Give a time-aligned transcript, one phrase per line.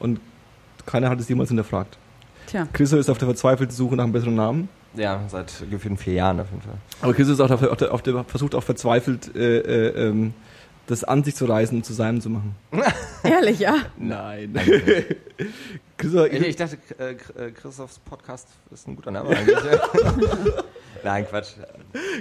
[0.00, 0.18] und
[0.86, 1.96] keiner hat es jemals hinterfragt.
[2.46, 2.66] Tja.
[2.72, 4.68] Chriso ist auf der verzweifelten Suche nach einem besseren Namen.
[4.94, 6.74] Ja, seit gefühlten vier Jahren auf jeden Fall.
[7.00, 10.08] Aber Chriso ist auch auf der, auf der, auf der versucht auch verzweifelt, äh, äh,
[10.08, 10.34] ähm,
[10.88, 12.56] das an sich zu reißen und zu seinem zu machen.
[13.22, 13.76] Ehrlich, ja.
[13.96, 14.52] Nein.
[15.96, 19.56] Chriso, Ich, ich dachte, äh, äh, Christophs Podcast ist ein guter Name eigentlich.
[21.04, 21.52] Nein, Quatsch.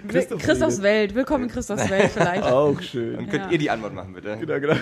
[0.07, 1.16] Christoph Christophs Welt.
[1.16, 2.43] Willkommen in Christophs Welt vielleicht.
[2.43, 3.16] auch schön.
[3.18, 3.50] Und könnt Ja.
[3.52, 4.38] ihr die Antwort machen, bitte?
[4.38, 4.75] Genau, genau.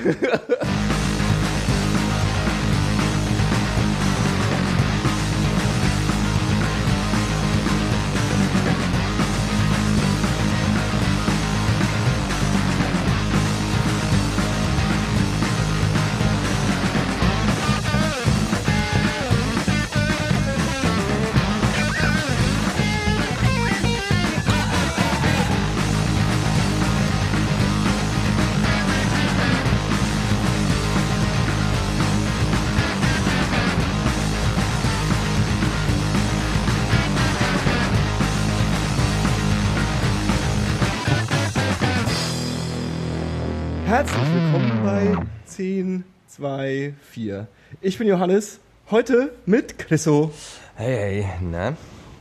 [46.88, 47.48] 2, 4.
[47.82, 48.60] Ich bin Johannes,
[48.92, 50.32] heute mit Chriso
[50.76, 51.76] Hey, hey, na?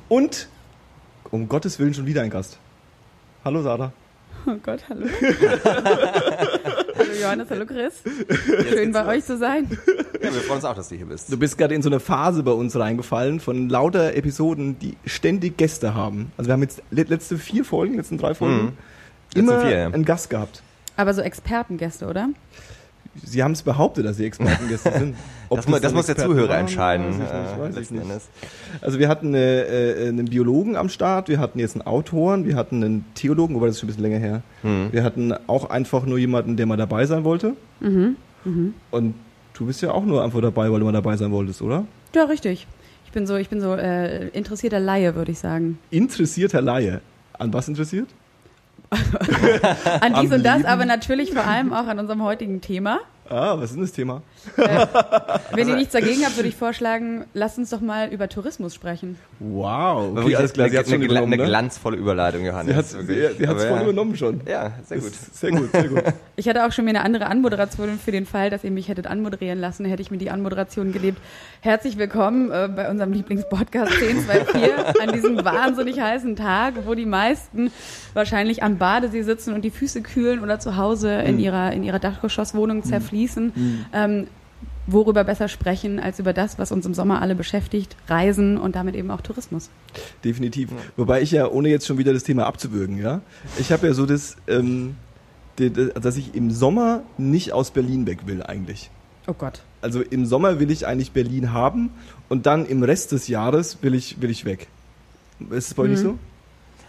[0.09, 0.49] und
[1.31, 2.59] um Gottes Willen schon wieder ein Gast.
[3.45, 3.93] Hallo Sarah.
[4.47, 5.07] Oh Gott, hallo.
[5.65, 7.95] hallo Johannes, hallo Chris.
[8.69, 9.69] Schön bei euch zu sein.
[10.23, 11.31] Ja, wir freuen uns auch, dass du hier bist.
[11.33, 15.57] Du bist gerade in so eine Phase bei uns reingefallen von lauter Episoden, die ständig
[15.59, 16.33] Gäste haben.
[16.37, 18.73] Also wir haben jetzt le- letzte vier Folgen, letzten drei Folgen, Mhm.
[19.35, 19.87] Immer vier, ja.
[19.87, 20.63] einen Gast gehabt.
[20.97, 22.31] Aber so Expertengäste, oder?
[23.25, 25.17] Sie haben es behauptet, dass sie Expertengäste sind.
[25.49, 27.21] Ob Das, das dann muss der Zuhörer waren, entscheiden,
[27.59, 28.83] weiß ich nicht, äh, weiß ich.
[28.83, 32.83] Also wir hatten äh, einen Biologen am Start, wir hatten jetzt einen Autoren, wir hatten
[32.83, 34.43] einen Theologen, wobei das ist schon ein bisschen länger her.
[34.63, 34.89] Hm.
[34.91, 37.55] Wir hatten auch einfach nur jemanden, der mal dabei sein wollte.
[37.81, 38.17] Mhm.
[38.45, 38.75] Mhm.
[38.91, 39.15] Und
[39.55, 41.87] du bist ja auch nur einfach dabei, weil du mal dabei sein wolltest, oder?
[42.15, 42.67] Ja, richtig.
[43.05, 45.79] Ich bin so, ich bin so äh, interessierter Laie, würde ich sagen.
[45.91, 47.01] Interessierter Laie.
[47.39, 48.09] An was interessiert?
[50.01, 50.67] An dies und das, Leben.
[50.67, 53.01] aber natürlich vor allem auch an unserem heutigen Thema.
[53.29, 54.23] Ah, was ist denn das Thema?
[55.53, 59.19] Wenn ihr nichts dagegen habt, würde ich vorschlagen, lasst uns doch mal über Tourismus sprechen.
[59.41, 60.11] Wow.
[60.11, 61.45] Okay, Wirklich alles klar, sie eine, hat schon eine, eine ne?
[61.45, 62.91] glanzvolle Überleitung, Johannes.
[62.91, 63.83] Sie hat es voll ja.
[63.83, 64.41] übernommen schon.
[64.47, 65.09] Ja, sehr gut.
[65.09, 66.03] Ist Sehr gut, sehr gut.
[66.39, 69.07] Ich hatte auch schon mir eine andere Anmoderation für den Fall, dass ihr mich hättet
[69.07, 71.19] anmoderieren lassen, hätte ich mir die Anmoderation gelebt.
[71.67, 77.73] Herzlich willkommen äh, bei unserem Lieblingspodcast 1024 an diesem wahnsinnig heißen Tag, wo die meisten
[78.15, 81.41] wahrscheinlich am Badesee sitzen und die Füße kühlen oder zu Hause in Mhm.
[81.41, 83.85] ihrer, in ihrer Dachgeschosswohnung zerfließen.
[83.93, 84.29] Ähm,
[84.87, 88.95] worüber besser sprechen als über das, was uns im Sommer alle beschäftigt, Reisen und damit
[88.95, 89.69] eben auch Tourismus.
[90.23, 90.71] Definitiv.
[90.97, 93.23] Wobei ich ja, ohne jetzt schon wieder das Thema abzuwürgen, ja,
[93.59, 94.95] ich habe ja so das, ähm,
[95.57, 98.89] dass ich im Sommer nicht aus Berlin weg will eigentlich.
[99.27, 99.63] Oh Gott.
[99.87, 101.91] Also im Sommer will ich eigentlich Berlin haben
[102.29, 104.67] und dann im Rest des Jahres will ich, will ich weg.
[105.51, 106.05] Ist es bei euch nicht Mhm.
[106.09, 106.19] so?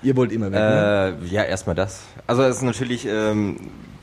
[0.02, 1.18] Ihr wollt immer weg, ne?
[1.24, 2.00] Äh, ja, erstmal das.
[2.26, 3.58] Also es ist natürlich, ähm,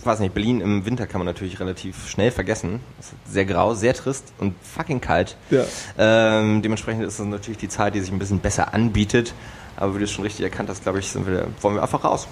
[0.04, 2.78] weiß nicht, Berlin im Winter kann man natürlich relativ schnell vergessen.
[3.00, 5.36] Es ist sehr grau, sehr trist und fucking kalt.
[5.50, 5.64] Ja.
[5.98, 9.34] Ähm, dementsprechend ist es natürlich die Zeit, die sich ein bisschen besser anbietet.
[9.76, 12.04] Aber wie du es schon richtig erkannt hast, glaube ich, sind wir, wollen wir einfach
[12.04, 12.28] raus.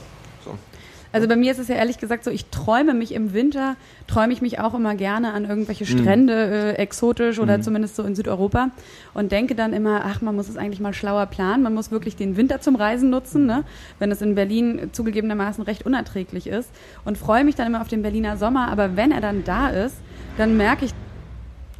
[1.12, 1.16] So.
[1.16, 4.32] Also bei mir ist es ja ehrlich gesagt so, ich träume mich im Winter, träume
[4.32, 5.98] ich mich auch immer gerne an irgendwelche Mhm.
[5.98, 8.70] Strände, äh, exotisch oder zumindest so in Südeuropa
[9.14, 12.16] und denke dann immer, ach, man muss es eigentlich mal schlauer planen, man muss wirklich
[12.16, 13.64] den Winter zum Reisen nutzen, ne?
[13.98, 16.70] wenn es in Berlin zugegebenermaßen recht unerträglich ist
[17.04, 19.96] und freue mich dann immer auf den Berliner Sommer, aber wenn er dann da ist,
[20.38, 20.92] dann merke ich,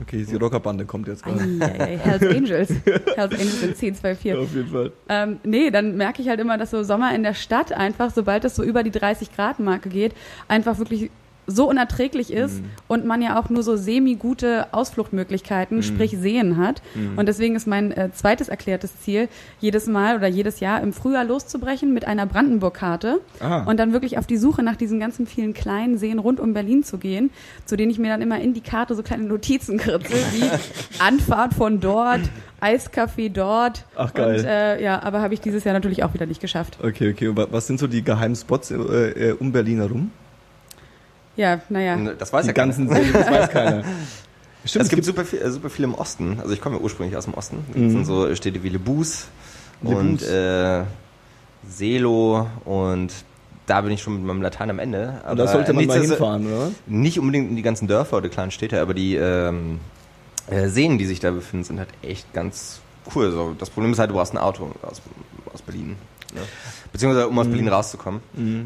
[0.03, 1.41] Okay, die Rockerbande kommt jetzt gerade.
[1.41, 4.35] Hells Angels, Hells Angels in 1024.
[4.35, 4.93] Auf jeden Fall.
[5.09, 8.45] Ähm, nee, dann merke ich halt immer, dass so Sommer in der Stadt einfach, sobald
[8.45, 10.15] es so über die 30 Grad Marke geht,
[10.49, 11.11] einfach wirklich
[11.55, 12.65] so unerträglich ist Mhm.
[12.89, 15.83] und man ja auch nur so semi-gute Ausfluchtmöglichkeiten, Mhm.
[15.83, 16.83] sprich Seen hat.
[17.17, 19.29] Und deswegen ist mein äh, zweites erklärtes Ziel,
[19.61, 23.65] jedes Mal oder jedes Jahr im Frühjahr loszubrechen mit einer Brandenburg-Karte Ah.
[23.65, 26.85] und dann wirklich auf die Suche nach diesen ganzen vielen kleinen Seen rund um Berlin
[26.85, 27.31] zu gehen,
[27.67, 30.43] zu denen ich mir dann immer in die Karte so kleine Notizen kritzel, wie
[30.99, 32.21] Anfahrt von dort,
[32.61, 33.85] Eiscafé dort.
[33.97, 34.39] Ach, geil.
[34.41, 36.79] Und, äh, ja, aber habe ich dieses Jahr natürlich auch wieder nicht geschafft.
[36.83, 37.29] Okay, okay.
[37.29, 40.11] Und wa- was sind so die geheimen Spots äh, äh, um Berlin herum?
[41.37, 41.97] Ja, naja.
[42.19, 42.67] Das weiß die ja keiner.
[42.67, 43.85] ganzen Seen, das weiß keiner.
[44.65, 46.39] Stimmt, es gibt super viel, äh, super viel im Osten.
[46.41, 47.65] Also ich komme ja ursprünglich aus dem Osten.
[47.69, 47.91] Das Mhm.
[47.91, 49.27] sind so Städte wie Lebus
[49.83, 50.83] Le und äh,
[51.69, 53.13] Selo und
[53.67, 55.23] da bin ich schon mit meinem Latein am Ende.
[55.29, 56.71] Und da sollte man mal hinfahren, oder?
[56.87, 59.79] Nicht unbedingt in die ganzen Dörfer oder kleinen Städte, aber die ähm,
[60.49, 62.81] äh, Seen, die sich da befinden, sind halt echt ganz
[63.15, 63.31] cool.
[63.31, 65.01] So, das Problem ist halt, du brauchst ein Auto aus,
[65.53, 65.97] aus Berlin.
[66.35, 66.41] Ne?
[66.93, 68.21] Beziehungsweise um aus Berlin rauszukommen,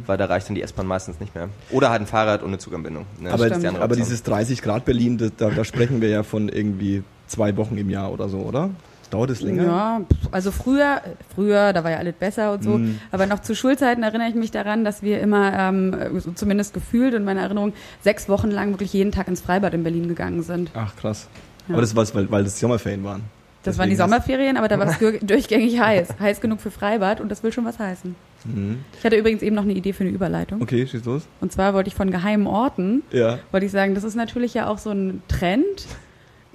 [0.06, 1.49] weil da reicht dann die S-Bahn meistens nicht mehr.
[1.70, 3.06] Oder halt ein Fahrrad ohne Zuganbindung.
[3.20, 3.31] Ne?
[3.32, 7.02] Aber, die aber dieses 30 Grad Berlin, das, da, da sprechen wir ja von irgendwie
[7.28, 8.70] zwei Wochen im Jahr oder so, oder?
[9.11, 9.64] Dauert es länger?
[9.64, 10.00] Ja,
[10.32, 11.00] also früher,
[11.34, 12.99] früher, da war ja alles besser und so, Mhm.
[13.12, 17.14] aber noch zu Schulzeiten erinnere ich mich daran, dass wir immer, ähm, so zumindest gefühlt
[17.14, 20.70] in meiner Erinnerung, sechs Wochen lang wirklich jeden Tag ins Freibad in Berlin gegangen sind.
[20.75, 21.29] Ach krass.
[21.69, 21.75] Ja.
[21.75, 23.22] Aber das war weil, weil das Sommerferien waren.
[23.66, 26.08] Das waren die Sommerferien, aber da war es dur- durchgängig heiß.
[26.20, 28.14] Heiß genug für Freibad und das will schon was heißen.
[28.44, 28.78] Mhm.
[28.98, 30.62] Ich hatte übrigens eben noch eine Idee für eine Überleitung.
[30.62, 31.22] Okay, schieß los.
[31.40, 33.38] Und zwar wollte ich von geheimen Orten, Ja.
[33.50, 35.64] wollte ich sagen, das ist natürlich ja auch so ein Trend.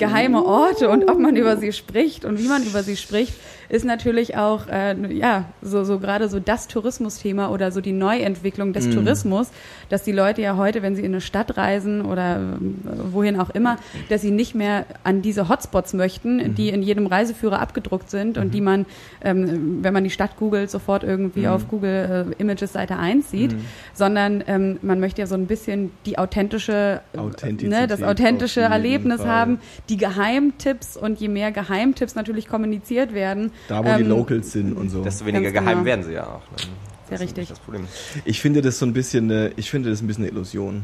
[0.02, 3.34] Geheime Orte und ob man über sie spricht und wie man über sie spricht,
[3.70, 8.74] ist natürlich auch, äh, ja, so, so gerade so das Tourismusthema oder so die Neuentwicklung
[8.74, 8.96] des Mhm.
[8.96, 9.48] Tourismus,
[9.88, 12.80] dass die Leute ja heute, wenn sie in eine Stadt reisen oder ähm,
[13.14, 13.78] wohin auch immer,
[14.10, 18.54] dass sie nicht mehr an diese Hotspots möchten, die in jedem Reiseführer abgedruckt sind und
[18.54, 18.86] die man,
[19.24, 23.52] ähm, wenn man die Stadt googelt, sofort irgendwie auf Google äh, Images Seite 1 sieht,
[23.94, 29.22] sondern ähm, man möchte ja so ein bisschen die authentische, Authentizität ne, das authentische Erlebnis
[29.22, 29.30] Fall.
[29.30, 29.60] haben,
[29.92, 34.78] die Geheimtipps und je mehr Geheimtipps natürlich kommuniziert werden, Da, wo die ähm, Locals sind
[34.78, 35.04] und so.
[35.04, 35.86] Desto weniger Ganz geheim genau.
[35.86, 36.42] werden sie ja auch.
[36.52, 36.72] Ne?
[37.10, 37.50] Sehr richtig.
[37.50, 37.86] Das Problem.
[38.24, 40.84] Ich finde das so ein bisschen, eine, ich finde das ein bisschen eine Illusion.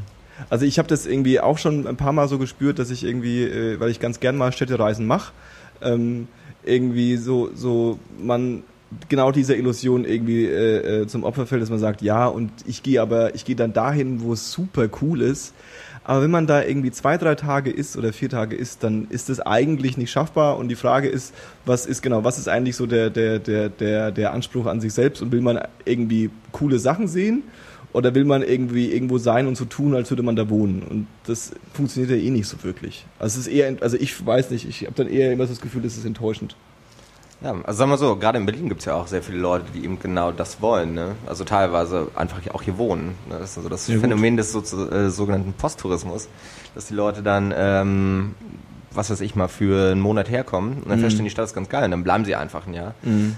[0.50, 3.44] Also ich habe das irgendwie auch schon ein paar Mal so gespürt, dass ich irgendwie,
[3.44, 5.31] äh, weil ich ganz gern mal Städtereisen mache,
[5.81, 6.27] ähm,
[6.65, 8.63] irgendwie so, so man
[9.07, 12.83] genau dieser Illusion irgendwie äh, äh, zum Opfer fällt, dass man sagt, ja, und ich
[12.83, 15.54] gehe aber, ich gehe dann dahin, wo es super cool ist.
[16.07, 19.27] Aber wenn man da irgendwie zwei, drei Tage ist oder vier Tage ist, dann ist
[19.27, 20.57] das eigentlich nicht schaffbar.
[20.57, 21.33] Und die Frage ist,
[21.65, 24.94] was ist genau, was ist eigentlich so der, der, der, der, der Anspruch an sich
[24.94, 25.21] selbst?
[25.21, 27.44] Und will man irgendwie coole Sachen sehen?
[27.92, 30.81] Oder will man irgendwie irgendwo sein und so tun, als würde man da wohnen?
[30.81, 33.06] Und das funktioniert ja eh nicht so wirklich.
[33.19, 35.62] Also es ist eher, also ich weiß nicht, ich habe dann eher immer so das
[35.62, 36.56] Gefühl, das ist enttäuschend.
[37.42, 39.66] Ja, also sagen wir so, gerade in Berlin gibt es ja auch sehr viele Leute,
[39.74, 40.95] die eben genau das wollen.
[40.95, 41.16] Ne?
[41.28, 43.10] Also teilweise einfach auch hier wohnen.
[43.30, 43.38] Ne?
[43.39, 44.00] Das ist also das gut.
[44.00, 46.30] Phänomen des so, äh, sogenannten Posttourismus,
[46.74, 48.34] dass die Leute dann, ähm,
[48.92, 51.69] was weiß ich mal, für einen Monat herkommen und dann feststellen, die Stadt ist ganz
[51.69, 52.95] geil und dann bleiben sie einfach ein Jahr.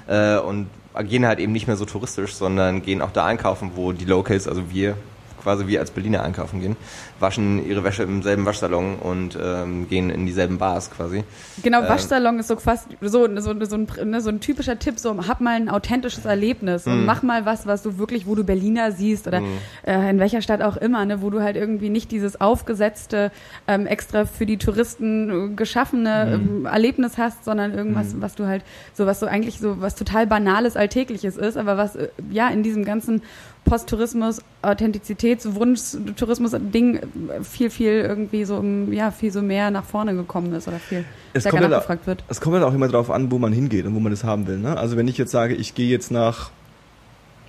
[0.07, 3.91] Äh, und agieren halt eben nicht mehr so touristisch, sondern gehen auch da einkaufen, wo
[3.91, 4.95] die Locals, also wir,
[5.41, 6.75] quasi wir als Berliner einkaufen gehen,
[7.19, 11.23] waschen ihre Wäsche im selben Waschsalon und ähm, gehen in dieselben Bars quasi.
[11.63, 14.99] Genau, Ähm, Waschsalon ist so fast so, so, so, ein, ne, so ein typischer Tipp,
[14.99, 16.91] so hab mal ein authentisches Erlebnis Mhm.
[16.91, 19.41] und mach mal was, was du wirklich, wo du Berliner siehst oder
[19.85, 23.31] äh, in welcher Stadt auch immer, ne, wo du halt irgendwie nicht dieses aufgesetzte,
[23.67, 28.63] ähm, extra für die Touristen äh, geschaffene ähm, Erlebnis hast, sondern irgendwas, was du halt,
[28.93, 32.63] so was so eigentlich so was total banales, alltägliches ist, aber was äh, ja in
[32.63, 33.21] diesem ganzen
[33.69, 35.81] Posttourismus, Authentizitätswunsch,
[36.15, 37.01] Tourismus-Ding
[37.43, 41.43] viel, viel irgendwie so, ja, viel so mehr nach vorne gekommen ist oder viel Es
[41.43, 42.23] stärker kommt, halt, nachgefragt wird.
[42.27, 44.47] es kommt halt auch immer darauf an, wo man hingeht und wo man das haben
[44.47, 44.57] will.
[44.57, 44.75] Ne?
[44.75, 46.49] Also wenn ich jetzt sage, ich gehe jetzt nach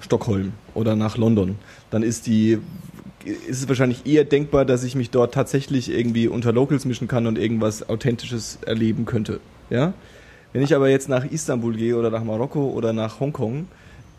[0.01, 1.57] Stockholm oder nach London,
[1.91, 2.59] dann ist die
[3.25, 7.27] ist es wahrscheinlich eher denkbar, dass ich mich dort tatsächlich irgendwie unter Locals mischen kann
[7.27, 9.41] und irgendwas Authentisches erleben könnte.
[9.69, 9.93] Ja?
[10.53, 13.69] Wenn ich aber jetzt nach Istanbul gehe oder nach Marokko oder nach Hongkong,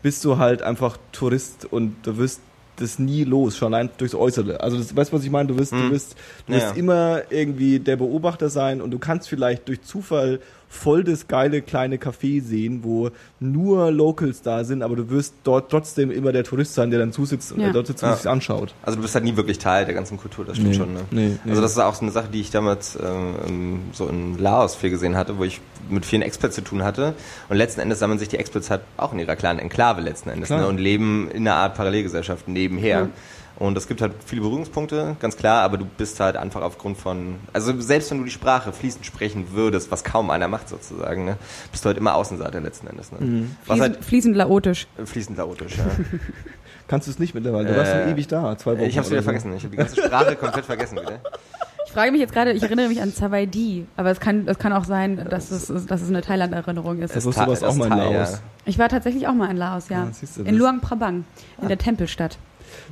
[0.02, 2.40] bist du halt einfach Tourist und du wirst
[2.76, 4.60] das nie los, schon allein durchs Äußere.
[4.60, 5.48] Also das, weißt du, was ich meine?
[5.48, 5.90] Du wirst, du Hm.
[5.90, 6.16] wirst,
[6.46, 6.72] du wirst ja.
[6.72, 11.96] immer irgendwie der Beobachter sein und du kannst vielleicht durch Zufall voll das geile kleine
[11.98, 13.10] Café sehen, wo
[13.40, 17.12] nur Locals da sind, aber du wirst dort trotzdem immer der Tourist sein, der dann
[17.12, 17.72] zusitzt und Ja.
[17.72, 18.16] dort sitzt und Ja.
[18.16, 18.72] sich anschaut.
[18.82, 20.94] Also du bist halt nie wirklich Teil der ganzen Kultur, das stimmt Nee, schon.
[20.94, 21.00] Ne?
[21.10, 21.50] nee, nee.
[21.50, 24.88] Also das ist auch so eine Sache, die ich damals ähm, so in Laos viel
[24.88, 25.60] gesehen hatte, wo ich
[25.90, 27.12] mit vielen Experts zu tun hatte.
[27.50, 30.48] Und letzten Endes sammeln sich die Experts halt auch in ihrer kleinen Enklave letzten Endes
[30.48, 30.66] ne?
[30.66, 33.08] und leben in einer Art Parallelgesellschaft nebenher.
[33.58, 37.36] Und es gibt halt viele Berührungspunkte, ganz klar, aber du bist halt einfach aufgrund von,
[37.52, 41.36] also selbst wenn du die Sprache fließend sprechen würdest, was kaum einer macht sozusagen, ne,
[41.70, 43.12] bist du halt immer Außenseiter letzten Endes.
[43.12, 43.18] Ne?
[43.20, 44.86] Was Fließend, halt fließend laotisch.
[44.98, 45.84] äh, fließend laotisch, ja.
[46.88, 47.68] Kannst du es nicht mittlerweile?
[47.68, 48.88] Du warst Äh, schon ewig da, zwei Wochen.
[48.88, 49.24] ich hab's wieder so.
[49.24, 51.20] vergessen, ich habe die ganze Sprache komplett vergessen wieder.
[51.86, 54.72] Ich frage mich jetzt gerade, ich erinnere mich an Zawaidi, aber es kann, es kann
[54.72, 57.14] auch sein, dass es, dass es eine Thailand-Erinnerung ist.
[57.14, 58.32] Also Das sowas Ta- auch mal in Laos.
[58.32, 58.38] ja.
[58.64, 60.04] Ich war tatsächlich auch mal in Laos, ja.
[60.04, 61.24] Ah, siehst du, in Luang Prabang,
[61.60, 62.38] in der Tempelstadt.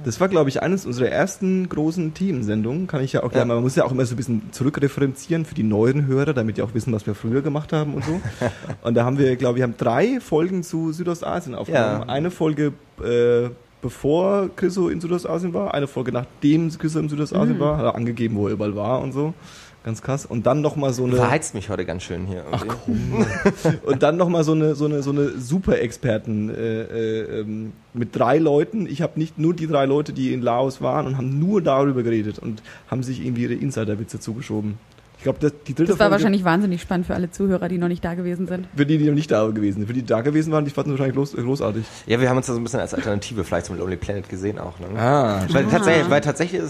[0.05, 2.87] Das war, glaube ich, eines unserer ersten großen Teamsendungen.
[2.87, 3.39] Kann ich ja auch, Ja.
[3.39, 3.45] ja.
[3.45, 6.63] man muss ja auch immer so ein bisschen zurückreferenzieren für die neuen Hörer, damit die
[6.63, 8.21] auch wissen, was wir früher gemacht haben und so.
[8.83, 12.03] und da haben wir, glaube ich, haben drei Folgen zu Südostasien aufgenommen.
[12.03, 12.09] Ja.
[12.09, 12.73] Eine Folge
[13.03, 13.51] äh,
[13.83, 18.37] bevor Chriso in Südostasien war, eine Folge nachdem Chriso in Südostasien war, hat er angegeben,
[18.37, 19.35] wo er überall war und so.
[19.83, 20.27] Ganz krass.
[20.27, 21.17] Und dann nochmal so Du eine.
[21.17, 22.45] verheizt mich heute ganz schön hier.
[22.53, 23.25] Ach komm.
[23.87, 28.37] Und dann nochmal so eine, so eine, so eine Super-Experten äh, äh, ähm, mit drei
[28.39, 28.87] Leuten.
[28.87, 32.03] Ich habe nicht nur die drei Leute, die in Laos waren und haben nur darüber
[32.03, 34.75] geredet und haben sich irgendwie ihre Insider-Witze zugeschoben.
[35.21, 37.77] Ich glaube, das, die dritte Das war Folge, wahrscheinlich wahnsinnig spannend für alle Zuhörer, die
[37.77, 38.67] noch nicht da gewesen sind.
[38.75, 39.87] für die, die noch nicht da gewesen sind.
[39.87, 41.85] Für die, die da gewesen waren, die fanden es wahrscheinlich groß, großartig.
[42.07, 44.59] Ja, wir haben uns da so ein bisschen als Alternative vielleicht zum Lonely Planet gesehen
[44.59, 44.79] auch.
[44.79, 44.87] Ne?
[44.99, 46.63] Ah, Weil tatsächlich, weil tatsächlich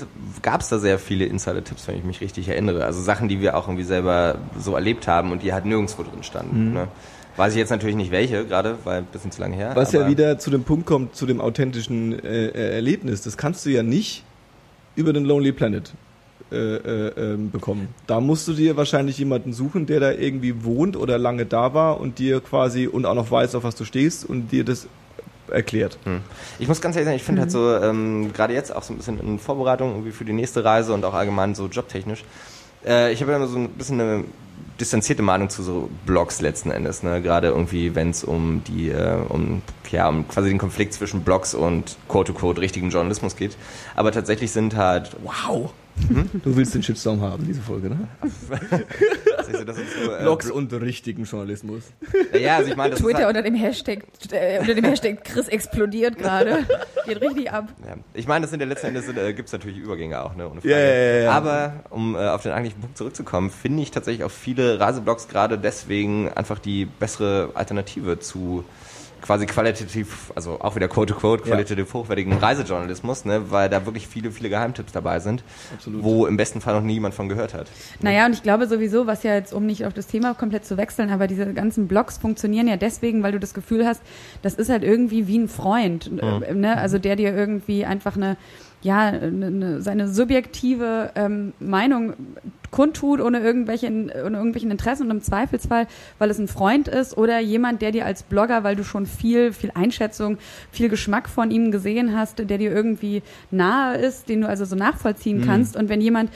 [0.43, 2.85] gab es da sehr viele Insider-Tipps, wenn ich mich richtig erinnere.
[2.87, 6.25] Also Sachen, die wir auch irgendwie selber so erlebt haben und die halt nirgendwo drin
[6.25, 6.73] standen.
[6.73, 6.89] Ne?
[7.37, 9.71] Weiß ich jetzt natürlich nicht welche, gerade, weil ein bisschen zu lange her.
[9.77, 13.23] Was ja wieder zu dem Punkt kommt, zu dem authentischen äh, äh, Erlebnis.
[13.23, 14.25] Das kannst du ja nicht
[14.97, 15.93] über den Lonely Planet
[16.53, 17.89] äh, äh, ähm, bekommen.
[18.07, 22.01] Da musst du dir wahrscheinlich jemanden suchen, der da irgendwie wohnt oder lange da war
[22.01, 24.89] und dir quasi und auch noch weiß, auf was du stehst und dir das
[25.51, 25.99] erklärt.
[26.05, 26.21] Hm.
[26.59, 28.97] Ich muss ganz ehrlich sagen, ich finde halt so, ähm, gerade jetzt auch so ein
[28.97, 32.25] bisschen in Vorbereitung irgendwie für die nächste Reise und auch allgemein so jobtechnisch,
[32.87, 34.25] äh, ich habe ja immer so ein bisschen eine
[34.81, 37.21] distanzierte Meinung zu so Blogs letzten Endes, ne?
[37.21, 41.55] Gerade irgendwie, wenn es um die, äh, um, ja, um quasi den Konflikt zwischen Blogs
[41.55, 43.57] und quote-unquote richtigem Journalismus geht.
[43.95, 45.73] Aber tatsächlich sind halt, Wow!
[46.43, 48.09] Du willst den Shitstorm haben, diese Folge, ne?
[48.21, 51.85] also das ist so, äh, Blogs und richtigen Journalismus.
[52.39, 56.19] ja, also ich meine, Twitter halt, unter dem Hashtag, äh, unter dem Hashtag Chris explodiert
[56.19, 56.67] gerade.
[57.07, 57.69] Geht richtig ab.
[57.87, 57.97] Ja.
[58.15, 60.49] Ich meine, das sind ja letzten Endes äh, gibt es natürlich Übergänge auch, ne?
[60.49, 61.33] Ohne Ja, ja, ja, ja.
[61.33, 65.59] Aber um äh, auf den eigentlichen Punkt zurückzukommen, finde ich tatsächlich auch viele Reiseblogs gerade
[65.59, 68.65] deswegen einfach die bessere Alternative zu
[69.23, 71.55] quasi qualitativ, also auch wieder quote-to-quote, Ja.
[71.55, 75.43] qualitativ hochwertigen Reisejournalismus, ne, weil da wirklich viele, viele Geheimtipps dabei sind,
[75.75, 76.03] Absolut.
[76.03, 77.69] wo im besten Fall noch nie jemand von gehört hat.
[78.01, 80.77] Naja, und ich glaube sowieso, was ja jetzt, um nicht auf das Thema komplett zu
[80.77, 84.03] wechseln, aber diese ganzen Blogs funktionieren ja deswegen, weil du das Gefühl hast,
[84.43, 86.77] das ist halt irgendwie wie ein Freund, äh, ne?
[86.77, 88.37] also der dir irgendwie einfach eine,
[88.83, 92.15] ja, eine, eine, seine subjektive ähm, Meinung
[92.71, 95.87] kundtut, ohne, irgendwelche, ohne irgendwelchen Interessen und im Zweifelsfall,
[96.19, 99.53] weil es ein Freund ist oder jemand, der dir als Blogger, weil du schon viel,
[99.53, 100.39] viel Einschätzung,
[100.71, 104.77] viel Geschmack von ihm gesehen hast, der dir irgendwie nahe ist, den du also so
[104.77, 105.77] nachvollziehen kannst.
[105.77, 106.31] Und wenn jemand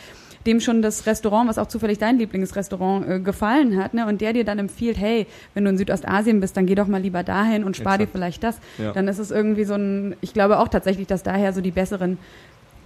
[0.47, 4.33] dem schon das Restaurant, was auch zufällig dein Lieblingsrestaurant äh, gefallen hat, ne, und der
[4.33, 7.65] dir dann empfiehlt, hey, wenn du in Südostasien bist, dann geh doch mal lieber dahin
[7.65, 8.13] und spar dir Exakt.
[8.13, 8.93] vielleicht das, Ja.
[8.93, 12.19] dann ist es irgendwie so ein, ich glaube auch tatsächlich, dass daher so die besseren,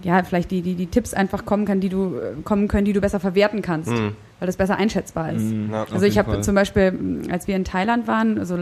[0.03, 2.93] ja, vielleicht die, die, die Tipps einfach kommen kann, die du, äh, kommen können, die
[2.93, 4.15] du besser verwerten kannst, Mhm.
[4.39, 5.51] Weil das besser einschätzbar ist.
[5.71, 5.85] Ja.
[5.91, 8.57] Also ich habe zum Beispiel, als wir in Thailand waren, also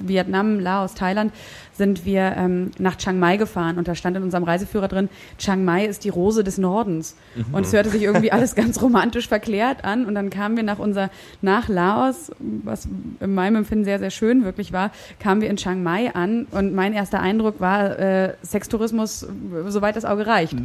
[0.00, 1.32] Vietnam, Laos, Thailand,
[1.72, 5.08] sind wir ähm, nach Chiang Mai gefahren und da stand in unserem Reiseführer drin,
[5.38, 7.16] Chiang Mai ist die Rose des Nordens.
[7.34, 7.54] Mhm.
[7.54, 10.78] Und es hörte sich irgendwie alles ganz romantisch verklärt an und dann kamen wir nach
[10.78, 11.10] unser,
[11.40, 12.86] nach Laos, was
[13.20, 16.74] in meinem Empfinden sehr, sehr schön wirklich war, kamen wir in Chiang Mai an und
[16.74, 19.26] mein erster Eindruck war äh, Sextourismus,
[19.68, 20.56] soweit das Auge reicht.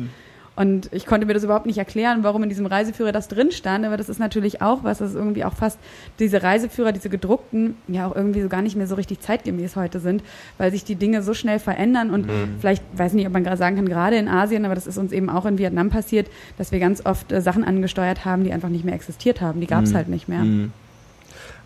[0.58, 3.86] Und ich konnte mir das überhaupt nicht erklären, warum in diesem Reiseführer das drin stand,
[3.86, 5.78] aber das ist natürlich auch was, das irgendwie auch fast
[6.18, 10.00] diese Reiseführer, diese gedruckten, ja auch irgendwie so gar nicht mehr so richtig zeitgemäß heute
[10.00, 10.24] sind,
[10.58, 12.28] weil sich die Dinge so schnell verändern und
[12.60, 15.12] vielleicht, weiß nicht, ob man gerade sagen kann, gerade in Asien, aber das ist uns
[15.12, 18.70] eben auch in Vietnam passiert, dass wir ganz oft äh, Sachen angesteuert haben, die einfach
[18.70, 20.40] nicht mehr existiert haben, die gab es halt nicht mehr.
[20.40, 20.72] Mhm.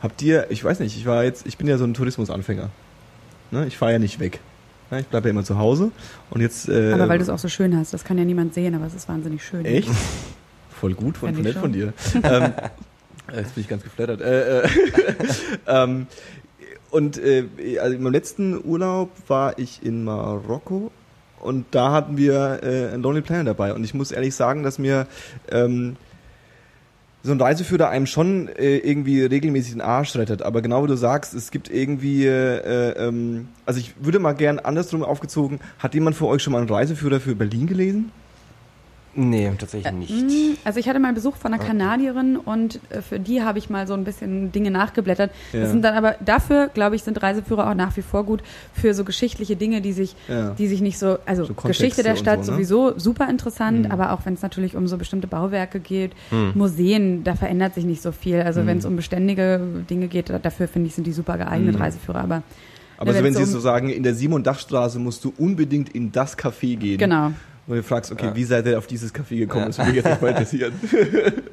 [0.02, 2.70] Habt ihr, ich weiß nicht, ich war jetzt, ich bin ja so ein Tourismusanfänger.
[3.52, 3.68] Ne?
[3.68, 4.42] Ich fahre ja nicht weg.
[4.92, 5.00] Ne?
[5.02, 5.92] Ich bleibe ja immer zu Hause.
[6.30, 6.70] Und jetzt.
[6.70, 8.86] Äh, Aber weil du es auch so schön hast, das kann ja niemand sehen, aber
[8.86, 9.66] es ist wahnsinnig schön.
[9.66, 9.90] Echt?
[10.70, 11.94] Voll gut, voll, nett von dir.
[12.24, 12.54] ähm,
[13.36, 14.20] jetzt bin ich ganz geflattert.
[14.20, 14.68] Äh, äh,
[15.68, 16.08] ähm,
[16.90, 17.46] und äh,
[17.80, 20.92] also in meinem letzten Urlaub war ich in Marokko
[21.40, 23.76] und da hatten wir äh, einen Lonely Planet dabei.
[23.76, 25.06] Und ich muss ehrlich sagen, dass mir
[25.52, 25.98] ähm,
[27.24, 30.42] so ein Reiseführer einem schon äh, irgendwie regelmäßig den Arsch rettet.
[30.42, 34.60] Aber genau wie du sagst, es gibt irgendwie, äh, ähm, also ich würde mal gern
[34.60, 38.12] andersrum aufgezogen, hat jemand von euch schon mal einen Reiseführer für Berlin gelesen?
[39.14, 40.12] Nee, tatsächlich nicht.
[40.12, 43.70] Mm, Also ich hatte mal Besuch von einer Kanadierin und äh, für die habe ich
[43.70, 45.32] mal so ein bisschen Dinge nachgeblättert.
[45.52, 45.60] Ja.
[45.62, 48.42] Das sind dann aber dafür, glaube ich, sind Reiseführer auch nach wie vor gut
[48.74, 50.52] für so geschichtliche Dinge, die sich, Ja.
[50.52, 52.56] die sich nicht so, also So Geschichte der Stadt so, ne?
[52.58, 53.92] sowieso super interessant, Mhm.
[53.92, 56.52] aber auch wenn es natürlich um so bestimmte Bauwerke geht, Hm.
[56.56, 58.42] Museen, da verändert sich nicht so viel.
[58.42, 58.68] Also Mhm.
[58.68, 61.82] wenn es um beständige Dinge geht, da- dafür finde ich sind die super geeignet Mhm.
[61.82, 62.20] Reiseführer.
[62.22, 62.44] Aber
[62.98, 66.38] Aber Ja, so, wenn sie so sagen, in der Simon-Dach-Straße musst du unbedingt in das
[66.38, 67.00] Café gehen.
[67.00, 67.32] genau.
[67.72, 68.36] Und du fragst, okay, Ja.
[68.36, 69.62] wie seid ihr auf dieses Café gekommen?
[69.62, 69.68] Ja.
[69.68, 70.74] Das würde mich jetzt nicht mal interessieren.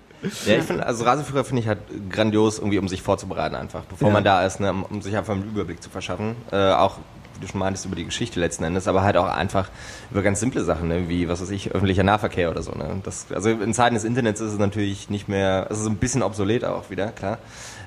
[0.47, 1.79] Ja, ich finde, also Reiseführer finde ich halt
[2.11, 4.15] grandios, irgendwie, um sich vorzubereiten einfach, bevor Ja.
[4.15, 6.35] man da ist, ne, um, um sich einfach einen Überblick zu verschaffen.
[6.51, 6.97] Äh, auch,
[7.37, 9.69] wie du schon meintest, über die Geschichte letzten Endes, aber halt auch einfach
[10.11, 12.73] über ganz simple Sachen, ne, wie, was weiß ich, öffentlicher Nahverkehr oder so.
[12.73, 13.01] Ne.
[13.05, 16.25] Das, also in Zeiten des Internets ist es natürlich nicht mehr, also so ein bisschen
[16.25, 17.39] obsolet auch wieder, klar.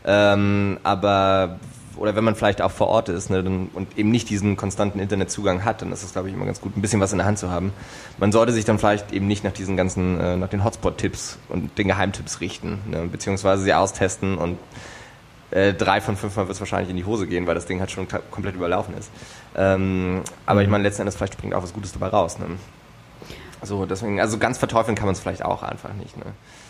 [0.05, 1.59] Ähm, aber
[1.97, 4.99] oder wenn man vielleicht auch vor Ort ist ne, dann, und eben nicht diesen konstanten
[4.99, 7.27] Internetzugang hat, dann ist es, glaube ich, immer ganz gut, ein bisschen was in der
[7.27, 7.73] Hand zu haben.
[8.17, 11.77] Man sollte sich dann vielleicht eben nicht nach diesen ganzen, äh, nach den Hotspot-Tipps und
[11.77, 14.57] den Geheimtipps richten, ne, beziehungsweise sie austesten und
[15.51, 17.79] äh, drei von fünf Mal wird es wahrscheinlich in die Hose gehen, weil das Ding
[17.79, 19.11] halt schon komplett überlaufen ist.
[19.55, 22.39] Ähm, aber ich meine, letzten Endes vielleicht springt auch was Gutes dabei raus.
[22.39, 22.45] Ne?
[23.61, 26.17] So, deswegen, also ganz verteufeln kann man es vielleicht auch einfach nicht.
[26.17, 26.25] Ne?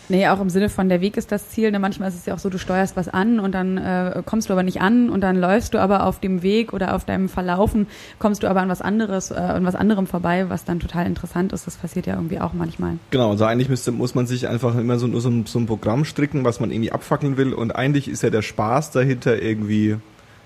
[0.08, 1.70] Nee, auch im Sinne von der Weg ist das Ziel.
[1.70, 1.78] Ne?
[1.78, 4.52] Manchmal ist es ja auch so, du steuerst was an und dann äh, kommst du
[4.52, 7.86] aber nicht an und dann läufst du aber auf dem Weg oder auf deinem Verlaufen,
[8.18, 11.52] kommst du aber an was anderes, äh, an was anderem vorbei, was dann total interessant
[11.52, 11.66] ist.
[11.66, 12.98] Das passiert ja irgendwie auch manchmal.
[13.10, 16.44] Genau, also eigentlich müsste, muss man sich einfach immer so, so, so ein Programm stricken,
[16.44, 19.96] was man irgendwie abfackeln will und eigentlich ist ja der Spaß dahinter irgendwie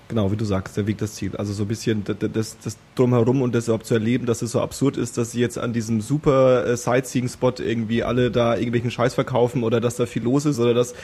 [0.09, 1.35] Genau, wie du sagst, der Weg das Ziel.
[1.35, 4.61] Also so ein bisschen das, das drumherum und das überhaupt zu erleben, dass es so
[4.61, 9.15] absurd ist, dass sie jetzt an diesem super äh, Sightseeing-Spot irgendwie alle da irgendwelchen Scheiß
[9.15, 10.95] verkaufen oder dass da viel los ist oder dass,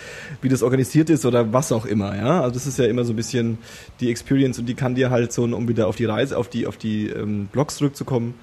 [0.41, 2.41] wie das organisiert ist oder was auch immer, ja.
[2.41, 3.57] Also das ist ja immer so ein bisschen
[3.99, 6.65] die Experience und die kann dir halt so, um wieder auf die Reise, auf die,
[6.65, 8.35] auf die ähm, Blogs zurückzukommen,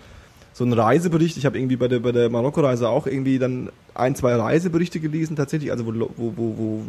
[0.53, 1.39] so ein Reisebericht.
[1.39, 5.37] Ich habe irgendwie bei der, bei der Marokko-Reise auch irgendwie dann ein, zwei Reiseberichte gelesen,
[5.37, 6.83] tatsächlich, also wo, wo, wo, wo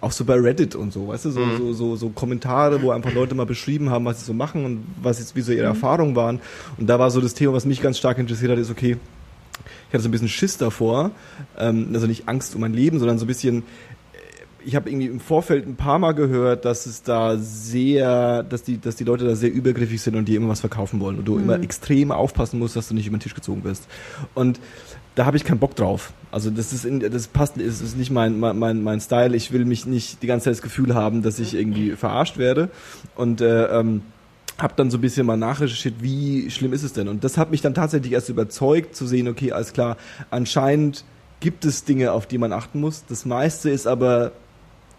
[0.00, 1.56] auch so bei Reddit und so, weißt du, so, mhm.
[1.56, 4.84] so, so, so Kommentare, wo einfach Leute mal beschrieben haben, was sie so machen und
[5.02, 5.74] was jetzt, wie so ihre mhm.
[5.74, 6.40] Erfahrungen waren.
[6.76, 8.98] Und da war so das Thema, was mich ganz stark interessiert hat, ist, okay,
[9.88, 11.12] ich hatte so ein bisschen Schiss davor,
[11.58, 13.62] ähm, also nicht Angst um mein Leben, sondern so ein bisschen,
[14.66, 18.80] ich habe irgendwie im Vorfeld ein paar Mal gehört, dass es da sehr, dass die,
[18.80, 21.36] dass die Leute da sehr übergriffig sind und die immer was verkaufen wollen und du
[21.36, 21.44] mhm.
[21.44, 23.86] immer extrem aufpassen musst, dass du nicht über den Tisch gezogen wirst.
[24.34, 24.58] Und
[25.16, 26.12] da habe ich keinen Bock drauf.
[26.30, 29.34] Also das ist in, das passt, ist, ist nicht mein, mein, mein Style.
[29.34, 32.68] Ich will mich nicht die ganze Zeit das Gefühl haben, dass ich irgendwie verarscht werde.
[33.16, 34.02] Und äh, ähm,
[34.58, 37.08] habe dann so ein bisschen mal nachrecherchiert, wie schlimm ist es denn?
[37.08, 39.96] Und das hat mich dann tatsächlich erst überzeugt zu sehen, okay, alles klar,
[40.30, 41.04] anscheinend
[41.40, 43.04] gibt es Dinge, auf die man achten muss.
[43.08, 44.32] Das meiste ist aber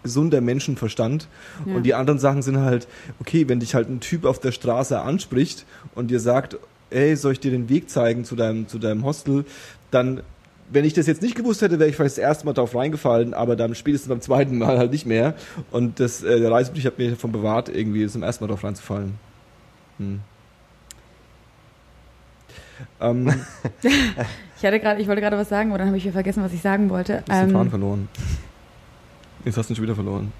[0.02, 1.28] gesunder Menschenverstand.
[1.64, 1.76] Ja.
[1.76, 2.88] Und die anderen Sachen sind halt,
[3.20, 6.56] okay, wenn dich halt ein Typ auf der Straße anspricht und dir sagt,
[6.90, 9.44] ey, soll ich dir den Weg zeigen zu deinem, zu deinem Hostel,
[9.90, 10.22] dann
[10.70, 13.34] wenn ich das jetzt nicht gewusst hätte, wäre ich vielleicht das erste Mal darauf reingefallen,
[13.34, 15.34] aber dann spätestens beim zweiten Mal halt nicht mehr.
[15.70, 19.14] Und das, äh, der Reisebericht hat mich davon bewahrt, irgendwie zum ersten Mal darauf reinzufallen.
[19.98, 20.20] Hm.
[23.00, 23.28] Ähm.
[23.82, 26.52] ich hatte gerade, ich wollte gerade was sagen, aber dann habe ich wieder vergessen, was
[26.52, 27.22] ich sagen wollte.
[27.24, 28.08] Du hast ähm, den Faden verloren.
[29.44, 30.32] Jetzt hast du ihn schon wieder verloren.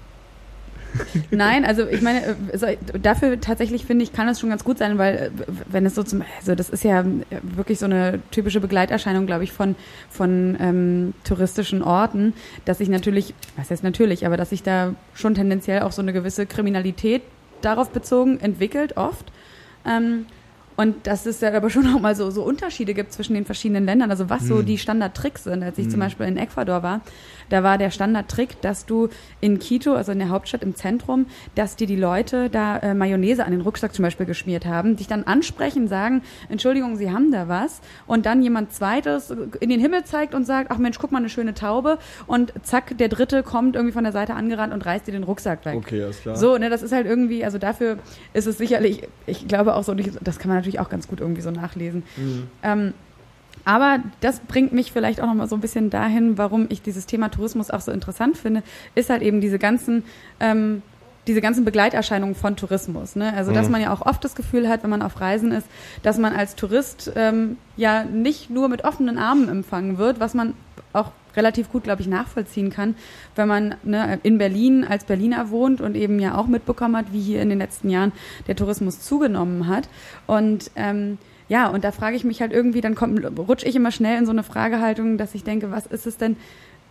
[1.31, 4.97] Nein, also ich meine, äh, dafür tatsächlich finde ich, kann es schon ganz gut sein,
[4.97, 7.05] weil äh, wenn es so zum, also das ist ja
[7.41, 9.75] wirklich so eine typische Begleiterscheinung, glaube ich, von,
[10.09, 12.33] von ähm, touristischen Orten,
[12.65, 16.13] dass sich natürlich, was heißt natürlich, aber dass sich da schon tendenziell auch so eine
[16.13, 17.21] gewisse Kriminalität
[17.61, 19.31] darauf bezogen entwickelt, oft.
[19.85, 20.25] Ähm,
[20.79, 23.83] und dass es ja aber schon auch mal so, so Unterschiede gibt zwischen den verschiedenen
[23.83, 24.47] Ländern, also was hm.
[24.47, 25.61] so die Standardtricks sind.
[25.61, 25.91] Als ich hm.
[25.91, 27.01] zum Beispiel in Ecuador war,
[27.49, 29.09] da war der Standardtrick, dass du
[29.41, 33.43] in Quito, also in der Hauptstadt im Zentrum, dass dir die Leute da äh, Mayonnaise
[33.43, 37.47] an den Rucksack zum Beispiel geschmiert haben, dich dann ansprechen, sagen, Entschuldigung, Sie haben da
[37.47, 41.17] was, und dann jemand zweites in den Himmel zeigt und sagt, ach Mensch, guck mal,
[41.17, 45.07] eine schöne Taube, und zack, der dritte kommt irgendwie von der Seite angerannt und reißt
[45.07, 45.75] dir den Rucksack weg.
[45.75, 46.35] Okay, alles klar.
[46.35, 47.97] So, ne, das ist halt irgendwie, also dafür
[48.33, 51.41] ist es sicherlich, ich glaube auch so, das kann man natürlich auch ganz gut irgendwie
[51.41, 52.03] so nachlesen.
[52.17, 52.47] Mhm.
[52.61, 52.93] Ähm,
[53.65, 57.05] aber das bringt mich vielleicht auch noch mal so ein bisschen dahin, warum ich dieses
[57.05, 58.63] Thema Tourismus auch so interessant finde,
[58.95, 60.03] ist halt eben diese ganzen
[60.39, 60.81] ähm,
[61.27, 63.15] diese ganzen Begleiterscheinungen von Tourismus.
[63.15, 63.31] Ne?
[63.33, 63.73] Also, dass mhm.
[63.73, 65.67] man ja auch oft das Gefühl hat, wenn man auf Reisen ist,
[66.01, 70.55] dass man als Tourist ähm, ja nicht nur mit offenen Armen empfangen wird, was man
[70.91, 72.95] auch relativ gut, glaube ich, nachvollziehen kann,
[73.35, 77.21] wenn man ne, in Berlin als Berliner wohnt und eben ja auch mitbekommen hat, wie
[77.21, 78.11] hier in den letzten Jahren
[78.47, 79.89] der Tourismus zugenommen hat.
[80.27, 83.91] Und ähm, ja, und da frage ich mich halt irgendwie, dann kommt, rutsche ich immer
[83.91, 86.35] schnell in so eine Fragehaltung, dass ich denke, was ist es denn?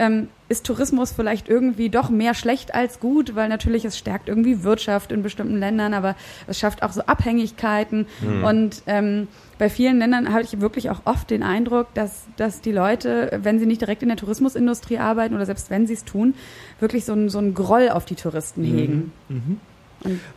[0.00, 4.62] Ähm, ist Tourismus vielleicht irgendwie doch mehr schlecht als gut, weil natürlich es stärkt irgendwie
[4.62, 6.14] Wirtschaft in bestimmten Ländern, aber
[6.46, 8.06] es schafft auch so Abhängigkeiten.
[8.20, 8.44] Mhm.
[8.44, 12.72] Und ähm, bei vielen Ländern habe ich wirklich auch oft den Eindruck, dass, dass die
[12.72, 16.34] Leute, wenn sie nicht direkt in der Tourismusindustrie arbeiten oder selbst wenn sie es tun,
[16.80, 18.78] wirklich so ein, so Groll auf die Touristen mhm.
[18.78, 19.12] hegen.
[19.28, 19.60] Mhm.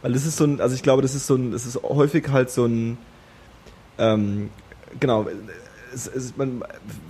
[0.02, 2.30] Weil das ist so ein, also ich glaube, das ist so ein, das ist häufig
[2.30, 2.98] halt so ein
[4.02, 4.50] ähm,
[5.00, 5.28] genau,
[5.94, 6.64] es, es, man,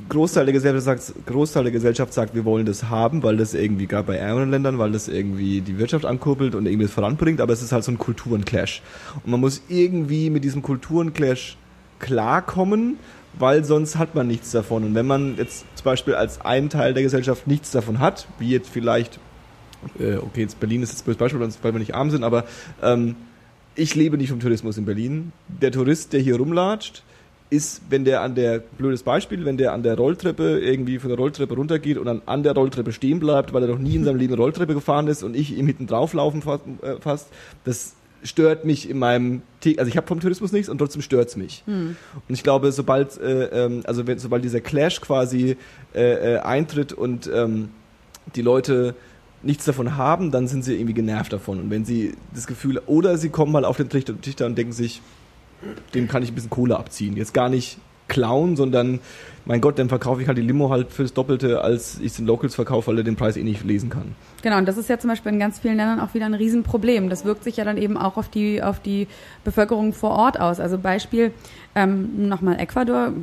[0.10, 3.88] Großteil, der Gesellschaft sagt, Großteil der Gesellschaft sagt, wir wollen das haben, weil das irgendwie,
[3.88, 7.54] gerade bei ärmeren Ländern, weil das irgendwie die Wirtschaft ankurbelt und irgendwie das voranbringt, aber
[7.54, 8.82] es ist halt so ein Kulturenclash.
[9.24, 11.58] Und man muss irgendwie mit diesem Kulturenclash
[12.02, 12.98] klarkommen,
[13.34, 14.84] weil sonst hat man nichts davon.
[14.84, 18.50] Und wenn man jetzt zum Beispiel als ein Teil der Gesellschaft nichts davon hat, wie
[18.50, 19.20] jetzt vielleicht,
[20.00, 22.46] äh, okay, jetzt Berlin ist jetzt ein Beispiel, weil wir nicht arm sind, aber
[22.84, 23.16] ähm,
[23.76, 25.32] ich lebe nicht vom Tourismus in Berlin.
[25.48, 27.04] Der Tourist, der hier rumlatscht,
[27.50, 31.18] ist, wenn der an der, blödes Beispiel, wenn der an der Rolltreppe irgendwie von der
[31.18, 34.18] Rolltreppe runtergeht und dann an der Rolltreppe stehen bleibt, weil er noch nie in seinem
[34.18, 37.28] Leben Rolltreppe gefahren ist und ich ihm hinten drauflaufen fast, äh, fast
[37.66, 39.42] das stört mich in meinem,
[39.78, 41.64] also ich habe vom Tourismus nichts und trotzdem stört's mich.
[41.66, 41.96] Hm.
[42.28, 45.58] Und ich glaube, sobald, äh, ähm, also wenn, sobald dieser Clash quasi
[45.94, 47.70] äh, äh, eintritt und ähm,
[48.36, 48.96] die Leute
[49.44, 51.60] nichts davon haben, dann sind sie irgendwie genervt davon.
[51.60, 55.02] Und wenn sie das Gefühl, oder sie kommen mal auf den Trichter und denken sich,
[55.94, 57.16] dem kann ich ein bisschen Kohle abziehen.
[57.16, 57.78] Jetzt gar nicht
[58.12, 59.00] klauen, sondern
[59.45, 62.28] mein Gott, dann verkaufe ich halt die Limo halt fürs Doppelte, als ich es den
[62.28, 64.13] Locals verkaufe, weil er den Preis eh nicht lesen kann.
[64.43, 67.10] Genau, und das ist ja zum Beispiel in ganz vielen Ländern auch wieder ein Riesenproblem.
[67.10, 69.08] Das wirkt sich ja dann eben auch auf die, auf die
[69.43, 70.60] Bevölkerung vor Ort aus.
[70.60, 71.34] Also Beispiel
[71.74, 73.13] ähm, nochmal Ecuador,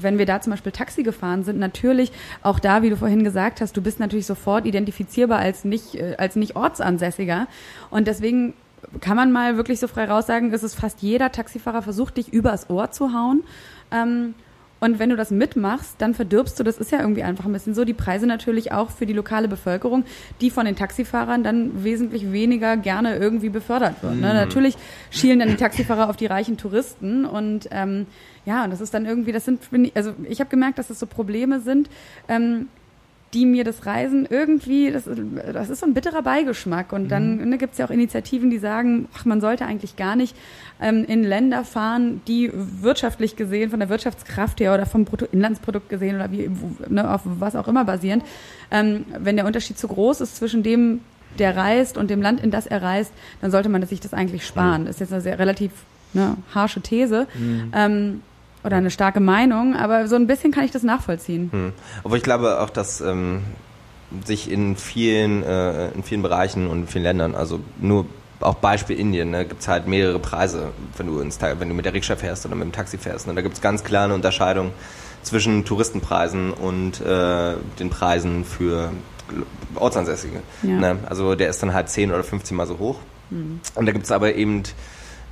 [0.00, 3.60] wenn wir da zum Beispiel Taxi gefahren sind, natürlich auch da, wie du vorhin gesagt
[3.60, 7.48] hast, du bist natürlich sofort identifizierbar als nicht, äh, als nicht Ortsansässiger.
[7.90, 8.54] Und deswegen
[9.00, 12.32] kann man mal wirklich so frei raus sagen, ist es fast jeder Taxifahrer versucht, dich
[12.32, 13.42] übers Ohr zu hauen.
[13.90, 14.34] Ähm,
[14.78, 17.74] und wenn du das mitmachst, dann verdirbst du, das ist ja irgendwie einfach ein bisschen
[17.74, 20.04] so, die Preise natürlich auch für die lokale Bevölkerung,
[20.42, 24.16] die von den Taxifahrern dann wesentlich weniger gerne irgendwie befördert wird.
[24.16, 24.28] Ne?
[24.28, 24.34] Mhm.
[24.34, 24.76] Natürlich
[25.10, 28.06] schielen dann die Taxifahrer auf die reichen Touristen und ähm,
[28.44, 29.60] ja, und das ist dann irgendwie, das sind,
[29.94, 31.88] also ich habe gemerkt, dass das so Probleme sind,
[32.28, 32.68] ähm,
[33.36, 35.04] die mir das Reisen irgendwie, das,
[35.52, 36.92] das ist so ein bitterer Beigeschmack.
[36.94, 37.50] Und dann mhm.
[37.50, 40.34] ne, gibt es ja auch Initiativen, die sagen, ach, man sollte eigentlich gar nicht
[40.80, 46.16] ähm, in Länder fahren, die wirtschaftlich gesehen, von der Wirtschaftskraft her oder vom Bruttoinlandsprodukt gesehen
[46.16, 46.50] oder wie,
[46.88, 48.24] ne, auf was auch immer basierend,
[48.70, 51.00] ähm, wenn der Unterschied zu groß ist zwischen dem,
[51.38, 54.46] der reist und dem Land, in das er reist, dann sollte man sich das eigentlich
[54.46, 54.82] sparen.
[54.82, 54.86] Mhm.
[54.86, 55.72] Das ist jetzt eine sehr relativ
[56.14, 57.26] ne, harsche These.
[57.38, 57.72] Mhm.
[57.74, 58.22] Ähm,
[58.66, 61.50] oder eine starke Meinung, aber so ein bisschen kann ich das nachvollziehen.
[61.52, 61.72] Hm.
[62.04, 63.44] Aber ich glaube auch, dass ähm,
[64.24, 68.06] sich in vielen, äh, in vielen Bereichen und in vielen Ländern, also nur
[68.40, 71.84] auch Beispiel Indien, ne, gibt es halt mehrere Preise, wenn du, ins, wenn du mit
[71.84, 73.26] der Rikscha fährst oder mit dem Taxi fährst.
[73.26, 74.72] Ne, da gibt es ganz klar eine Unterscheidung
[75.22, 78.90] zwischen Touristenpreisen und äh, den Preisen für
[79.74, 80.40] Ortsansässige.
[80.62, 80.76] Ja.
[80.76, 80.98] Ne?
[81.06, 82.98] Also der ist dann halt 10 oder 15 Mal so hoch.
[83.30, 83.60] Mhm.
[83.74, 84.62] Und da gibt es aber eben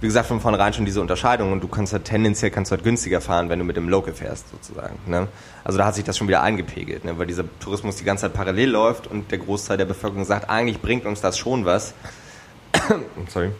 [0.04, 3.22] wie gesagt, von vornherein schon diese Unterscheidung und du kannst halt tendenziell kannst halt günstiger
[3.22, 4.98] fahren, wenn du mit dem Local fährst, sozusagen.
[5.06, 5.28] Ne?
[5.64, 7.18] Also da hat sich das schon wieder eingepegelt, ne?
[7.18, 10.82] weil dieser Tourismus die ganze Zeit parallel läuft und der Großteil der Bevölkerung sagt, eigentlich
[10.82, 11.94] bringt uns das schon was.
[13.28, 13.52] Sorry.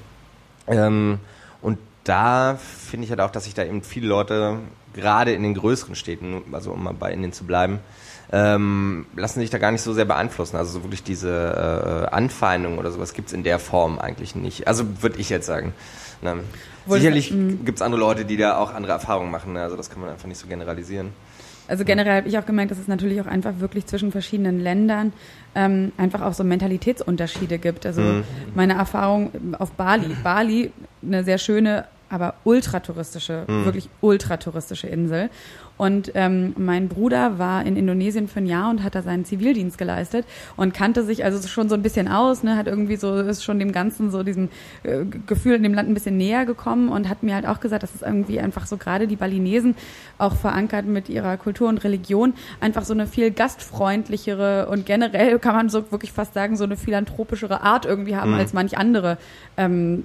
[0.66, 1.18] Ähm,
[1.62, 4.59] und da finde ich halt auch, dass sich da eben viele Leute,
[4.92, 7.78] gerade in den größeren Städten, also um mal bei Indien zu bleiben,
[8.33, 10.57] ähm, lassen sich da gar nicht so sehr beeinflussen.
[10.57, 14.68] Also so wirklich diese äh, Anfeindung oder sowas gibt es in der Form eigentlich nicht.
[14.68, 15.72] Also würde ich jetzt sagen.
[16.25, 16.41] Ne?
[16.87, 17.65] Sicherlich mhm.
[17.65, 19.53] gibt es andere Leute, die da auch andere Erfahrungen machen.
[19.53, 19.63] Ne?
[19.63, 21.11] Also das kann man einfach nicht so generalisieren.
[21.67, 25.13] Also generell habe ich auch gemerkt, dass es natürlich auch einfach wirklich zwischen verschiedenen Ländern
[25.55, 27.87] ähm, einfach auch so Mentalitätsunterschiede gibt.
[27.87, 28.25] Also mhm.
[28.55, 30.15] meine Erfahrung auf Bali.
[30.23, 33.65] Bali, eine sehr schöne, aber ultratouristische, mhm.
[33.65, 35.31] wirklich ultratouristische Insel.
[35.77, 39.77] Und ähm, mein Bruder war in Indonesien für ein Jahr und hat da seinen Zivildienst
[39.77, 40.25] geleistet
[40.57, 43.59] und kannte sich also schon so ein bisschen aus, ne, hat irgendwie so, ist schon
[43.59, 44.51] dem Ganzen so diesem
[44.85, 47.83] äh, Gefühl in dem Land ein bisschen näher gekommen und hat mir halt auch gesagt,
[47.83, 49.75] dass es irgendwie einfach so gerade die Balinesen
[50.17, 55.57] auch verankert mit ihrer Kultur und Religion einfach so eine viel gastfreundlichere und generell kann
[55.57, 58.39] man so wirklich fast sagen, so eine philanthropischere Art irgendwie haben mhm.
[58.39, 59.19] als manch andere
[59.57, 60.05] ähm,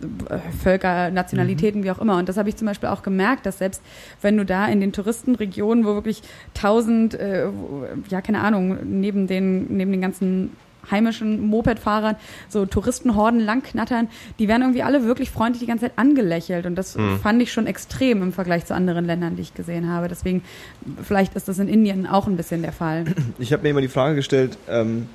[0.64, 1.84] Völker, Nationalitäten, mhm.
[1.86, 2.18] wie auch immer.
[2.18, 3.84] Und das habe ich zum Beispiel auch gemerkt, dass selbst
[4.22, 6.22] wenn du da in den Touristenregionen Regionen, wo wirklich
[6.54, 7.48] tausend, äh,
[8.10, 10.52] ja keine Ahnung, neben den, neben den ganzen
[10.90, 12.16] heimischen Mopedfahrern
[12.48, 14.08] so Touristenhorden langknattern,
[14.40, 17.20] die werden irgendwie alle wirklich freundlich die ganze Zeit angelächelt und das mhm.
[17.20, 20.08] fand ich schon extrem im Vergleich zu anderen Ländern, die ich gesehen habe.
[20.08, 20.42] Deswegen,
[21.04, 23.06] vielleicht ist das in Indien auch ein bisschen der Fall.
[23.38, 25.08] Ich habe mir immer die Frage gestellt, ähm,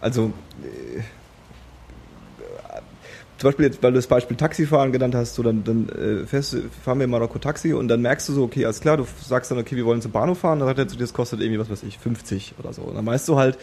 [0.00, 1.00] also äh,
[3.40, 6.58] zum Beispiel jetzt, weil du das Beispiel Taxifahren genannt hast, so dann, dann äh, fährst,
[6.84, 9.50] fahren wir in Marokko Taxi und dann merkst du so, okay, alles klar, du sagst
[9.50, 11.58] dann, okay, wir wollen zum Bahnhof fahren, dann sagt er zu dir, das kostet irgendwie,
[11.58, 12.82] was weiß ich, 50 oder so.
[12.82, 13.56] Und dann weißt du halt,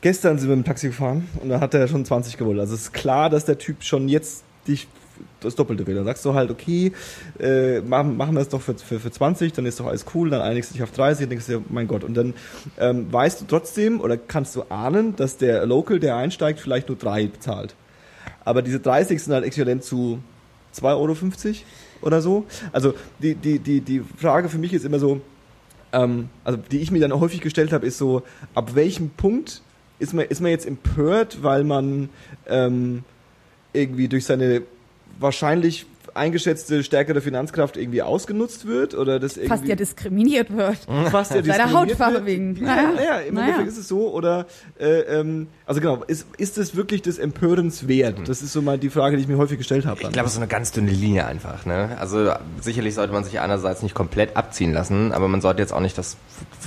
[0.00, 2.60] gestern sind wir mit dem Taxi gefahren und dann hat er schon 20 gewollt.
[2.60, 4.86] Also es ist klar, dass der Typ schon jetzt dich
[5.40, 5.96] das Doppelte will.
[5.96, 6.92] Dann sagst du halt, okay,
[7.40, 10.30] äh, machen, machen wir es doch für, für, für 20, dann ist doch alles cool,
[10.30, 12.04] dann einigst du dich auf 30, dann denkst du, mein Gott.
[12.04, 12.34] Und dann
[12.78, 16.96] ähm, weißt du trotzdem oder kannst du ahnen, dass der Local, der einsteigt, vielleicht nur
[16.96, 17.74] drei bezahlt.
[18.44, 20.18] Aber diese 30 sind halt äquivalent zu
[20.76, 21.16] 2,50 Euro
[22.02, 22.44] oder so.
[22.72, 25.20] Also die, die, die, die Frage für mich ist immer so,
[25.92, 28.22] ähm, also die ich mir dann häufig gestellt habe, ist so,
[28.54, 29.62] ab welchem Punkt
[29.98, 32.08] ist man, ist man jetzt empört, weil man
[32.48, 33.04] ähm,
[33.72, 34.62] irgendwie durch seine
[35.18, 40.78] wahrscheinlich eingeschätzte stärkere Finanzkraft irgendwie ausgenutzt wird oder das irgendwie fast ja diskriminiert wird.
[41.10, 42.52] Fast ja diskriminiert Seiner Hautfarbe wegen.
[42.54, 43.46] Naja, naja im naja.
[43.46, 44.46] Endeffekt ist es so oder
[44.78, 48.28] äh, ähm, also genau, ist, ist es wirklich des Empörens wert?
[48.28, 50.00] Das ist so mal die Frage, die ich mir häufig gestellt habe.
[50.02, 51.66] Ich glaube, es ist so eine ganz dünne Linie einfach.
[51.66, 51.96] Ne?
[51.98, 55.80] Also sicherlich sollte man sich einerseits nicht komplett abziehen lassen, aber man sollte jetzt auch
[55.80, 56.16] nicht das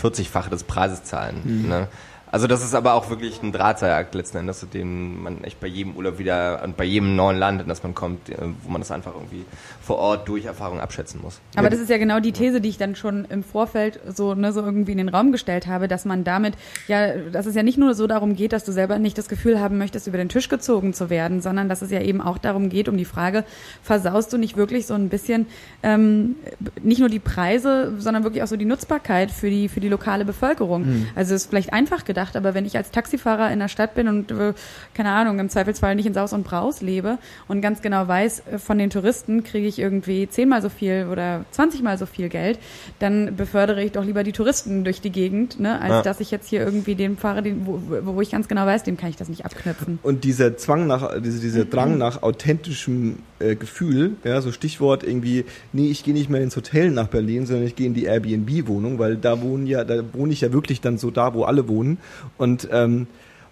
[0.02, 1.42] 40-fache des Preises zahlen.
[1.44, 1.70] Mhm.
[1.70, 1.88] Ne?
[2.30, 5.96] Also das ist aber auch wirklich ein Drahtseilakt letzten Endes, den man echt bei jedem
[5.96, 8.92] Urlaub wieder und bei jedem neuen Land, in das man kommt, äh, wo man das
[8.92, 9.46] einfach irgendwie
[9.88, 11.39] vor Ort durch Erfahrung abschätzen muss.
[11.56, 14.52] Aber das ist ja genau die These, die ich dann schon im Vorfeld so, ne,
[14.52, 16.56] so irgendwie in den Raum gestellt habe, dass man damit
[16.88, 19.60] ja, dass es ja nicht nur so darum geht, dass du selber nicht das Gefühl
[19.60, 22.69] haben möchtest, über den Tisch gezogen zu werden, sondern dass es ja eben auch darum
[22.69, 23.45] geht, um die Frage,
[23.82, 25.47] versaust du nicht wirklich so ein bisschen
[25.82, 26.36] ähm,
[26.84, 30.26] nicht nur die Preise, sondern wirklich auch so die Nutzbarkeit für die für die lokale
[30.26, 30.86] Bevölkerung.
[30.86, 31.08] Mhm.
[31.15, 33.93] Also es ist vielleicht einfach gedacht gedacht, aber wenn ich als Taxifahrer in der Stadt
[33.93, 34.54] bin und, äh,
[34.95, 38.58] keine Ahnung, im Zweifelsfall nicht in Saus und Braus lebe und ganz genau weiß, äh,
[38.58, 42.60] von den Touristen kriege ich irgendwie zehnmal so viel oder zwanzigmal so viel Geld,
[43.00, 46.02] dann befördere ich doch lieber die Touristen durch die Gegend, ne, als ja.
[46.02, 48.98] dass ich jetzt hier irgendwie den fahre, den, wo, wo ich ganz genau weiß, dem
[48.98, 50.00] kann ich das nicht abknüpfen.
[50.04, 55.46] Und dieser Zwang nach, diese, dieser Drang nach authentischem äh, Gefühl, ja, so Stichwort irgendwie,
[55.74, 59.00] nee, ich gehe nicht mehr ins Hotel nach Berlin, sondern ich gehe in die Airbnb-Wohnung,
[59.00, 61.98] weil da wohnen ja, da wohne ich ja wirklich dann so da, wo alle wohnen.
[62.38, 63.08] Und ähm,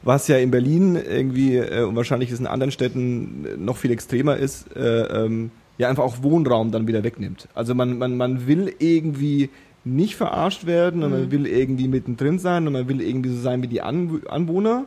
[0.05, 4.38] was ja in Berlin irgendwie äh, und wahrscheinlich ist in anderen Städten noch viel extremer
[4.38, 7.47] ist, äh, ähm, ja einfach auch Wohnraum dann wieder wegnimmt.
[7.53, 9.49] Also man, man, man will irgendwie
[9.83, 11.19] nicht verarscht werden und mhm.
[11.19, 14.85] man will irgendwie mittendrin sein und man will irgendwie so sein wie die Anwohner,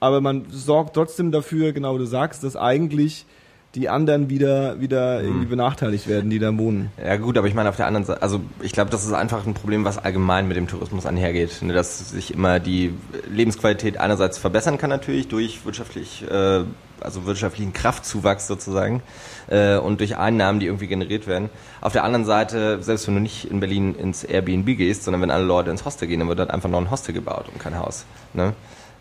[0.00, 3.26] aber man sorgt trotzdem dafür, genau wie du sagst, dass eigentlich
[3.74, 5.50] die anderen wieder, wieder irgendwie hm.
[5.50, 6.90] benachteiligt werden, die da wohnen.
[7.02, 9.46] Ja gut, aber ich meine auf der anderen Seite, also ich glaube, das ist einfach
[9.46, 12.92] ein Problem, was allgemein mit dem Tourismus einhergeht, ne, dass sich immer die
[13.30, 16.62] Lebensqualität einerseits verbessern kann natürlich durch wirtschaftlich, äh,
[17.02, 19.02] also wirtschaftlichen Kraftzuwachs sozusagen
[19.48, 21.50] äh, und durch Einnahmen, die irgendwie generiert werden.
[21.80, 25.30] Auf der anderen Seite, selbst wenn du nicht in Berlin ins Airbnb gehst, sondern wenn
[25.30, 27.78] alle Leute ins Hostel gehen, dann wird dort einfach noch ein Hostel gebaut und kein
[27.78, 28.04] Haus.
[28.34, 28.54] Ne?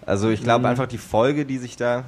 [0.05, 0.65] Also ich glaube mhm.
[0.67, 2.05] einfach die Folge, die sich da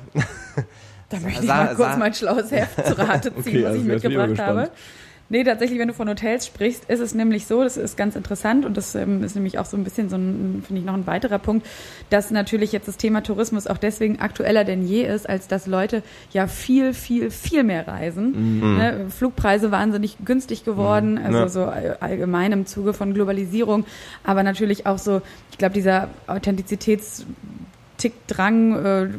[1.11, 3.87] Da möchte ich mal kurz mein schlaues Heft zu Rate ziehen, okay, was also ich
[3.87, 4.71] mitgebracht habe.
[5.31, 8.65] Nee, tatsächlich, wenn du von Hotels sprichst, ist es nämlich so, das ist ganz interessant
[8.65, 11.07] und das ähm, ist nämlich auch so ein bisschen so ein, finde ich, noch ein
[11.07, 11.65] weiterer Punkt,
[12.09, 16.03] dass natürlich jetzt das Thema Tourismus auch deswegen aktueller denn je ist, als dass Leute
[16.33, 18.57] ja viel, viel, viel mehr reisen.
[18.57, 18.77] Mhm.
[18.77, 19.05] Ne?
[19.09, 21.25] Flugpreise wahnsinnig günstig geworden, mhm.
[21.25, 21.47] also ja.
[21.47, 21.63] so
[22.01, 23.85] allgemein im Zuge von Globalisierung,
[24.25, 27.25] aber natürlich auch so, ich glaube, dieser Authentizitäts
[28.01, 29.09] Tick, Drang, äh,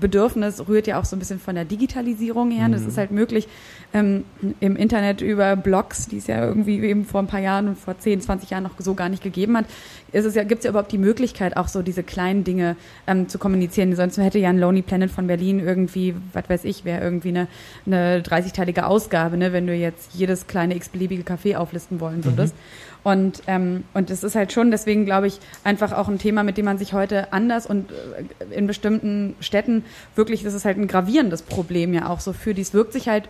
[0.00, 2.68] Bedürfnis rührt ja auch so ein bisschen von der Digitalisierung her.
[2.68, 2.72] Mhm.
[2.72, 3.48] Das ist halt möglich
[3.94, 4.24] ähm,
[4.60, 7.98] im Internet über Blogs, die es ja irgendwie eben vor ein paar Jahren und vor
[7.98, 9.64] 10, 20 Jahren noch so gar nicht gegeben hat.
[10.12, 13.30] Ist es ja, gibt es ja überhaupt die Möglichkeit, auch so diese kleinen Dinge ähm,
[13.30, 13.96] zu kommunizieren.
[13.96, 17.48] Sonst hätte ja ein Lonely Planet von Berlin irgendwie, was weiß ich, wäre irgendwie eine,
[17.86, 22.54] eine 30-teilige Ausgabe, ne, wenn du jetzt jedes kleine x-beliebige Café auflisten wollen würdest.
[22.54, 22.87] Mhm.
[23.04, 26.56] Und, ähm, und es ist halt schon, deswegen glaube ich, einfach auch ein Thema, mit
[26.58, 29.84] dem man sich heute anders und äh, in bestimmten Städten
[30.14, 32.62] wirklich, das ist halt ein gravierendes Problem ja auch so für die.
[32.62, 33.28] Es wirkt sich halt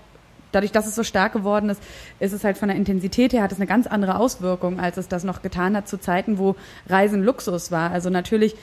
[0.53, 1.83] dadurch, dass es so stark geworden ist,
[2.21, 5.09] ist es halt von der Intensität her, hat es eine ganz andere Auswirkung, als es
[5.09, 6.57] das noch getan hat zu Zeiten, wo
[6.89, 7.91] Reisen Luxus war.
[7.91, 8.57] Also natürlich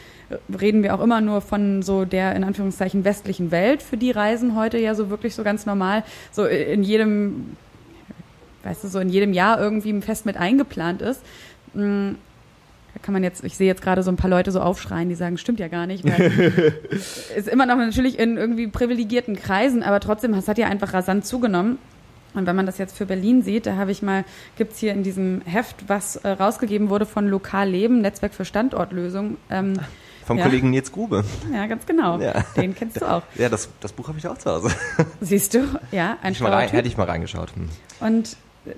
[0.59, 4.55] reden wir auch immer nur von so der in Anführungszeichen westlichen Welt, für die Reisen
[4.55, 7.55] heute ja so wirklich so ganz normal, so in jedem
[8.65, 11.21] weißt du, so in jedem Jahr irgendwie fest mit eingeplant ist.
[11.73, 12.13] Mm,
[12.93, 15.15] da kann man jetzt, ich sehe jetzt gerade so ein paar Leute so aufschreien, die
[15.15, 16.73] sagen, stimmt ja gar nicht, weil
[17.35, 21.25] ist immer noch natürlich in irgendwie privilegierten Kreisen, aber trotzdem, es hat ja einfach rasant
[21.25, 21.77] zugenommen.
[22.33, 24.25] Und wenn man das jetzt für Berlin sieht, da habe ich mal,
[24.57, 29.37] gibt's hier in diesem Heft, was äh, rausgegeben wurde von Lokal Leben, Netzwerk für Standortlösung.
[29.49, 29.79] Ähm,
[30.25, 30.45] vom ja.
[30.45, 31.23] Kollegen Nils Grube.
[31.53, 32.19] Ja, ganz genau.
[32.19, 32.43] Ja.
[32.57, 33.21] Den kennst du auch.
[33.35, 34.69] Ja, das, das Buch habe ich auch zu Hause.
[35.21, 35.59] Siehst du?
[35.91, 37.55] Ja, ein rein, Hätte ich mal reingeschaut.
[37.55, 37.69] Hm.
[37.99, 38.35] Und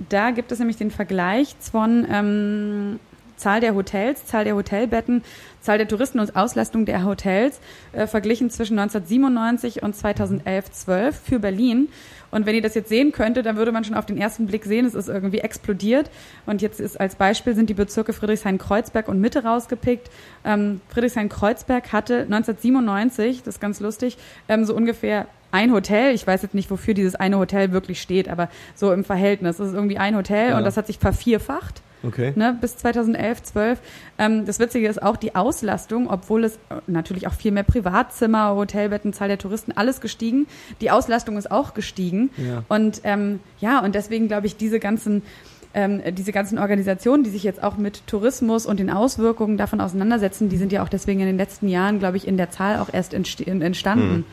[0.10, 3.00] da gibt es nämlich den Vergleich von ähm,
[3.38, 5.24] Zahl der Hotels, Zahl der Hotelbetten,
[5.62, 7.60] Zahl der Touristen und Auslastung der Hotels
[7.94, 11.90] äh, verglichen zwischen 1997 und 2011-12 für Berlin.
[12.30, 14.66] Und wenn ihr das jetzt sehen könntet, dann würde man schon auf den ersten Blick
[14.66, 16.10] sehen, es ist irgendwie explodiert.
[16.46, 20.10] Und jetzt ist als Beispiel sind die Bezirke Friedrichshain-Kreuzberg und Mitte rausgepickt.
[20.44, 24.18] Ähm, Friedrichshain-Kreuzberg hatte 1997, das ist ganz lustig,
[24.50, 28.30] ähm, so ungefähr ein Hotel, ich weiß jetzt nicht, wofür dieses eine Hotel wirklich steht,
[28.30, 29.58] aber so im Verhältnis.
[29.58, 30.58] Das ist irgendwie ein Hotel ja.
[30.58, 31.82] und das hat sich vervierfacht.
[32.04, 32.32] Okay.
[32.36, 33.80] Ne, bis 2011, 12.
[34.20, 38.56] Ähm, das Witzige ist auch die Auslastung, obwohl es äh, natürlich auch viel mehr Privatzimmer,
[38.56, 40.48] Hotelbetten, Zahl der Touristen, alles gestiegen.
[40.80, 42.30] Die Auslastung ist auch gestiegen.
[42.38, 42.64] Ja.
[42.70, 45.24] Und ähm, ja, und deswegen glaube ich, diese ganzen
[45.74, 50.50] ähm, diese ganzen Organisationen, die sich jetzt auch mit Tourismus und den Auswirkungen davon auseinandersetzen,
[50.50, 52.94] die sind ja auch deswegen in den letzten Jahren, glaube ich, in der Zahl auch
[52.94, 54.16] erst entstanden.
[54.18, 54.26] Hm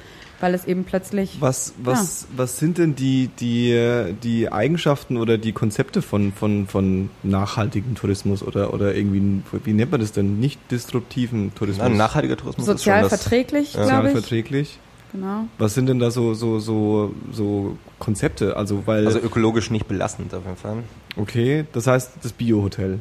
[0.45, 1.39] weil es eben plötzlich.
[1.41, 2.29] Was, was, ja.
[2.37, 8.43] was sind denn die, die, die Eigenschaften oder die Konzepte von, von, von nachhaltigem Tourismus
[8.43, 10.39] oder, oder irgendwie, wie nennt man das denn?
[10.41, 11.89] Nicht disruptiven Tourismus?
[11.89, 14.79] Nein, nachhaltiger Tourismus Sozial ist schon verträglich, das, Sozial verträglich.
[15.13, 15.47] Genau.
[15.57, 18.59] Was sind denn da so, so, so, so Konzepte?
[18.59, 20.83] Also, weil also ökologisch nicht belastend auf jeden Fall.
[21.17, 22.99] Okay, das heißt das Bio-Hotel.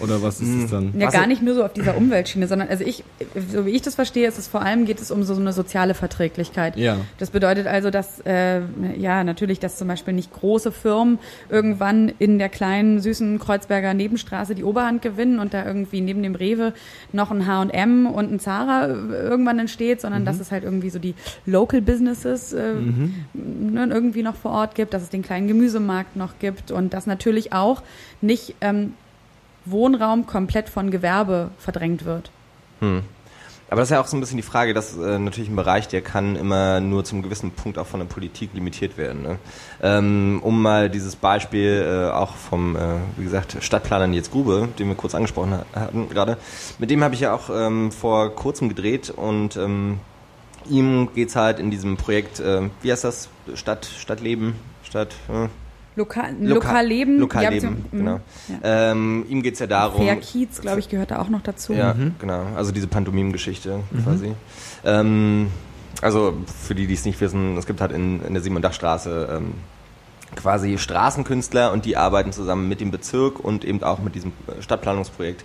[0.00, 0.92] Oder was ist es dann?
[0.98, 3.04] Ja, gar nicht nur so auf dieser Umweltschiene, sondern also ich,
[3.52, 5.94] so wie ich das verstehe, ist es vor allem geht es um so eine soziale
[5.94, 6.76] Verträglichkeit.
[6.76, 6.98] Ja.
[7.18, 8.62] Das bedeutet also, dass äh,
[8.96, 14.54] ja natürlich, dass zum Beispiel nicht große Firmen irgendwann in der kleinen süßen Kreuzberger Nebenstraße
[14.56, 16.72] die Oberhand gewinnen und da irgendwie neben dem Rewe
[17.12, 20.98] noch ein H&M und ein Zara äh, irgendwann entsteht, sondern dass es halt irgendwie so
[20.98, 21.14] die
[21.46, 22.74] Local Businesses äh,
[23.32, 27.06] ne, irgendwie noch vor Ort gibt, dass es den kleinen Gemüsemarkt noch gibt und dass
[27.06, 27.82] natürlich auch
[28.20, 28.94] nicht ähm,
[29.64, 32.30] Wohnraum komplett von Gewerbe verdrängt wird.
[32.80, 33.02] Hm.
[33.70, 35.88] Aber das ist ja auch so ein bisschen die Frage, dass äh, natürlich ein Bereich,
[35.88, 39.22] der kann immer nur zum gewissen Punkt auch von der Politik limitiert werden.
[39.22, 39.38] Ne?
[39.82, 42.80] Ähm, um mal dieses Beispiel äh, auch vom, äh,
[43.16, 46.36] wie gesagt, Stadtplaner Nils Grube, den wir kurz angesprochen ha- hatten gerade,
[46.78, 49.98] mit dem habe ich ja auch ähm, vor kurzem gedreht und ähm,
[50.68, 55.48] ihm geht's halt in diesem Projekt, äh, wie heißt das, Stadt, Stadtleben, Stadt, äh,
[55.96, 57.18] Loka- Lokalleben.
[57.20, 58.20] Lokalleben, ja, beziehungsweise- genau.
[58.62, 58.90] Ja.
[58.92, 61.72] Ähm, ihm geht's ja darum, Fair Kiez, glaube ich, gehört da auch noch dazu.
[61.72, 62.46] ja, genau.
[62.56, 64.32] Also diese Pantomim-Geschichte quasi.
[64.84, 65.48] Ähm,
[66.02, 66.34] also
[66.66, 69.54] für die, die es nicht wissen, es gibt halt in, in der Simon-Dach-Straße ähm,
[70.34, 75.44] quasi Straßenkünstler und die arbeiten zusammen mit dem Bezirk und eben auch mit diesem Stadtplanungsprojekt.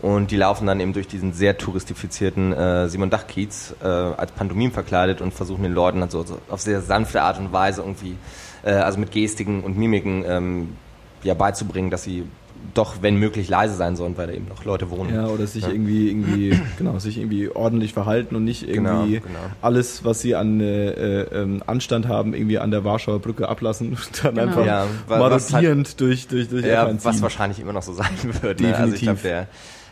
[0.00, 5.20] Und die laufen dann eben durch diesen sehr touristifizierten äh, Simon-Dach-Kiez äh, als Pantomim verkleidet
[5.20, 8.16] und versuchen den Leuten halt so, so auf sehr sanfte Art und Weise irgendwie,
[8.62, 10.76] äh, also mit Gestiken und Mimiken, ähm,
[11.24, 12.24] ja, beizubringen, dass sie
[12.74, 15.14] doch, wenn möglich, leise sein sollen, weil da eben noch Leute wohnen.
[15.14, 15.70] Ja, oder sich Ja.
[15.70, 19.50] irgendwie, irgendwie, genau, sich irgendwie ordentlich verhalten und nicht Genau, irgendwie genau.
[19.60, 23.88] alles, was sie an äh, äh, ähm, Anstand haben, irgendwie an der Warschauer Brücke ablassen
[23.90, 24.46] und dann Genau.
[24.48, 28.08] einfach Ja, was marodierend durch, durch, durch Ja, was wahrscheinlich immer noch so sein
[28.42, 28.60] wird.
[28.60, 28.74] Ne?
[28.76, 29.02] Also ich Definitiv.
[29.02, 29.48] glaube, der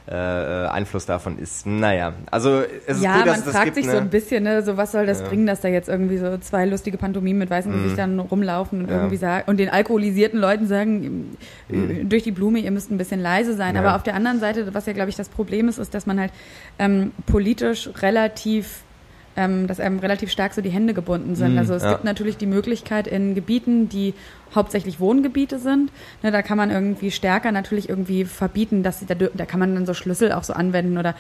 [0.09, 3.77] äh, Einfluss davon ist, naja, also es ist Ja, cool, dass man das fragt gibt,
[3.77, 3.93] sich ne?
[3.93, 5.25] so ein bisschen, ne, so was soll das Ja.
[5.25, 5.29] Mhm.
[5.29, 8.97] bringen, dass da jetzt irgendwie so zwei lustige Pantomimen mit weißen Gesichtern rumlaufen und Ja.
[8.97, 11.37] irgendwie sagen und den alkoholisierten Leuten sagen
[11.69, 13.71] äh, durch die Blume, ihr müsst ein bisschen leise sein.
[13.71, 13.77] Mhm.
[13.77, 13.83] Ja.
[13.83, 16.21] Aber auf der anderen Seite, was ja glaube ich das Problem ist, ist, dass man
[16.21, 16.31] halt
[16.79, 18.83] ähm, politisch relativ
[19.39, 21.53] ähm, dass einem relativ stark so die Hände gebunden sind.
[21.53, 24.15] Mhm, also es gibt natürlich die Möglichkeit in Gebieten, die
[24.57, 25.93] hauptsächlich Wohngebiete sind,
[26.23, 29.75] ne, da kann man irgendwie stärker natürlich irgendwie verbieten, dass sie, da, da kann man
[29.75, 31.15] dann so Schlüssel auch so anwenden oder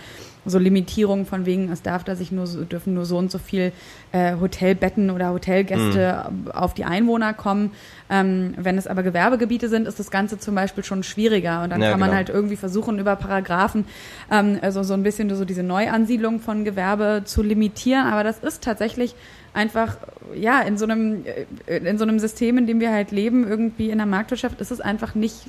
[0.44, 3.38] so Limitierungen von wegen, es darf da sich nur so, dürfen nur so und so
[3.38, 3.72] viel
[4.12, 6.50] äh, Hotelbetten oder Hotelgäste Mhm.
[6.52, 7.72] auf die Einwohner kommen.
[8.08, 11.82] Ähm, wenn es aber Gewerbegebiete sind, ist das Ganze zum Beispiel schon schwieriger und dann
[11.82, 12.16] Ja, kann man genau.
[12.16, 13.84] halt irgendwie versuchen über Paragraphen
[14.30, 18.62] ähm, also so ein bisschen so diese Neuansiedlung von Gewerbe zu limitieren, aber das ist
[18.62, 19.14] tatsächlich
[19.56, 19.96] einfach
[20.34, 21.24] ja in so einem
[21.66, 24.70] äh, in so einem System, in dem wir halt leben, irgendwie in der Marktwirtschaft ist
[24.70, 25.46] es einfach nicht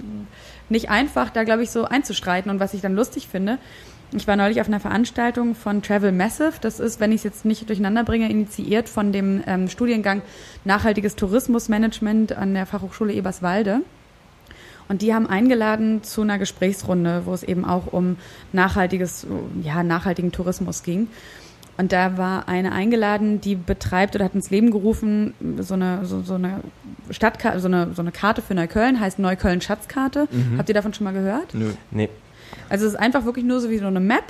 [0.69, 3.59] nicht einfach, da glaube ich so einzustreiten und was ich dann lustig finde.
[4.15, 6.53] Ich war neulich auf einer Veranstaltung von Travel Massive.
[6.61, 10.21] Das ist, wenn ich es jetzt nicht durcheinander bringe, initiiert von dem ähm, Studiengang
[10.63, 13.81] Nachhaltiges Tourismusmanagement an der Fachhochschule Eberswalde.
[14.87, 18.15] Und die haben eingeladen zu einer Gesprächsrunde, wo es eben auch um
[18.53, 19.27] nachhaltiges,
[19.61, 21.09] ja, nachhaltigen Tourismus ging.
[21.77, 26.21] Und da war eine eingeladen, die betreibt oder hat ins Leben gerufen, so eine, so,
[26.21, 26.61] so eine
[27.11, 30.27] Stadtkarte, so eine, so eine Karte für Neukölln, heißt Neukölln Schatzkarte.
[30.57, 31.53] Habt ihr davon schon mal gehört?
[31.53, 31.71] Nö.
[31.91, 32.09] Nee.
[32.69, 34.25] Also es ist einfach wirklich nur so wie so eine Map,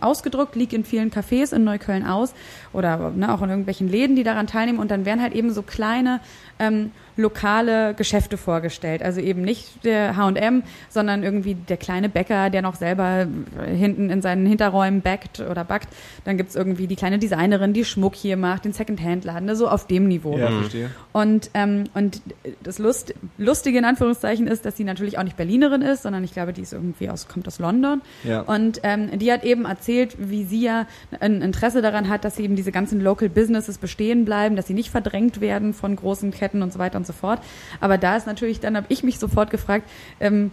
[0.00, 2.34] ausgedruckt, liegt in vielen Cafés in Neukölln aus
[2.72, 5.62] oder ne, auch in irgendwelchen Läden, die daran teilnehmen und dann werden halt eben so
[5.62, 6.20] kleine
[6.58, 9.02] ähm, lokale Geschäfte vorgestellt.
[9.02, 13.26] Also eben nicht der H&M, sondern irgendwie der kleine Bäcker, der noch selber
[13.60, 15.88] äh, hinten in seinen Hinterräumen backt oder backt.
[16.24, 19.86] Dann gibt's irgendwie die kleine Designerin, die Schmuck hier macht, den Secondhand-Laden, ne, so auf
[19.86, 20.38] dem Niveau.
[20.38, 20.90] Ja, verstehe.
[21.12, 22.22] Und, ähm, und
[22.62, 26.32] das Lust, Lustige in Anführungszeichen ist, dass sie natürlich auch nicht Berlinerin ist, sondern ich
[26.32, 28.00] glaube, die ist irgendwie aus, kommt aus London.
[28.22, 28.42] Ja.
[28.42, 30.86] Und ähm, die hat eben erzählt, wie sie ja
[31.18, 34.74] ein Interesse daran hat, dass sie eben diese ganzen Local Businesses bestehen bleiben, dass sie
[34.74, 37.40] nicht verdrängt werden von großen Ketten und so weiter und so fort.
[37.80, 39.88] Aber da ist natürlich, dann habe ich mich sofort gefragt,
[40.20, 40.52] ähm,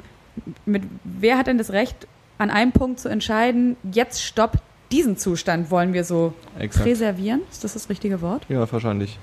[0.66, 4.58] mit wer hat denn das Recht, an einem Punkt zu entscheiden, jetzt stopp,
[4.92, 6.86] diesen Zustand wollen wir so Exakt.
[6.86, 7.42] präservieren?
[7.52, 8.46] Ist das das richtige Wort?
[8.50, 9.18] Ja, wahrscheinlich.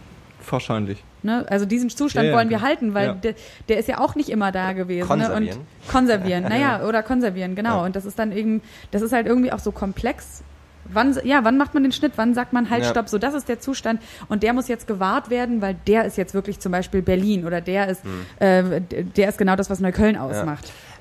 [0.48, 1.04] Wahrscheinlich.
[1.22, 1.46] Ne?
[1.48, 2.68] Also diesen Zustand Ja, ja, wollen wir klar.
[2.70, 3.12] halten, weil Ja.
[3.14, 3.34] der,
[3.68, 5.06] der ist ja auch nicht immer da gewesen.
[5.06, 5.44] Konservieren.
[5.44, 5.50] Ne?
[5.60, 7.78] Und konservieren, naja, oder konservieren, genau.
[7.80, 7.84] Ja.
[7.84, 10.42] Und das ist dann eben, das ist halt irgendwie auch so komplex.
[10.84, 12.12] Wann, ja, wann macht man den Schnitt?
[12.16, 12.90] Wann sagt man halt, Ja.
[12.90, 16.16] stopp, so das ist der Zustand und der muss jetzt gewahrt werden, weil der ist
[16.16, 18.02] jetzt wirklich zum Beispiel Berlin oder der ist,
[18.40, 20.64] äh, der ist genau das, was Neukölln ausmacht.
[20.64, 20.91] Allem,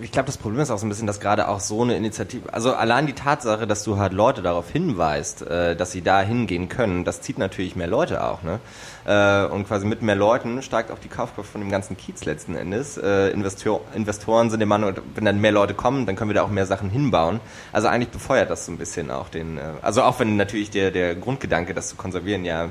[0.00, 2.50] Ich glaube, das Problem ist auch so ein bisschen, dass gerade auch so eine Initiative,
[2.54, 6.70] also allein die Tatsache, dass du halt Leute darauf hinweist, äh, dass sie da hingehen
[6.70, 8.60] können, das zieht natürlich mehr Leute auch, ne?
[9.04, 12.54] Äh, Und quasi mit mehr Leuten steigt auch die Kaufkraft von dem ganzen Kiez letzten
[12.54, 12.96] Endes.
[12.96, 16.42] Äh, Investor, Investoren sind immer nur, wenn dann mehr Leute kommen, dann können wir da
[16.42, 17.40] auch mehr Sachen hinbauen.
[17.70, 21.14] Also eigentlich befeuert das so ein bisschen auch den, also auch wenn natürlich der, der
[21.16, 22.70] Grundgedanke, das zu konservieren, ja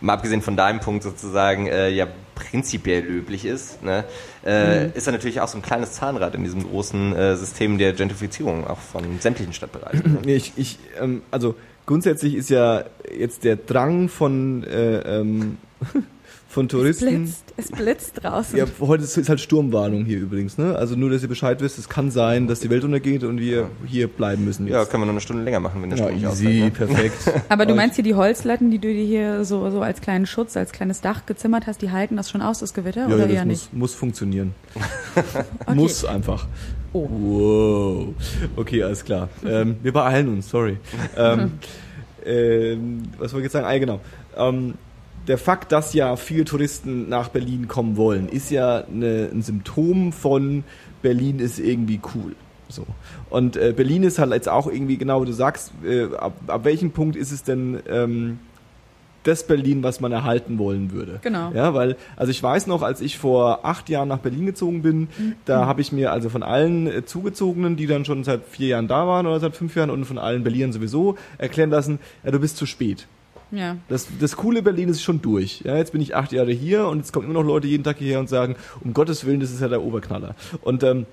[0.00, 4.04] mal abgesehen von deinem Punkt sozusagen, äh, ja prinzipiell löblich ist, ne,
[4.44, 4.92] äh, mhm.
[4.94, 8.66] ist er natürlich auch so ein kleines Zahnrad in diesem großen äh, System der Gentrifizierung,
[8.66, 10.20] auch von sämtlichen Stadtbereichen.
[10.24, 10.32] Ne?
[10.32, 11.54] Ich, ich, ähm, also
[11.86, 12.84] grundsätzlich ist ja
[13.14, 15.58] jetzt der Drang von äh, ähm,
[16.50, 17.06] von Touristen.
[17.06, 18.58] Es blitzt, es blitzt draußen.
[18.58, 20.74] Ja, heute ist, halt Sturmwarnung hier übrigens, ne?
[20.74, 23.70] Also nur, dass ihr Bescheid wisst, es kann sein, dass die Welt untergeht und wir
[23.86, 24.66] hier bleiben müssen.
[24.66, 24.74] Jetzt.
[24.74, 26.70] Ja, können wir noch eine Stunde länger machen, wenn der ja, Stunde nicht easy, ne?
[26.72, 27.32] perfekt.
[27.48, 30.56] Aber du meinst hier die Holzlatten, die du dir hier so, so als kleinen Schutz,
[30.56, 33.34] als kleines Dach gezimmert hast, die halten das schon aus, das Gewitter, ja, oder ja,
[33.34, 33.72] eher nicht?
[33.72, 34.52] Muss, muss funktionieren.
[35.14, 35.74] okay.
[35.76, 36.48] Muss einfach.
[36.92, 37.08] Oh.
[37.08, 38.14] Wow.
[38.56, 39.28] Okay, alles klar.
[39.46, 40.78] ähm, wir beeilen uns, sorry.
[41.16, 41.52] ähm,
[42.26, 43.66] ähm, was wollte ich jetzt sagen?
[43.66, 44.00] Ah, genau.
[44.36, 44.74] Ähm,
[45.26, 50.12] der Fakt, dass ja viele Touristen nach Berlin kommen wollen, ist ja eine, ein Symptom
[50.12, 50.64] von
[51.02, 52.34] Berlin ist irgendwie cool.
[52.68, 52.86] So.
[53.30, 56.64] Und äh, Berlin ist halt jetzt auch irgendwie, genau wie du sagst, äh, ab, ab
[56.64, 58.38] welchem Punkt ist es denn ähm,
[59.22, 61.18] das Berlin, was man erhalten wollen würde.
[61.22, 61.50] Genau.
[61.52, 65.00] Ja, weil, also ich weiß noch, als ich vor acht Jahren nach Berlin gezogen bin,
[65.00, 65.34] mhm.
[65.44, 68.88] da habe ich mir also von allen äh, Zugezogenen, die dann schon seit vier Jahren
[68.88, 72.38] da waren oder seit fünf Jahren und von allen Berlinern sowieso erklären lassen, ja, du
[72.38, 73.06] bist zu spät.
[73.50, 73.76] Ja.
[73.88, 75.62] Das, das coole Berlin ist schon durch.
[75.64, 77.98] Ja, jetzt bin ich acht Jahre hier und jetzt kommen immer noch Leute jeden Tag
[77.98, 80.34] hierher und sagen, um Gottes Willen, das ist ja der Oberknaller.
[80.62, 81.06] Und ähm,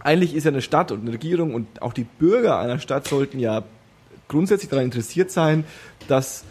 [0.00, 3.38] eigentlich ist ja eine Stadt und eine Regierung und auch die Bürger einer Stadt sollten
[3.38, 3.64] ja
[4.28, 5.64] grundsätzlich daran interessiert sein,
[6.06, 6.44] dass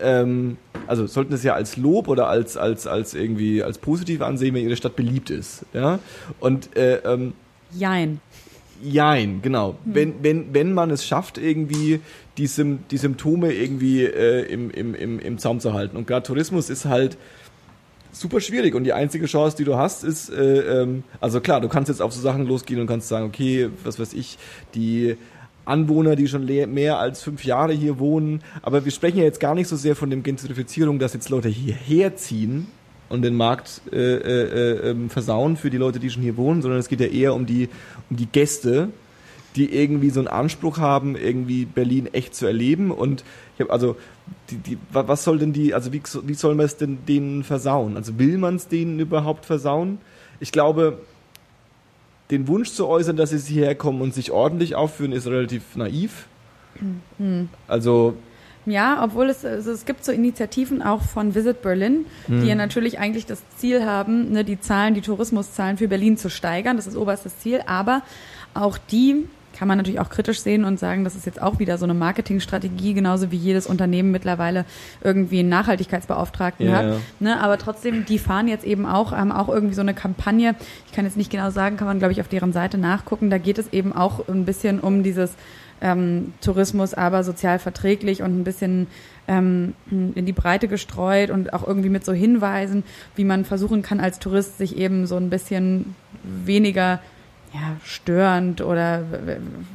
[0.00, 4.54] ähm, also sollten es ja als Lob oder als als als irgendwie als positiv ansehen,
[4.54, 5.98] wenn ihre Stadt beliebt ist, ja.
[6.40, 7.34] Und äh, ähm,
[7.72, 8.20] Jein.
[8.82, 9.76] Jein, genau.
[9.84, 9.94] Hm.
[9.94, 12.00] Wenn, wenn, wenn man es schafft, irgendwie
[12.38, 15.96] die, Sim die Symptome irgendwie äh, im, im, im, im Zaum zu halten.
[15.96, 17.16] Und gerade Tourismus ist halt
[18.12, 21.68] super schwierig und die einzige Chance, die du hast, ist, äh, ähm, also klar, du
[21.68, 24.38] kannst jetzt auf so Sachen losgehen und kannst sagen, okay, was weiß ich,
[24.74, 25.16] die
[25.64, 28.42] Anwohner, die schon mehr als fünf Jahre hier wohnen.
[28.62, 31.48] Aber wir sprechen ja jetzt gar nicht so sehr von dem Gentrifizierung, dass jetzt Leute
[31.48, 32.66] hierher ziehen
[33.08, 36.80] und den Markt äh, äh, äh, versauen für die Leute, die schon hier wohnen, sondern
[36.80, 37.68] es geht ja eher um die,
[38.08, 38.88] um die Gäste,
[39.56, 42.90] die irgendwie so einen Anspruch haben, irgendwie Berlin echt zu erleben.
[42.90, 43.24] Und
[43.54, 43.96] ich habe also,
[44.50, 47.96] die, die, was soll denn die, also wie, wie soll man es denn denen versauen?
[47.96, 49.98] Also will man es denen überhaupt versauen?
[50.38, 50.98] Ich glaube,
[52.30, 56.26] den Wunsch zu äußern, dass sie hierher kommen und sich ordentlich aufführen, ist relativ naiv.
[57.18, 57.48] Mhm.
[57.66, 58.14] Also
[58.66, 62.42] ja, obwohl es, also es gibt so Initiativen auch von Visit Berlin, mhm.
[62.42, 66.28] die ja natürlich eigentlich das Ziel haben, ne, die Zahlen, die Tourismuszahlen für Berlin zu
[66.28, 66.76] steigern.
[66.76, 67.62] Das ist oberstes Ziel.
[67.66, 68.02] Aber
[68.52, 69.26] auch die
[69.60, 71.92] kann man natürlich auch kritisch sehen und sagen, das ist jetzt auch wieder so eine
[71.92, 74.64] Marketingstrategie, genauso wie jedes Unternehmen mittlerweile
[75.04, 77.00] irgendwie einen Nachhaltigkeitsbeauftragten yeah, hat.
[77.20, 80.54] Ne, aber trotzdem, die fahren jetzt eben auch, haben auch irgendwie so eine Kampagne.
[80.86, 83.28] Ich kann jetzt nicht genau sagen, kann man, glaube ich, auf deren Seite nachgucken.
[83.28, 85.34] Da geht es eben auch ein bisschen um dieses
[85.82, 88.86] ähm, Tourismus, aber sozial verträglich und ein bisschen
[89.28, 92.82] ähm, in die Breite gestreut und auch irgendwie mit so Hinweisen,
[93.14, 97.00] wie man versuchen kann, als Tourist sich eben so ein bisschen weniger
[97.52, 99.02] ja, störend oder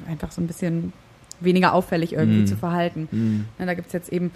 [0.08, 0.94] einfach so ein bisschen
[1.40, 2.48] weniger auffällig irgendwie mm.
[2.48, 3.10] zu verhalten.
[3.12, 3.46] Mm.
[3.60, 4.32] Na, da gibt's jetzt eben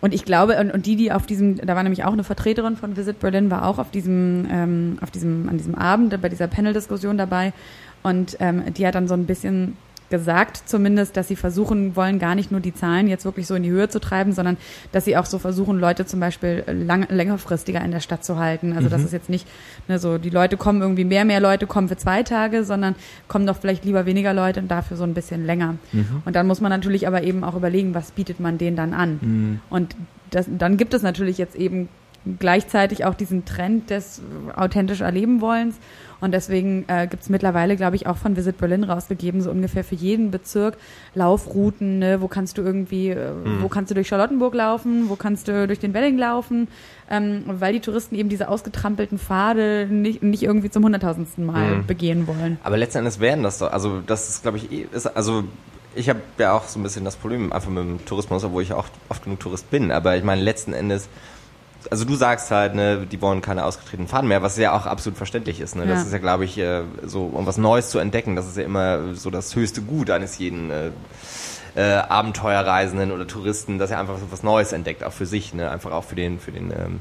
[0.00, 2.76] und ich glaube, und, und die, die auf diesem, da war nämlich auch eine Vertreterin
[2.76, 6.46] von Visit Berlin, war auch auf diesem, ähm, auf diesem, an diesem Abend bei dieser
[6.46, 7.52] Panel-Diskussion dabei.
[8.02, 9.76] Und ähm, die hat dann so ein bisschen
[10.10, 13.62] gesagt zumindest, dass sie versuchen wollen, gar nicht nur die Zahlen jetzt wirklich so in
[13.62, 14.56] die Höhe zu treiben, sondern
[14.92, 18.72] dass sie auch so versuchen, Leute zum Beispiel lang, längerfristiger in der Stadt zu halten.
[18.72, 18.90] Also mhm.
[18.90, 19.46] das ist jetzt nicht
[19.86, 22.94] ne, so, die Leute kommen irgendwie, mehr, mehr Leute kommen für zwei Tage, sondern
[23.28, 25.76] kommen doch vielleicht lieber weniger Leute und dafür so ein bisschen länger.
[25.92, 26.22] Mhm.
[26.24, 29.18] Und dann muss man natürlich aber eben auch überlegen, was bietet man denen dann an.
[29.20, 29.60] Mhm.
[29.70, 29.96] Und
[30.30, 31.88] das, dann gibt es natürlich jetzt eben
[32.38, 34.20] gleichzeitig auch diesen Trend des
[34.54, 35.76] authentisch erleben wollens
[36.20, 39.84] und deswegen äh, gibt es mittlerweile, glaube ich, auch von Visit Berlin rausgegeben, so ungefähr
[39.84, 40.76] für jeden Bezirk
[41.14, 42.20] Laufrouten, ne?
[42.20, 43.62] wo kannst du irgendwie, äh, mhm.
[43.62, 46.68] wo kannst du durch Charlottenburg laufen, wo kannst du durch den Wedding laufen,
[47.10, 51.86] ähm, weil die Touristen eben diese ausgetrampelten Pfade nicht, nicht irgendwie zum hunderttausendsten Mal mhm.
[51.86, 52.58] begehen wollen.
[52.64, 55.44] Aber letzten Endes werden das doch, also das ist, glaube ich, eh, ist, also
[55.94, 58.72] ich habe ja auch so ein bisschen das Problem einfach mit dem Tourismus, obwohl ich
[58.72, 59.90] auch oft genug Tourist bin.
[59.90, 61.08] Aber ich meine, letzten Endes
[61.90, 65.16] also du sagst halt, ne, die wollen keine ausgetretenen Fahnen mehr, was ja auch absolut
[65.16, 65.76] verständlich ist.
[65.76, 65.86] Ne?
[65.86, 68.64] Das ist ja, glaube ich, äh, so, um was Neues zu entdecken, das ist ja
[68.64, 70.90] immer so das höchste Gut eines jeden äh,
[71.76, 75.70] äh, Abenteuerreisenden oder Touristen, dass er einfach so was Neues entdeckt, auch für sich, ne?
[75.70, 77.00] einfach auch für den, für den ähm,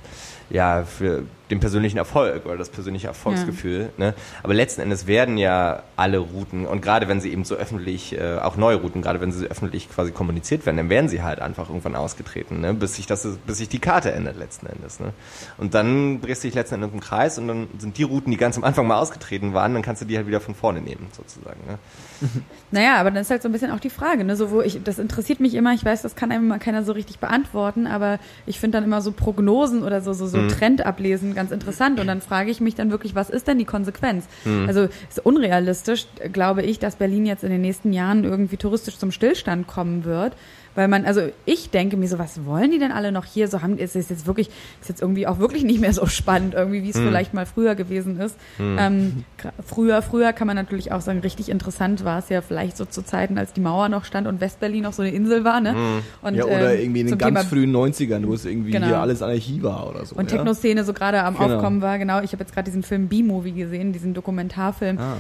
[0.50, 3.90] ja, für den persönlichen Erfolg oder das persönliche Erfolgsgefühl.
[3.98, 4.06] Ja.
[4.08, 4.14] Ne?
[4.44, 8.38] Aber letzten Endes werden ja alle Routen und gerade wenn sie eben so öffentlich, äh,
[8.38, 11.70] auch neue Routen, gerade wenn sie öffentlich quasi kommuniziert werden, dann werden sie halt einfach
[11.70, 12.74] irgendwann ausgetreten, ne?
[12.74, 15.00] bis sich das, bis sich die Karte ändert letzten Endes.
[15.00, 15.14] Ne?
[15.58, 18.38] Und dann drehst du dich letzten Endes im Kreis und dann sind die Routen, die
[18.38, 21.08] ganz am Anfang mal ausgetreten waren, dann kannst du die halt wieder von vorne nehmen,
[21.16, 21.60] sozusagen.
[21.68, 21.78] Ne?
[22.70, 24.36] Naja, aber dann ist halt so ein bisschen auch die Frage, ne?
[24.36, 26.92] so wo ich, das interessiert mich immer, ich weiß, das kann einem immer keiner so
[26.92, 30.50] richtig beantworten, aber ich finde dann immer so Prognosen oder so, so, so Mhm.
[30.50, 34.26] Trendablesen ganz interessant und dann frage ich mich dann wirklich, was ist denn die Konsequenz?
[34.46, 34.66] Mhm.
[34.68, 39.12] Also ist unrealistisch, glaube ich, dass Berlin jetzt in den nächsten Jahren irgendwie touristisch zum
[39.12, 40.34] Stillstand kommen wird.
[40.78, 43.48] Weil man, also ich denke mir so, was wollen die denn alle noch hier?
[43.48, 44.50] So haben, ist es jetzt wirklich,
[44.80, 47.74] ist jetzt irgendwie auch wirklich nicht mehr so spannend, irgendwie, wie es vielleicht mal früher
[47.74, 48.36] gewesen ist.
[48.60, 52.78] Ähm, gra- früher, früher kann man natürlich auch sagen, richtig interessant war es ja vielleicht
[52.78, 55.62] so zu Zeiten, als die Mauer noch stand und Westberlin noch so eine Insel war,
[55.62, 55.76] ne?
[56.22, 58.86] Und, ja, oder ähm, irgendwie in den ganz Thema frühen 90ern, wo es irgendwie Genau.
[58.86, 60.16] hier alles Anarchie war oder so.
[60.16, 60.38] und ja?
[60.38, 61.56] Techno-Szene so gerade am Genau.
[61.56, 62.22] Aufkommen war, genau.
[62.22, 65.00] Ich habe jetzt gerade diesen Film B-Movie gesehen, diesen Dokumentarfilm.
[65.00, 65.16] Ah.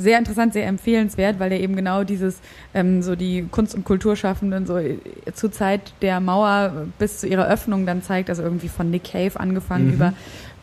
[0.00, 2.40] Sehr interessant, sehr empfehlenswert, weil der eben genau dieses,
[2.72, 4.96] ähm, so die Kunst- und Kulturschaffenden so äh,
[5.34, 9.32] zur Zeit der Mauer bis zu ihrer Öffnung dann zeigt, also irgendwie von Nick Cave
[9.40, 9.92] angefangen Mhm.
[9.94, 10.12] über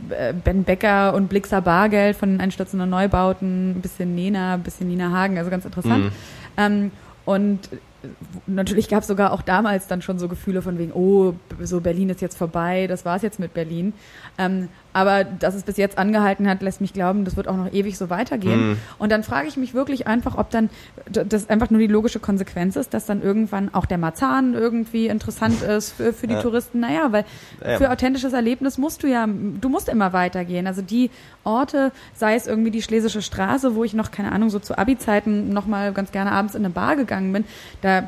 [0.09, 4.87] äh, Ben Becker und Blixer Bargeld von den einstürzenden Neubauten, ein bisschen Nena, ein bisschen
[4.87, 6.05] Nina Hagen, also ganz interessant.
[6.05, 6.11] Mhm.
[6.57, 6.91] Ähm,
[7.25, 8.07] und äh,
[8.47, 12.09] natürlich gab es sogar auch damals dann schon so Gefühle von wegen, oh, so Berlin
[12.09, 13.93] ist jetzt vorbei, das war's jetzt mit Berlin.
[14.37, 17.73] Ähm, aber dass es bis jetzt angehalten hat, lässt mich glauben, das wird auch noch
[17.73, 18.69] ewig so weitergehen.
[18.69, 18.77] Mhm.
[18.97, 20.69] Und dann frage ich mich wirklich einfach, ob dann
[21.11, 25.61] das einfach nur die logische Konsequenz ist, dass dann irgendwann auch der Marzahn irgendwie interessant
[25.77, 26.41] ist für, für die Ja.
[26.41, 26.79] Touristen.
[26.79, 27.25] Naja, weil
[27.61, 27.77] Ja.
[27.77, 30.65] für authentisches Erlebnis musst du ja, du musst immer weitergehen.
[30.65, 31.11] Also die
[31.43, 35.49] Orte, sei es irgendwie die Schlesische Straße, wo ich noch, keine Ahnung, so zu Abi-Zeiten
[35.49, 37.43] noch mal ganz gerne abends in eine Bar gegangen bin,
[37.81, 38.07] da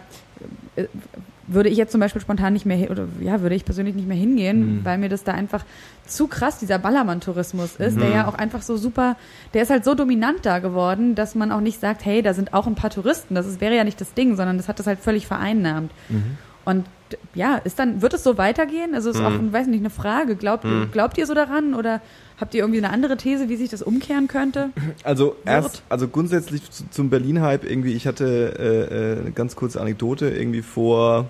[0.77, 0.85] äh,
[1.47, 4.17] würde ich jetzt zum Beispiel spontan nicht mehr, oder ja, würde ich persönlich nicht mehr
[4.17, 4.85] hingehen, Mhm.
[4.85, 5.63] weil mir das da einfach
[6.05, 9.15] zu krass dieser Ballermann-Tourismus ist, der ja auch einfach so super,
[9.53, 12.53] der ist halt so dominant da geworden, dass man auch nicht sagt, hey, da sind
[12.53, 14.87] auch ein paar Touristen, das ist, wäre ja nicht das Ding, sondern das hat das
[14.87, 15.91] halt völlig vereinnahmt.
[16.65, 18.93] Und d- ja, ist dann, wird es so weitergehen?
[18.93, 20.35] Also ist auch, weiß nicht, eine Frage.
[20.35, 22.01] Glaubt, glaubt ihr so daran oder
[22.39, 24.69] habt ihr irgendwie eine andere These, wie sich das umkehren könnte?
[25.03, 25.83] Also erst, Wird.
[25.89, 28.25] also grundsätzlich zu, zum Berlin-Hype irgendwie, ich hatte
[28.59, 31.29] äh, äh, eine ganz kurze Anekdote irgendwie vor,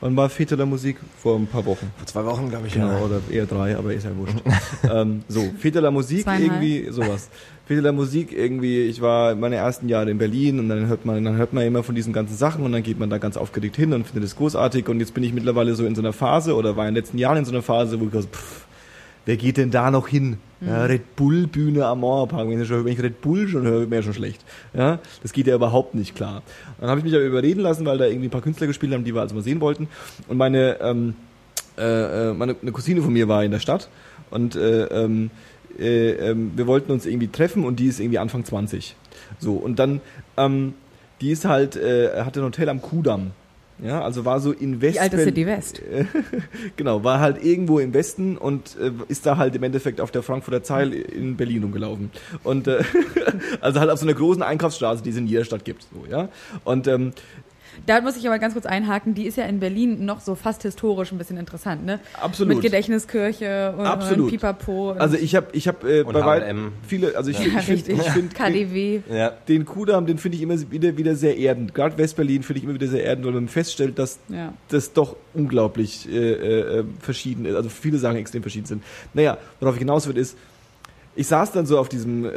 [0.00, 0.96] wann war Fete der Musik?
[1.20, 1.90] Vor ein paar Wochen.
[1.96, 4.36] Vor zwei Wochen, glaube ich, Genau, oder eher drei, aber ist ja wurscht.
[4.90, 6.62] ähm, so, Fete der Musik Zweieinhalb.
[6.62, 7.28] irgendwie, sowas.
[7.66, 11.22] Fete der Musik irgendwie, ich war meine ersten Jahre in Berlin und dann hört man,
[11.24, 13.76] dann hört man immer von diesen ganzen Sachen und dann geht man da ganz aufgeregt
[13.76, 16.54] hin und findet es großartig und jetzt bin ich mittlerweile so in so einer Phase
[16.54, 18.67] oder war in den letzten Jahren in so einer Phase, wo ich so, pff,
[19.28, 20.38] wer geht denn da noch hin?
[20.62, 22.48] Ja, Red Bull Bühne am Mauerpark.
[22.48, 24.42] Wenn ich, schon, wenn ich Red Bull schon höre, wäre schon schlecht.
[24.72, 26.42] Ja, das geht ja überhaupt nicht klar.
[26.80, 29.04] Dann habe ich mich aber überreden lassen, weil da irgendwie ein paar Künstler gespielt haben,
[29.04, 29.86] die wir also mal sehen wollten.
[30.28, 31.14] Und meine, ähm,
[31.76, 33.90] äh, äh, meine eine Cousine von mir war in der Stadt
[34.30, 35.30] und äh, ähm,
[35.78, 38.96] äh, ähm, wir wollten uns irgendwie treffen und die ist irgendwie Anfang 20.
[39.38, 40.00] So und dann
[40.38, 40.72] ähm,
[41.20, 43.32] die ist halt äh, hatte ein Hotel am Kudamm.
[43.82, 45.80] Ja, also war so in West Die alte City West.
[46.76, 50.22] Genau, war halt irgendwo im Westen und äh, ist da halt im Endeffekt auf der
[50.22, 52.10] Frankfurter Zeil in Berlin rumgelaufen.
[52.42, 52.82] Und äh,
[53.60, 55.82] also halt auf so einer großen Einkaufsstraße, die es in jeder Stadt gibt.
[55.82, 56.28] So, ja.
[56.64, 57.12] Und ähm,
[57.86, 60.62] Da muss ich aber ganz kurz einhaken, die ist ja in Berlin noch so fast
[60.62, 62.00] historisch ein bisschen interessant, ne?
[62.20, 62.54] Absolut.
[62.54, 64.24] Mit Gedächtniskirche und, Absolut.
[64.26, 64.90] und Pipapo.
[64.92, 66.72] also ich habe ich hab, äh, Und bei weit H&M.
[66.86, 69.00] viele, also ich, ja, ich finde find, den, KDW.
[69.10, 69.30] Ja.
[69.48, 71.74] den Kudamm, den finde ich immer wieder, wieder sehr erdend.
[71.74, 74.52] Gerade Westberlin finde ich immer wieder sehr erdend, weil man feststellt, dass Ja.
[74.68, 77.54] das doch unglaublich äh, äh, verschieden ist.
[77.54, 78.82] Also viele Sachen extrem verschieden sind.
[79.14, 80.36] Naja, worauf ich hinaus will, ist,
[81.14, 82.28] ich saß dann so auf diesem äh,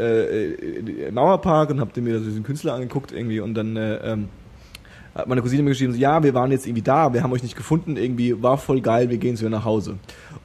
[0.54, 4.30] äh, Mauerpark und hab mir so diesen Künstler angeguckt irgendwie und dann äh, ähm,
[5.14, 7.44] hat meine Cousine mir geschrieben, so, ja, wir waren jetzt irgendwie da, wir haben euch
[7.44, 9.98] nicht gefunden, irgendwie war voll geil, wir gehen zu ihr nach Hause.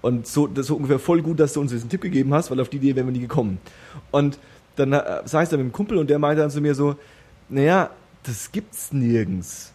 [0.02, 2.50] Und so, das ist so ungefähr voll gut, dass du uns diesen Tipp gegeben hast,
[2.50, 3.58] weil auf die Idee wären wir nie gekommen.
[4.10, 4.38] Und
[4.76, 6.96] dann äh, saß ich da mit dem Kumpel und der meinte dann zu mir so,
[7.48, 7.90] naja,
[8.24, 9.72] das gibt's nirgends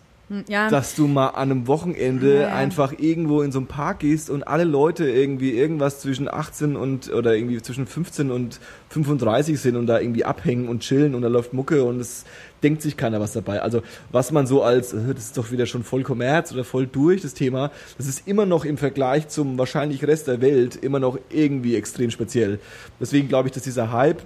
[0.47, 2.55] Ja, dass du mal an einem Wochenende Ja, ja.
[2.55, 7.11] einfach irgendwo in so einen Park gehst und alle Leute irgendwie irgendwas zwischen 18 und
[7.11, 8.59] oder irgendwie zwischen 15 und
[8.89, 12.23] 35 sind und da irgendwie abhängen und chillen und da läuft Mucke und es
[12.63, 13.61] denkt sich keiner was dabei.
[13.61, 16.87] Also was man so als, äh, das ist doch wieder schon voll Kommerz oder voll
[16.87, 20.99] durch das Thema, das ist immer noch im Vergleich zum wahrscheinlich Rest der Welt immer
[20.99, 22.59] noch irgendwie extrem speziell.
[22.99, 24.21] Deswegen glaube ich, dass dieser Hype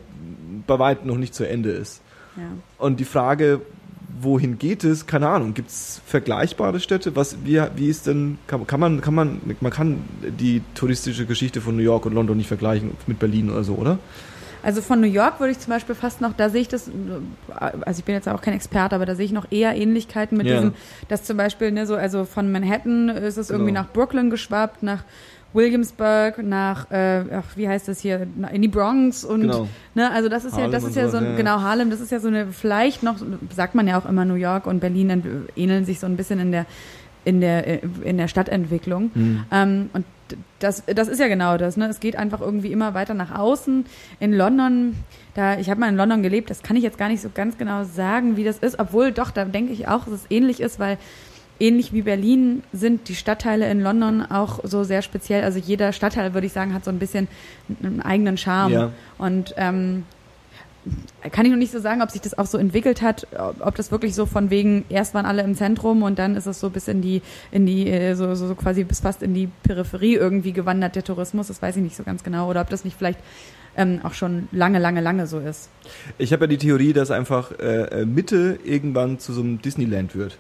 [0.68, 2.02] bei weitem noch nicht zu Ende ist.
[2.36, 2.44] ja.
[2.78, 3.62] Und die Frage,
[4.22, 5.06] wohin geht es?
[5.08, 5.54] Keine Ahnung.
[5.54, 7.16] Gibt es vergleichbare Städte?
[7.16, 10.02] Was, wie, wie ist denn, kann, kann man, kann man, man kann
[10.40, 14.00] die touristische Geschichte von New York und London nicht vergleichen mit Berlin oder so, oder?
[14.64, 16.90] Also von New York würde ich zum Beispiel fast noch, da sehe ich das,
[17.60, 20.48] also ich bin jetzt auch kein Experte, aber da sehe ich noch eher Ähnlichkeiten mit
[20.48, 20.56] Ja.
[20.56, 20.74] diesem,
[21.08, 23.82] dass zum Beispiel, ne, so, also von Manhattan ist es irgendwie Genau.
[23.84, 25.04] nach Brooklyn geschwappt, nach
[25.56, 29.68] Williamsburg, nach, äh, ach, wie heißt das hier, in die Bronx und, Genau.
[29.96, 31.36] ne, also das ist ja, Harlem das und ist ja so, ein, ja.
[31.36, 33.16] genau, Harlem, das ist ja so eine, vielleicht noch,
[33.56, 36.52] sagt man ja auch immer, New York und Berlin ähneln sich so ein bisschen in
[36.52, 36.66] der,
[37.24, 39.10] in der, in der Stadtentwicklung.
[39.14, 39.46] Hm.
[39.52, 40.06] Ähm, und
[40.60, 41.76] das, das ist ja genau das.
[41.78, 41.88] Ne?
[41.88, 43.86] Es geht einfach irgendwie immer weiter nach außen.
[44.20, 44.96] In London,
[45.34, 47.58] da ich habe mal in London gelebt, das kann ich jetzt gar nicht so ganz
[47.58, 48.80] genau sagen, wie das ist.
[48.80, 50.98] Obwohl doch, da denke ich auch, dass es ähnlich ist, weil
[51.60, 55.44] ähnlich wie Berlin sind die Stadtteile in London auch so sehr speziell.
[55.44, 57.28] Also jeder Stadtteil, würde ich sagen, hat so ein bisschen
[57.82, 58.74] einen eigenen Charme.
[58.74, 58.92] Ja.
[59.18, 60.04] Und ähm,
[61.32, 63.28] kann ich noch nicht so sagen, ob sich das auch so entwickelt hat,
[63.60, 66.60] ob das wirklich so von wegen, erst waren alle im Zentrum und dann ist es
[66.60, 70.16] so bis in die, in die, äh, so, so quasi bis fast in die Peripherie
[70.16, 72.50] irgendwie gewandert, der Tourismus, das weiß ich nicht so ganz genau.
[72.50, 73.20] Oder ob das nicht vielleicht
[73.76, 75.70] ähm, auch schon lange, lange, lange so ist.
[76.18, 80.16] Ich habe ja die Theorie, dass einfach äh, äh, Mitte irgendwann zu so einem Disneyland
[80.16, 80.38] wird.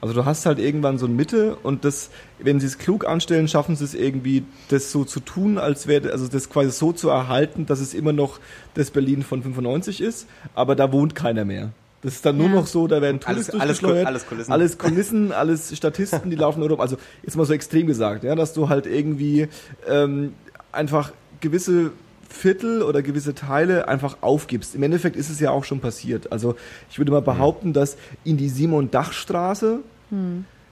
[0.00, 3.48] Also du hast halt irgendwann so eine Mitte und das, wenn sie es klug anstellen,
[3.48, 7.08] schaffen sie es irgendwie, das so zu tun, als wäre, also das quasi so zu
[7.08, 8.38] erhalten, dass es immer noch
[8.74, 11.70] das Berlin von 95 ist, aber da wohnt keiner mehr.
[12.02, 12.54] Das ist dann nur Ja.
[12.56, 14.52] noch so, da werden Alles- Tools alles Kul- alles Kulissen.
[14.52, 16.80] alles Kulissen, alles Statisten, die laufen nur rum.
[16.80, 19.48] Also jetzt mal so extrem gesagt, ja, dass du halt irgendwie
[19.88, 20.34] ähm,
[20.72, 21.90] einfach gewisse
[22.28, 24.74] Viertel oder gewisse Teile einfach aufgibst.
[24.74, 26.32] Im Endeffekt ist es ja auch schon passiert.
[26.32, 26.56] Also
[26.90, 29.80] ich würde mal behaupten, dass in die Simon-Dach-Straße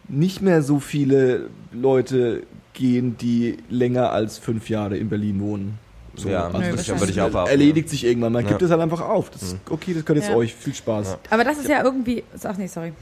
[0.09, 2.43] nicht mehr so viele Leute
[2.75, 5.79] gehen, die länger als fünf Jahre in Berlin wohnen.
[6.17, 7.01] So, Ja, also wahrscheinlich.
[7.01, 8.33] würde ich auch erledigt sich irgendwann.
[8.33, 8.51] Man Ja.
[8.51, 9.31] gibt es halt einfach auf.
[9.31, 10.37] Das ist, okay, das gehört jetzt Ja.
[10.37, 10.55] euch.
[10.55, 11.09] Viel Spaß.
[11.13, 11.19] Ja.
[11.31, 12.93] Aber das ist ja irgendwie, ach nee, sorry.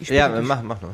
[0.00, 0.90] Ich Ja, mach, mach nur.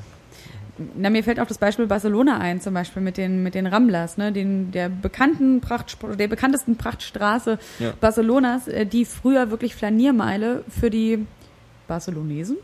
[0.97, 4.17] Na, mir fällt auch das Beispiel Barcelona ein, zum Beispiel mit den, mit den Ramblers,
[4.19, 7.93] ne, den, der bekannten Pracht, der bekanntesten Prachtstraße Ja.
[8.01, 11.27] Barcelonas, äh, die früher wirklich Flaniermeile für die
[11.89, 12.57] Barcelonesen,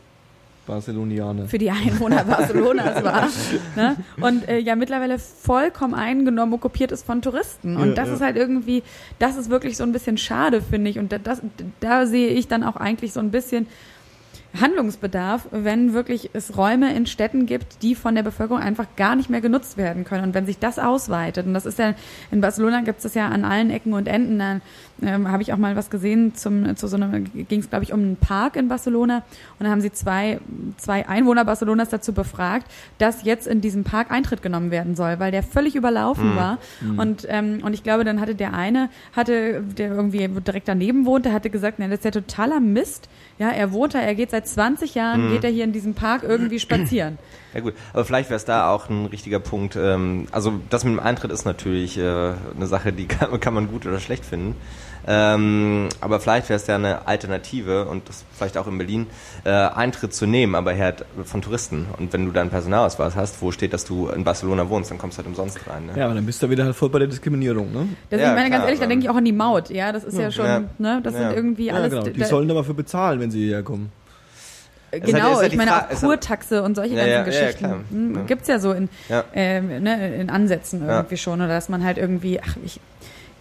[0.66, 1.46] Barcelonianer.
[1.48, 3.28] für die Einwohner Barcelonas war.
[3.76, 3.96] Ne?
[4.20, 7.76] Und äh, ja mittlerweile vollkommen eingenommen, okkupiert ist von Touristen.
[7.76, 8.14] Und Ja, das ja.
[8.14, 8.82] ist halt irgendwie,
[9.18, 10.98] das ist wirklich so ein bisschen schade, finde ich.
[10.98, 11.40] Und da- das,
[11.80, 13.66] da sehe ich dann auch eigentlich so ein bisschen
[14.60, 19.30] Handlungsbedarf, wenn wirklich es Räume in Städten gibt, die von der Bevölkerung einfach gar nicht
[19.30, 20.24] mehr genutzt werden können.
[20.24, 21.94] Und wenn sich das ausweitet, und das ist ja,
[22.30, 24.62] in Barcelona gibt es das ja an allen Ecken und Enden, dann
[25.02, 27.92] ähm, habe ich auch mal was gesehen zum, zu so einem, ging es glaube ich
[27.92, 29.22] um einen Park in Barcelona
[29.58, 30.40] und da haben sie zwei,
[30.76, 32.66] zwei Einwohner Barcelonas dazu befragt,
[32.98, 36.58] dass jetzt in diesem Park Eintritt genommen werden soll, weil der völlig überlaufen war.
[36.96, 41.32] Und, ähm, und ich glaube, dann hatte der eine, hatte, der irgendwie direkt daneben wohnte,
[41.32, 43.08] hatte gesagt, na, das ist ja totaler Mist.
[43.38, 46.22] Ja, er wohnt da, er geht seit 20 Jahren, geht er hier in diesem Park
[46.22, 47.18] irgendwie spazieren.
[47.54, 49.74] Ja gut, aber vielleicht wäre es da auch ein richtiger Punkt.
[49.74, 53.68] Ähm, also das mit dem Eintritt ist natürlich äh, eine Sache, die kann, kann man
[53.68, 54.54] gut oder schlecht finden.
[55.06, 59.06] Ähm, aber vielleicht wäre es ja eine Alternative und das vielleicht auch in Berlin,
[59.44, 61.86] äh, Eintritt zu nehmen, aber halt von Touristen.
[61.98, 65.16] Und wenn du dann Personalausweis hast, wo steht, dass du in Barcelona wohnst, dann kommst
[65.16, 65.86] du halt umsonst rein.
[65.86, 65.92] Ne?
[65.96, 67.88] Ja, aber dann bist du wieder halt voll bei der Diskriminierung, ne?
[68.10, 69.70] Das, Ja, ich meine, ganz klar, ehrlich, da aber- denke ich auch an die Maut.
[69.70, 70.62] Ja, das ist ja, schon, Ja.
[70.76, 71.20] ne, das Ja.
[71.20, 71.90] sind irgendwie Ja, alles.
[71.90, 72.02] genau.
[72.04, 73.90] Die da- sollen dafür bezahlen, wenn sie hierher kommen.
[74.92, 77.22] Halt- Genau, ist halt ich meine Fra- auch halt- Kurtaxe und solche Ja, ganzen ja,
[77.46, 77.84] Geschichten.
[77.90, 78.22] Hm, Ja.
[78.22, 78.88] Gibt's ja so in,
[79.34, 81.40] ähm, ne, in Ansätzen irgendwie schon.
[81.40, 82.80] Oder dass man halt irgendwie, ach, ich,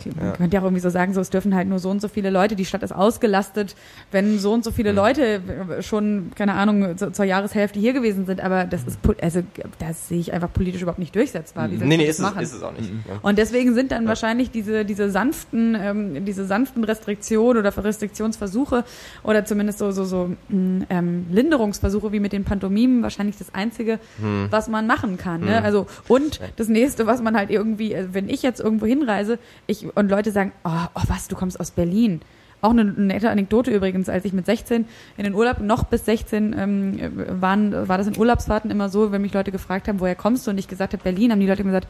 [0.06, 0.32] man Ja.
[0.34, 2.30] könnte ja auch irgendwie so sagen, so es dürfen halt nur so und so viele
[2.30, 3.76] Leute, die Stadt ist ausgelastet,
[4.12, 4.76] wenn so und so Mhm.
[4.76, 5.42] viele Leute
[5.82, 8.42] schon, keine Ahnung, zu, zur Jahreshälfte hier gewesen sind.
[8.42, 9.42] Aber das ist, also
[9.80, 11.72] das sehe ich einfach politisch überhaupt nicht durchsetzbar.
[11.72, 11.88] Wie Mhm.
[11.88, 12.92] Nee, nee, das ist es, ist es auch nicht.
[12.92, 13.00] Mhm.
[13.22, 14.10] Und deswegen sind dann Ja.
[14.10, 18.84] wahrscheinlich diese, diese sanften, ähm, diese sanften Restriktionen oder Restriktionsversuche
[19.24, 24.00] oder zumindest so, so, so mh, ähm, Linderungsversuche wie mit den Pantomimen wahrscheinlich das Einzige,
[24.20, 24.48] Hm.
[24.50, 25.42] was man machen kann.
[25.42, 25.62] Ne?
[25.64, 29.88] Also, und das nächste, was man halt irgendwie, äh, wenn ich jetzt irgendwo hinreise, ich,
[29.98, 32.22] und Leute sagen, oh, oh was, du kommst aus Berlin.
[32.62, 34.86] Auch eine nette Anekdote übrigens, als ich mit 16
[35.18, 39.12] in den Urlaub, noch bis 16 ähm, äh, waren, war das in Urlaubsfahrten immer so,
[39.12, 41.48] wenn mich Leute gefragt haben, woher kommst du und ich gesagt habe, Berlin, haben die
[41.48, 41.88] Leute immer gesagt,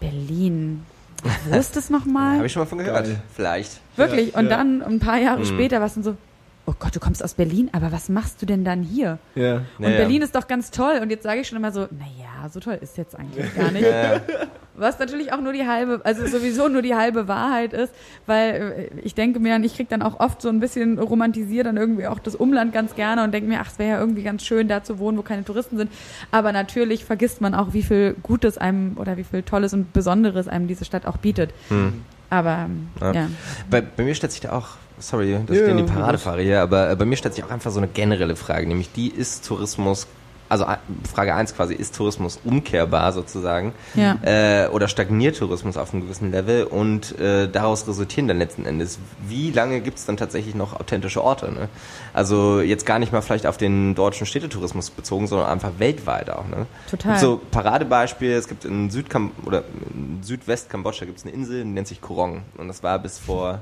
[0.00, 0.82] Berlin.
[1.48, 2.36] Wo ist das nochmal?
[2.36, 3.04] Habe ich schon mal von gehört.
[3.06, 3.20] Geil.
[3.34, 3.80] Vielleicht.
[3.96, 4.32] Wirklich.
[4.32, 4.56] Ja, und ja.
[4.56, 5.44] dann ein paar Jahre Mhm.
[5.46, 6.16] später war es dann so,
[6.68, 9.18] oh Gott, du kommst aus Berlin, aber was machst du denn dann hier?
[9.34, 9.62] Ja.
[9.78, 9.96] Und Ja, ja.
[9.96, 10.98] Berlin ist doch ganz toll.
[11.00, 13.84] Und jetzt sage ich schon immer so, naja, so toll ist jetzt eigentlich gar nicht.
[13.84, 14.20] Ja, ja.
[14.76, 17.92] Was natürlich auch nur die halbe, also sowieso nur die halbe Wahrheit ist,
[18.26, 21.78] weil äh, ich denke mir, ich krieg dann auch oft so ein bisschen romantisiert dann
[21.78, 24.44] irgendwie auch das Umland ganz gerne und denke mir, ach, es wäre ja irgendwie ganz
[24.44, 25.90] schön, da zu wohnen, wo keine Touristen sind.
[26.30, 30.48] Aber natürlich vergisst man auch, wie viel Gutes einem oder wie viel Tolles und Besonderes
[30.48, 31.50] einem diese Stadt auch bietet.
[31.68, 32.04] Hm.
[32.30, 32.68] Aber
[33.00, 33.12] Ja.
[33.12, 33.28] ja.
[33.70, 36.42] Bei, bei mir stellt sich da auch, sorry, dass Ja, ich in die Parade fahre
[36.42, 39.46] hier, aber bei mir stellt sich auch einfach so eine generelle Frage, nämlich die ist
[39.46, 40.06] Tourismus,
[40.48, 40.76] also äh,
[41.12, 43.72] Frage eins quasi, ist Tourismus umkehrbar sozusagen?
[43.94, 44.16] Ja.
[44.22, 48.98] Äh, oder stagniert Tourismus auf einem gewissen Level und äh, daraus resultieren dann letzten Endes,
[49.26, 51.52] wie lange gibt es dann tatsächlich noch authentische Orte?
[51.52, 51.68] Ne?
[52.14, 56.48] Also jetzt gar nicht mal vielleicht auf den deutschen Städtetourismus bezogen, sondern einfach weltweit auch.
[56.48, 56.66] Ne?
[56.90, 57.18] Total.
[57.18, 61.88] So Paradebeispiel, es gibt in Südkam oder in Südwest-Kambodscha gibt es eine Insel, die nennt
[61.88, 62.42] sich Korong.
[62.56, 63.60] Und das war bis vor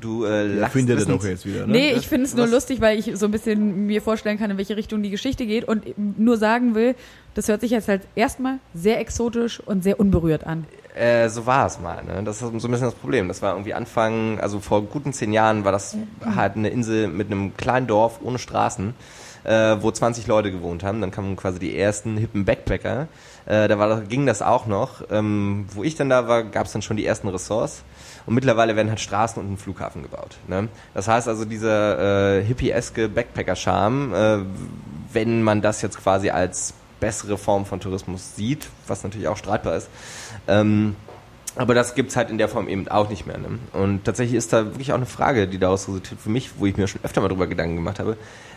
[0.00, 1.22] Du äh, Ja, lachst findet er wissend.
[1.22, 1.72] doch jetzt wieder, ne?
[1.72, 4.38] Nee, Das- ich finde es nur was- lustig, weil ich so ein bisschen mir vorstellen
[4.38, 5.84] kann, in welche Richtung die Geschichte geht und
[6.18, 6.94] nur sagen will,
[7.34, 10.66] das hört sich jetzt halt erstmal sehr exotisch und sehr unberührt an.
[10.94, 12.04] Äh, so war es mal.
[12.04, 12.22] Ne?
[12.24, 13.26] Das ist so ein bisschen das Problem.
[13.28, 15.96] Das war irgendwie Anfang, also vor guten zehn Jahren war das
[16.36, 18.94] halt eine Insel mit einem kleinen Dorf ohne Straßen,
[19.42, 21.00] äh, wo 20 Leute gewohnt haben.
[21.00, 23.08] Dann kamen quasi die ersten hippen Backpacker.
[23.46, 25.02] Äh, da war, das- ging das auch noch.
[25.10, 27.82] Ähm, wo ich dann da war, gab es dann schon die ersten Ressorts.
[28.26, 30.36] Und mittlerweile werden halt Straßen und ein Flughafen gebaut.
[30.48, 30.68] Ne?
[30.94, 34.38] Das heißt also, dieser äh, hippieske Backpacker-Charme, äh,
[35.12, 39.76] wenn man das jetzt quasi als bessere Form von Tourismus sieht, was natürlich auch streitbar
[39.76, 39.88] ist,
[40.48, 40.96] ähm,
[41.56, 43.38] aber das gibt's halt in der Form eben auch nicht mehr.
[43.38, 43.58] Ne?
[43.72, 46.76] Und tatsächlich ist da wirklich auch eine Frage, die daraus resultiert für mich, wo ich
[46.76, 48.16] mir schon öfter mal drüber Gedanken gemacht habe.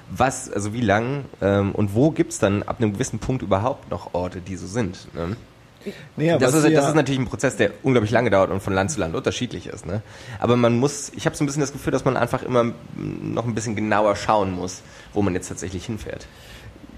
[0.09, 4.13] Was, also wie lang ähm, und wo gibt's dann ab einem gewissen Punkt überhaupt noch
[4.13, 5.13] Orte, die so sind?
[5.13, 5.35] Ne?
[6.15, 8.91] Naja, das, ist, das ist natürlich ein Prozess, der unglaublich lange dauert und von Land
[8.91, 9.85] zu Land unterschiedlich ist.
[9.85, 10.01] Ne?
[10.39, 13.45] Aber man muss, ich habe so ein bisschen das Gefühl, dass man einfach immer noch
[13.45, 14.81] ein bisschen genauer schauen muss,
[15.13, 16.27] wo man jetzt tatsächlich hinfährt.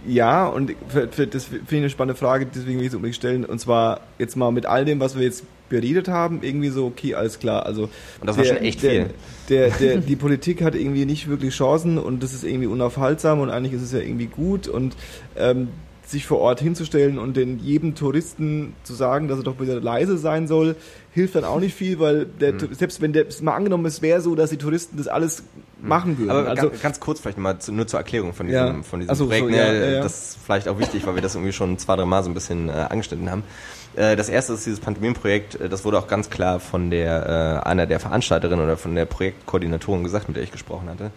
[0.08, 3.18] Ja, und für, für, das finde ich eine spannende Frage, deswegen will ich es unbedingt
[3.18, 3.46] stellen.
[3.46, 7.16] Und zwar jetzt mal mit all dem, was wir jetzt beredet haben, irgendwie so, okay,
[7.16, 7.66] alles klar.
[7.66, 7.84] Also
[8.20, 9.10] Und das war schon echt der, viel.
[9.50, 13.50] Der, der, die Politik hat irgendwie nicht wirklich Chancen und das ist irgendwie unaufhaltsam und
[13.50, 14.96] eigentlich ist es ja irgendwie gut und
[15.38, 15.70] ähm,
[16.10, 20.18] sich vor Ort hinzustellen und den jedem Touristen zu sagen, dass er doch bitte leise
[20.18, 20.76] sein soll,
[21.12, 22.74] hilft dann auch nicht viel, weil der, Mhm.
[22.74, 25.43] selbst wenn der, mal angenommen, es wäre so, dass die Touristen das alles
[25.82, 26.32] machen würden.
[26.32, 28.84] Aber also, ganz, ganz kurz vielleicht mal zu, nur zur Erklärung von diesem, Ja.
[28.84, 29.45] von diesem so, Projekt.
[29.45, 30.01] so, ne, ja, ja, ja.
[30.03, 32.34] Das ist vielleicht auch wichtig, weil wir das irgendwie schon zwei, drei Mal so ein
[32.34, 33.43] bisschen äh, angeschnitten haben.
[33.95, 37.68] Äh, das erste ist dieses Pantomim-Projekt, äh, das wurde auch ganz klar von der äh,
[37.68, 41.12] einer der Veranstalterinnen oder von der Projektkoordinatorin gesagt, mit der ich gesprochen hatte.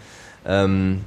[0.45, 1.03] Ähm,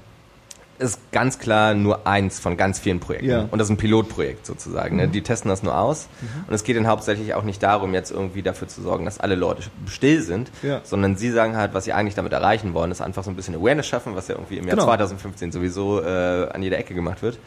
[0.78, 3.30] ist ganz klar nur eins von ganz vielen Projekten.
[3.30, 3.47] Ja.
[3.49, 4.97] Und das ist ein Pilotprojekt sozusagen.
[4.97, 5.07] Ne?
[5.07, 6.07] Die testen das nur aus.
[6.47, 9.36] Und es geht dann hauptsächlich auch nicht darum, jetzt irgendwie dafür zu sorgen, dass alle
[9.36, 10.82] Leute still sind, Ja.
[10.84, 13.55] sondern sie sagen halt, was sie eigentlich damit erreichen wollen, ist einfach so ein bisschen
[13.55, 14.86] Awareness schaffen, was ja irgendwie im Jahr Genau.
[14.88, 17.39] 2015 sowieso äh, an jeder Ecke gemacht wird.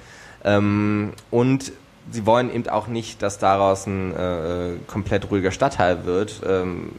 [0.44, 1.72] Ähm, und
[2.10, 6.40] sie wollen eben auch nicht, dass daraus ein äh, komplett ruhiger Stadtteil wird.
[6.48, 6.92] Ähm,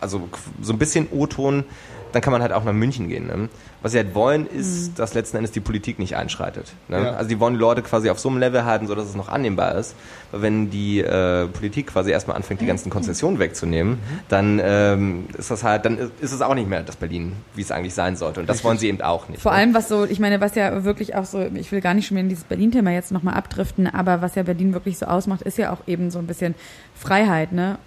[0.00, 0.28] also
[0.62, 1.64] so ein bisschen O-Ton,
[2.12, 3.26] dann kann man halt auch nach München gehen.
[3.26, 3.48] Ne?
[3.82, 6.72] Was sie halt wollen, ist, dass letzten Endes die Politik nicht einschreitet.
[6.88, 7.02] Ne?
[7.02, 7.10] Ja.
[7.14, 9.74] Also die wollen die Leute quasi auf so einem Level halten, sodass es noch annehmbar
[9.74, 9.96] ist.
[10.30, 15.50] Weil wenn die äh, Politik quasi erstmal anfängt, die ganzen Konzessionen wegzunehmen, dann ähm, ist
[15.50, 18.40] das halt, dann ist- es auch nicht mehr das Berlin, wie es eigentlich sein sollte.
[18.40, 19.42] Und das wollen sie eben auch nicht.
[19.42, 19.58] Vor ne?
[19.58, 22.14] allem, was so, ich meine, was ja wirklich auch so, ich will gar nicht schon
[22.14, 25.58] mehr in dieses Berlin-Thema jetzt nochmal abdriften, aber was ja Berlin wirklich so ausmacht, ist
[25.58, 26.54] ja auch eben so ein bisschen
[26.94, 27.78] Freiheit, ne?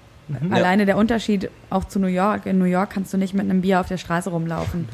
[0.49, 2.47] Alleine der Unterschied auch zu New York.
[2.47, 4.89] In New York kannst du nicht mit einem Bier auf der Straße rumlaufen.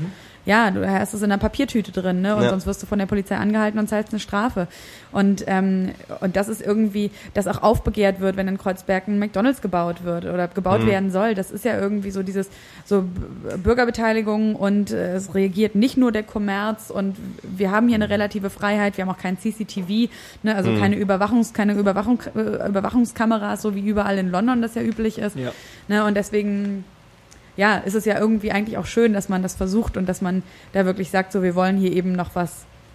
[0.45, 2.35] Ja, du hast es in einer Papiertüte drin, ne?
[2.35, 2.49] Und Ja.
[2.49, 4.67] sonst wirst du von der Polizei angehalten und zahlst eine Strafe.
[5.11, 9.61] Und, ähm, und das ist irgendwie, dass auch aufbegehrt wird, wenn in Kreuzberg ein McDonalds
[9.61, 11.35] gebaut wird oder gebaut werden soll.
[11.35, 12.49] Das ist ja irgendwie so dieses
[12.85, 13.05] so
[13.63, 18.49] Bürgerbeteiligung und äh, es reagiert nicht nur der Kommerz und wir haben hier eine relative
[18.49, 18.97] Freiheit.
[18.97, 20.09] Wir haben auch kein CCTV,
[20.43, 20.55] ne?
[20.55, 25.19] also keine Überwachungs, keine Überwachung, äh, Überwachungskameras, so wie überall in London das ja üblich
[25.19, 25.35] ist.
[25.35, 25.51] Ja.
[25.87, 26.03] Ne?
[26.05, 26.83] Und deswegen
[27.61, 30.41] ja, ist es ja irgendwie eigentlich auch schön, dass man das versucht und dass man
[30.73, 32.51] da wirklich sagt, so wir wollen hier eben noch was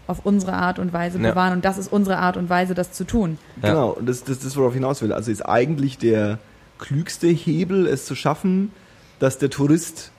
[0.08, 1.30] auf unsere Art und Weise Ja.
[1.30, 3.38] bewahren und das ist unsere Art und Weise, das zu tun.
[3.62, 3.70] Ja.
[3.70, 5.12] Genau, und das, das, das worauf ich hinaus will.
[5.12, 6.38] Also ist eigentlich der
[6.78, 8.72] klügste Hebel, es zu schaffen,
[9.20, 10.10] dass der Tourist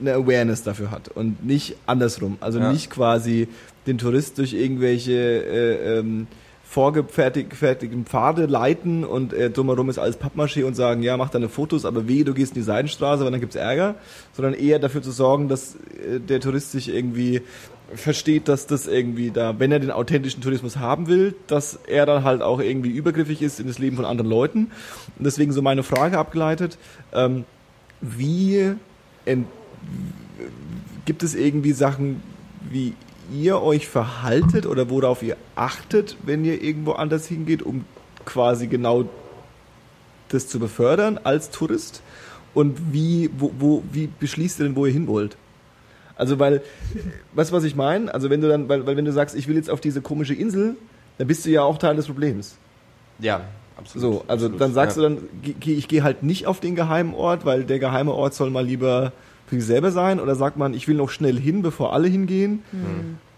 [0.00, 2.36] eine Awareness dafür hat und nicht andersrum.
[2.40, 2.72] Also Ja.
[2.72, 3.48] nicht quasi
[3.86, 6.26] den Tourist durch irgendwelche äh, ähm,
[6.68, 11.84] vorgefertigten Pfade leiten und äh, drumherum ist alles Pappmaché und sagen, ja, mach deine Fotos,
[11.84, 13.94] aber weh, du gehst in die Seidenstraße, weil dann gibt's Ärger,
[14.32, 17.42] sondern eher dafür zu sorgen, dass äh, der Tourist sich irgendwie
[17.94, 22.24] versteht, dass das irgendwie da, wenn er den authentischen Tourismus haben will, dass er dann
[22.24, 24.72] halt auch irgendwie übergriffig ist in das Leben von anderen Leuten.
[25.18, 26.78] Und deswegen so meine Frage abgeleitet,
[27.14, 27.44] ähm,
[28.00, 28.72] wie
[29.24, 29.46] ent,
[31.04, 32.22] gibt es irgendwie Sachen,
[32.68, 32.94] wie
[33.32, 37.84] ihr euch verhaltet oder worauf ihr achtet, wenn ihr irgendwo anders hingeht, um
[38.24, 39.08] quasi genau
[40.28, 42.02] das zu befördern als Tourist?
[42.54, 45.36] Und wie, wo, wo, wie beschließt ihr denn, wo ihr hin wollt?
[46.16, 46.62] Also, weil,
[47.34, 48.12] weißt du, was ich meine?
[48.12, 50.34] Also, wenn du dann, weil, weil wenn du sagst, ich will jetzt auf diese komische
[50.34, 50.76] Insel,
[51.18, 52.56] dann bist du ja auch Teil des Problems.
[53.18, 53.42] Ja,
[53.76, 54.02] absolut.
[54.02, 54.60] So, also absolut.
[54.60, 55.08] dann sagst ja.
[55.08, 55.28] du dann,
[55.64, 59.12] ich gehe halt nicht auf den geheimen Ort, weil der geheime Ort soll mal lieber
[59.46, 60.20] für sich selber sein.
[60.20, 62.62] Oder sagt man, ich will noch schnell hin, bevor alle hingehen.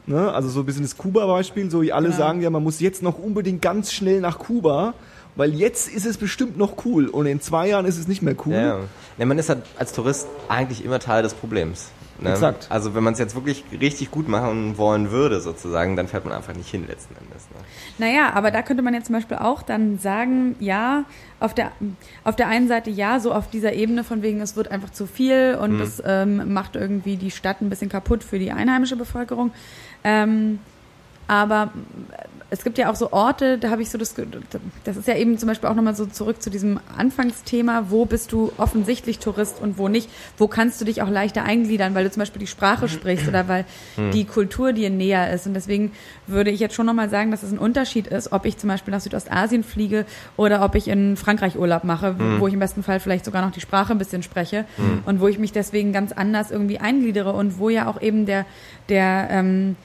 [0.07, 0.33] Ne?
[0.33, 1.71] Also so ein bisschen das Kuba-Beispiel.
[1.71, 2.17] So, alle Genau.
[2.17, 4.95] sagen ja, man muss jetzt noch unbedingt ganz schnell nach Kuba.
[5.37, 8.35] Weil jetzt ist es bestimmt noch cool und in zwei Jahren ist es nicht mehr
[8.45, 8.55] cool.
[8.55, 8.81] Ja,
[9.19, 9.25] ja.
[9.27, 11.91] man ist halt als Tourist eigentlich immer Teil des Problems.
[12.21, 12.31] Ne?
[12.33, 12.67] Exakt.
[12.71, 16.35] Also wenn man es jetzt wirklich richtig gut machen wollen würde, sozusagen, dann fährt man
[16.35, 17.49] einfach nicht hin letzten Endes.
[17.51, 17.57] Ne?
[18.07, 21.05] Naja, aber da könnte man jetzt zum Beispiel auch dann sagen, ja,
[21.41, 21.71] auf der,
[22.25, 25.07] auf der einen Seite ja, so auf dieser Ebene von wegen, es wird einfach zu
[25.07, 25.81] viel und Mhm.
[25.83, 29.53] es ähm, macht irgendwie die Stadt ein bisschen kaputt für die einheimische Bevölkerung.
[30.05, 30.59] Ähm,
[31.29, 31.71] aber
[32.51, 34.15] es gibt ja auch so Orte, da habe ich so das,
[34.85, 38.33] das ist ja eben zum Beispiel auch nochmal so zurück zu diesem Anfangsthema, wo bist
[38.33, 42.11] du offensichtlich Tourist und wo nicht, wo kannst du dich auch leichter eingliedern, weil du
[42.11, 43.67] zum Beispiel die Sprache sprichst oder weil
[44.15, 45.47] die Kultur dir näher ist.
[45.47, 45.93] Und deswegen
[46.27, 48.93] würde ich jetzt schon nochmal sagen, dass es ein Unterschied ist, ob ich zum Beispiel
[48.93, 50.07] nach Südostasien fliege
[50.39, 53.53] oder ob ich in Frankreich Urlaub mache, wo ich im besten Fall vielleicht sogar noch
[53.53, 54.65] die Sprache ein bisschen spreche
[55.05, 58.47] und wo ich mich deswegen ganz anders irgendwie eingliedere und wo ja auch eben der,
[58.89, 59.77] der, ähm,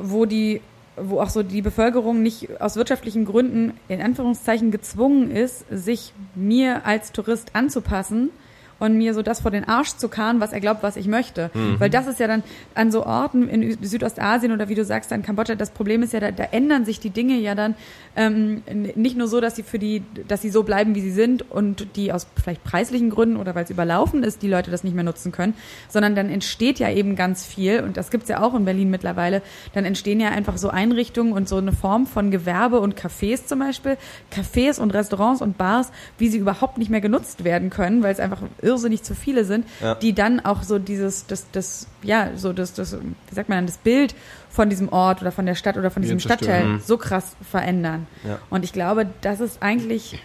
[0.00, 0.60] wo die
[1.02, 6.86] wo auch so die Bevölkerung nicht aus wirtschaftlichen Gründen in Anführungszeichen gezwungen ist, sich mir
[6.86, 8.30] als Tourist anzupassen
[8.78, 11.50] und mir so das vor den Arsch zu karren, was er glaubt, was ich möchte.
[11.78, 12.42] Weil das ist ja dann
[12.74, 16.20] an so Orten in Südostasien oder wie du sagst, in Kambodscha, das Problem ist ja,
[16.20, 17.74] da, da ändern sich die Dinge ja dann
[18.16, 18.62] ähm,
[18.94, 21.96] nicht nur so, dass sie für die, dass sie so bleiben, wie sie sind und
[21.96, 25.04] die aus vielleicht preislichen Gründen oder weil es überlaufen ist, die Leute das nicht mehr
[25.04, 25.54] nutzen können,
[25.88, 29.42] sondern dann entsteht ja eben ganz viel und das gibt's ja auch in Berlin mittlerweile,
[29.72, 33.60] dann entstehen ja einfach so Einrichtungen und so eine Form von Gewerbe und Cafés zum
[33.60, 33.96] Beispiel,
[34.32, 38.20] Cafés und Restaurants und Bars, wie sie überhaupt nicht mehr genutzt werden können, weil es
[38.20, 39.94] einfach irrsinnig zu viele sind, Ja.
[39.96, 42.96] die dann auch so dieses, das, das, ja, so das, das,
[43.28, 44.14] wie sagt man dann, das Bild
[44.50, 46.20] von diesem Ort oder von der Stadt oder von diesem.
[46.20, 48.06] Stadtteil so krass verändern.
[48.26, 48.38] Ja.
[48.50, 50.22] Und ich glaube, das ist eigentlich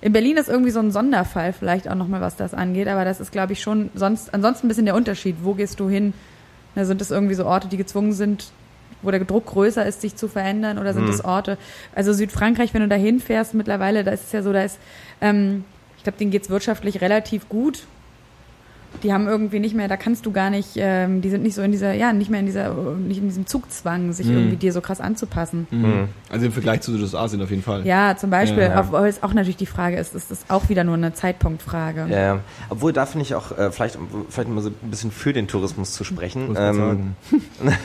[0.00, 3.20] in Berlin ist irgendwie so ein Sonderfall vielleicht auch nochmal, was das angeht, aber das
[3.20, 5.36] ist, glaube ich, schon sonst ansonsten ein bisschen der Unterschied.
[5.42, 6.14] Wo gehst du hin?
[6.74, 8.46] Na, sind das irgendwie so Orte, die gezwungen sind,
[9.02, 11.08] wo der Druck größer ist, sich zu verändern, oder sind Mhm.
[11.08, 11.58] das Orte?
[11.94, 14.78] Also Südfrankreich, wenn du da hinfährst mittlerweile, da ist es ja so, da ist,
[15.20, 15.64] ähm,
[16.04, 17.86] glaube, denen geht's wirtschaftlich relativ gut.
[19.02, 21.62] Die haben irgendwie nicht mehr, da kannst du gar nicht, ähm, die sind nicht so
[21.62, 24.34] in dieser, ja, nicht mehr in dieser, nicht in diesem Zugzwang, sich Mhm.
[24.36, 25.66] irgendwie dir so krass anzupassen.
[25.72, 26.08] Mhm.
[26.30, 27.84] Also im Vergleich zu Südostasien auf jeden Fall.
[27.84, 28.78] Ja, zum Beispiel, Ja.
[28.80, 32.06] obwohl es auch natürlich die Frage ist, ist das auch wieder nur eine Zeitpunktfrage.
[32.08, 32.40] Ja, ja.
[32.70, 33.98] Obwohl, da finde ich auch, äh, vielleicht,
[34.30, 36.54] vielleicht mal so ein bisschen für den Tourismus zu sprechen.
[36.56, 37.16] Ähm, sagen.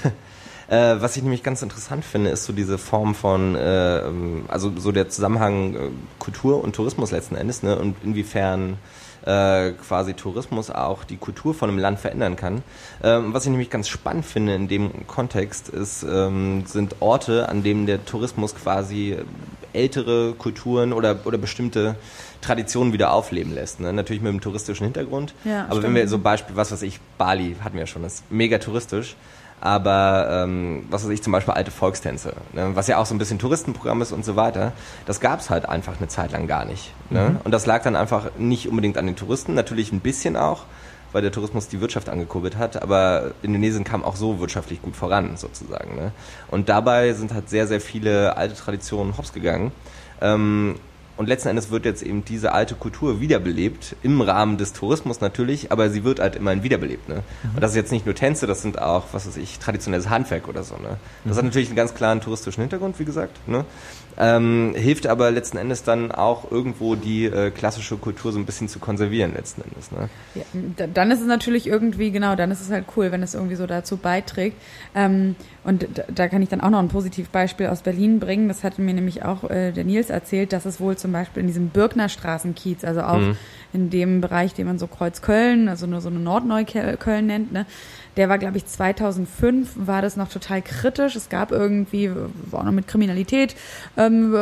[0.69, 4.71] Äh, was ich nämlich ganz interessant finde, ist so diese Form von, äh, ähm, also
[4.77, 5.79] so der Zusammenhang äh,
[6.19, 7.77] Kultur und Tourismus letzten Endes, ne?
[7.77, 8.77] Und inwiefern
[9.25, 12.63] äh, quasi Tourismus auch die Kultur von einem Land verändern kann.
[13.03, 17.63] Ähm, was ich nämlich ganz spannend finde in dem Kontext ist, ähm, sind Orte, an
[17.63, 19.17] denen der Tourismus quasi
[19.73, 21.95] ältere Kulturen oder, oder bestimmte
[22.41, 23.79] Traditionen wieder aufleben lässt.
[23.79, 23.91] Ne?
[23.91, 25.33] Natürlich mit einem touristischen Hintergrund.
[25.43, 25.95] Ja, Aber wenn stimmt.
[25.95, 29.15] wir so Beispiel, was weiß ich, Bali hatten wir ja schon, das ist mega touristisch.
[29.61, 32.71] Aber ähm, was weiß ich, zum Beispiel alte Volkstänze, ne?
[32.75, 34.71] was ja auch so ein bisschen Touristenprogramm ist und so weiter,
[35.05, 36.93] das gab's halt einfach eine Zeit lang gar nicht.
[37.09, 37.39] Ne?
[37.43, 40.63] Und das lag dann einfach nicht unbedingt an den Touristen, natürlich ein bisschen auch,
[41.11, 45.35] weil der Tourismus die Wirtschaft angekurbelt hat, aber Indonesien kam auch so wirtschaftlich gut voran,
[45.35, 45.95] sozusagen.
[45.95, 46.11] Ne?
[46.49, 49.71] Und dabei sind halt sehr, sehr viele alte Traditionen hops gegangen.
[50.21, 50.75] Ähm,
[51.19, 55.69] und letzten Endes wird jetzt eben diese alte Kultur wiederbelebt, im Rahmen des Tourismus natürlich,
[55.69, 57.09] aber sie wird halt immerhin wiederbelebt.
[57.09, 57.23] Ne?
[57.53, 60.47] Und das ist jetzt nicht nur Tänze, das sind auch, was weiß ich, traditionelles Handwerk
[60.47, 60.75] oder so.
[60.77, 60.97] Ne?
[61.25, 63.47] Das hat natürlich einen ganz klaren touristischen Hintergrund, wie gesagt.
[63.49, 63.65] Ne?
[64.17, 68.67] Ähm, hilft aber letzten Endes dann auch irgendwo die äh, klassische Kultur so ein bisschen
[68.69, 69.91] zu konservieren, letzten Endes.
[69.91, 70.09] Ne?
[70.35, 70.43] Ja,
[70.77, 73.55] da- dann ist es natürlich irgendwie, genau, dann ist es halt cool, wenn es irgendwie
[73.55, 74.55] so dazu beiträgt.
[74.95, 75.35] Ähm,
[75.69, 78.47] und da, kann ich dann auch noch ein Positivbeispiel aus Berlin bringen.
[78.47, 81.47] Das hatte mir nämlich auch äh, der Nils erzählt, dass es wohl zum Beispiel in
[81.47, 83.37] diesem Birknerstraßenkiez, also auch Mhm.
[83.71, 87.67] in dem Bereich, den man so Kreuzköln, also nur so eine Nordneukölln nennt, ne,
[88.17, 91.15] der war, glaube ich, 2005 war das noch total kritisch.
[91.15, 92.11] Es gab irgendwie,
[92.49, 93.55] war auch noch mit Kriminalität,
[93.95, 94.33] ähm,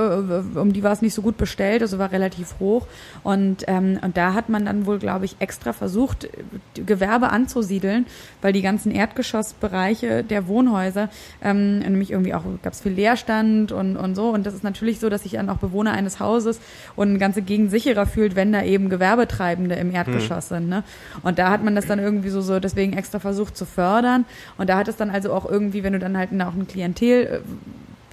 [0.55, 2.87] um die war es nicht so gut bestellt, also war relativ hoch.
[3.23, 6.27] Und, ähm, und da hat man dann wohl, glaube ich, extra versucht,
[6.73, 8.05] Gewerbe anzusiedeln,
[8.41, 11.09] weil die ganzen Erdgeschossbereiche der Wohnhäuser,
[11.41, 14.29] ähm, nämlich irgendwie auch gab es viel Leerstand und, und so.
[14.29, 16.59] Und das ist natürlich so, dass sich dann auch Bewohner eines Hauses
[16.95, 20.69] und eine ganze Gegend sicherer fühlt, wenn da eben Gewerbetreibende im Erdgeschoss sind.
[20.69, 20.83] Ne?
[21.23, 24.25] Und da hat man das dann irgendwie so, so deswegen extra versucht zu fördern.
[24.57, 27.25] Und da hat es dann also auch irgendwie, wenn du dann halt auch ein Klientel
[27.25, 27.39] äh,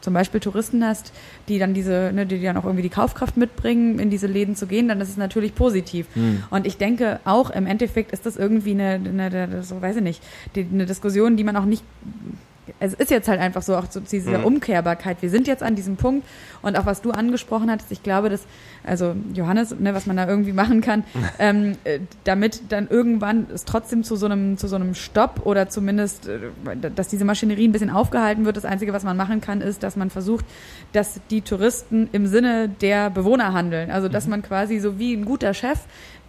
[0.04, 1.12] zum Beispiel Touristen hast,
[1.48, 4.66] die dann diese, ne, die dann auch irgendwie die Kaufkraft mitbringen, in diese Läden zu
[4.66, 6.06] gehen, dann ist es natürlich positiv.
[6.50, 10.02] Und ich denke auch im Endeffekt ist das irgendwie eine, eine, eine so weiß ich
[10.02, 10.22] nicht,
[10.54, 11.82] die, eine Diskussion, die man auch nicht
[12.80, 14.44] es ist jetzt halt einfach so, auch zu dieser mhm.
[14.44, 15.18] Umkehrbarkeit.
[15.20, 16.26] Wir sind jetzt an diesem Punkt
[16.62, 18.46] und auch was du angesprochen hattest, ich glaube, dass,
[18.84, 21.04] also Johannes, ne, was man da irgendwie machen kann,
[21.38, 25.68] ähm, äh, damit dann irgendwann es trotzdem zu so einem, zu so einem Stopp oder
[25.68, 26.38] zumindest, äh,
[26.94, 28.56] dass diese Maschinerie ein bisschen aufgehalten wird.
[28.56, 30.44] Das Einzige, was man machen kann, ist, dass man versucht,
[30.92, 33.90] dass die Touristen im Sinne der Bewohner handeln.
[33.90, 34.30] Also, dass mhm.
[34.30, 35.80] man quasi so wie ein guter Chef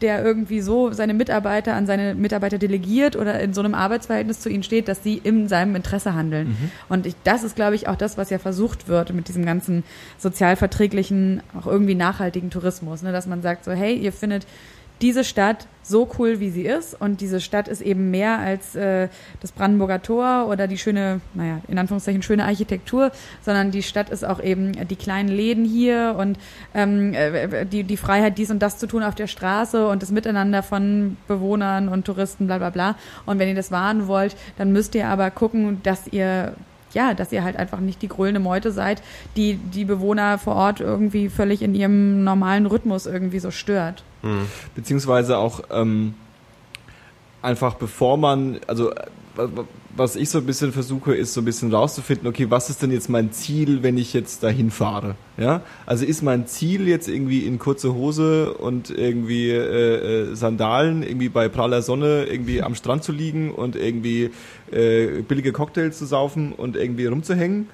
[0.02, 4.50] der irgendwie so seine Mitarbeiter an seine Mitarbeiter delegiert oder in so einem Arbeitsverhältnis zu
[4.50, 6.50] ihnen steht, dass sie in seinem Interesse handeln.
[6.50, 6.72] Mhm.
[6.90, 9.84] Und ich, das ist, glaube ich, auch das, was ja versucht wird mit diesem ganzen
[10.18, 13.12] sozialverträglichen, auch irgendwie nachhaltigen Tourismus, ne?
[13.12, 14.46] dass man sagt so, hey, ihr findet
[15.02, 17.00] diese Stadt so cool, wie sie ist.
[17.00, 19.08] Und diese Stadt ist eben mehr als äh,
[19.40, 23.12] das Brandenburger Tor oder die schöne, naja, in Anführungszeichen schöne Architektur,
[23.44, 26.40] sondern die Stadt ist auch eben die kleinen Läden hier und
[26.74, 30.12] ähm, äh, die, die Freiheit, dies und das zu tun auf der Straße und das
[30.12, 32.96] Miteinander von Bewohnern und Touristen, bla bla bla.
[33.26, 36.56] Und wenn ihr das wahren wollt, dann müsst ihr aber gucken, dass ihr
[36.96, 39.04] ja, dass ihr halt einfach nicht die grölende Meute seid,
[39.36, 44.04] die die Bewohner vor Ort irgendwie völlig in ihrem normalen Rhythmus irgendwie so stört.
[44.24, 44.48] Mhm.
[44.74, 46.16] Beziehungsweise auch ähm,
[47.42, 48.94] einfach bevor man, also
[49.96, 52.92] was ich so ein bisschen versuche, ist so ein bisschen rauszufinden, okay, was ist denn
[52.92, 55.16] jetzt mein Ziel, wenn ich jetzt dahin fahre?
[55.38, 61.04] Ja, also ist mein Ziel jetzt irgendwie in kurze Hose und irgendwie äh, äh, Sandalen
[61.04, 64.32] irgendwie bei praller Sonne irgendwie am Strand zu liegen und irgendwie
[64.72, 67.68] äh, billige Cocktails zu saufen und irgendwie rumzuhängen?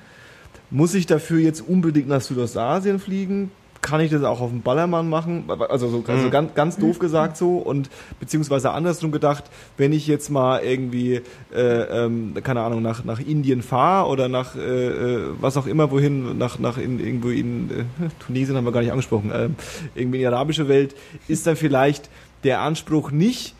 [0.69, 3.51] Muss ich dafür jetzt unbedingt nach Südostasien fliegen?
[3.81, 5.45] Kann ich das auch auf dem Ballermann machen?
[5.69, 6.31] Also, so, also mhm.
[6.31, 9.45] ganz, ganz doof gesagt so und beziehungsweise andersrum gedacht,
[9.77, 11.21] wenn ich jetzt mal irgendwie,
[11.53, 15.91] äh, ähm, keine Ahnung, nach, nach Indien fahre oder nach äh, äh, was auch immer
[15.91, 17.83] wohin, nach, nach in, irgendwo in äh,
[18.25, 19.49] Tunesien haben wir gar nicht angesprochen, äh,
[19.95, 20.95] irgendwie in die arabische Welt,
[21.27, 22.09] ist dann vielleicht
[22.43, 23.55] der Anspruch nicht,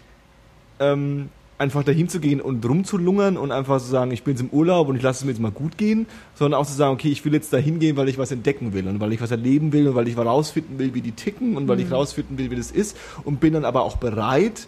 [0.80, 1.30] ähm,
[1.62, 4.90] einfach dahin zu gehen und rumzulungern und einfach zu sagen, ich bin jetzt im Urlaub
[4.90, 7.24] und ich lasse es mir jetzt mal gut gehen, sondern auch zu sagen, okay, ich
[7.24, 9.88] will jetzt dahin gehen, weil ich was entdecken will und weil ich was erleben will
[9.88, 11.84] und weil ich rausfinden will, wie die ticken und weil mhm.
[11.84, 14.68] ich rausfinden will, wie das ist und bin dann aber auch bereit,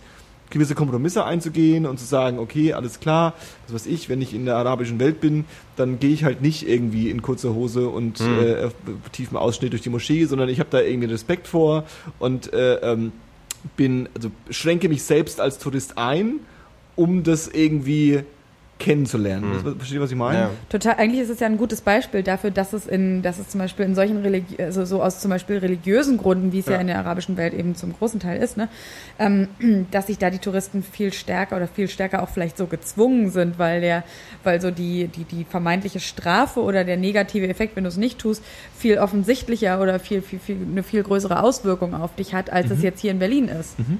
[0.52, 3.34] gewisse Kompromisse einzugehen und zu sagen, okay, alles klar,
[3.66, 6.70] was weiß ich, wenn ich in der arabischen Welt bin, dann gehe ich halt nicht
[6.70, 8.40] irgendwie in kurzer Hose und mhm.
[8.40, 8.70] äh,
[9.12, 11.86] tiefem Ausschnitt durch die Moschee, sondern ich habe da irgendwie Respekt vor
[12.20, 13.14] und äh, ähm,
[13.76, 16.42] bin, also schränke mich selbst als Tourist ein
[16.96, 18.24] um das irgendwie
[18.84, 19.64] kennenzulernen.
[19.64, 19.78] Mhm.
[19.78, 20.40] Versteht ihr, was ich meine?
[20.40, 20.50] Ja.
[20.68, 20.96] Total.
[20.98, 23.86] Eigentlich ist es ja ein gutes Beispiel dafür, dass es in, dass es zum Beispiel
[23.86, 26.74] in solchen Religi also so aus zum Beispiel religiösen Gründen, wie es ja.
[26.74, 28.68] ja in der arabischen Welt eben zum großen Teil ist, ne,
[29.20, 29.48] ähm,
[29.92, 33.58] dass sich da die Touristen viel stärker oder viel stärker auch vielleicht so gezwungen sind,
[33.58, 34.04] weil der,
[34.44, 38.20] weil so die, die, die vermeintliche Strafe oder der negative Effekt, wenn du es nicht
[38.20, 38.44] tust,
[38.78, 42.74] viel offensichtlicher oder viel, viel, viel, eine viel größere Auswirkung auf dich hat, als mhm.
[42.74, 43.80] es jetzt hier in Berlin ist.
[43.80, 44.00] Mhm.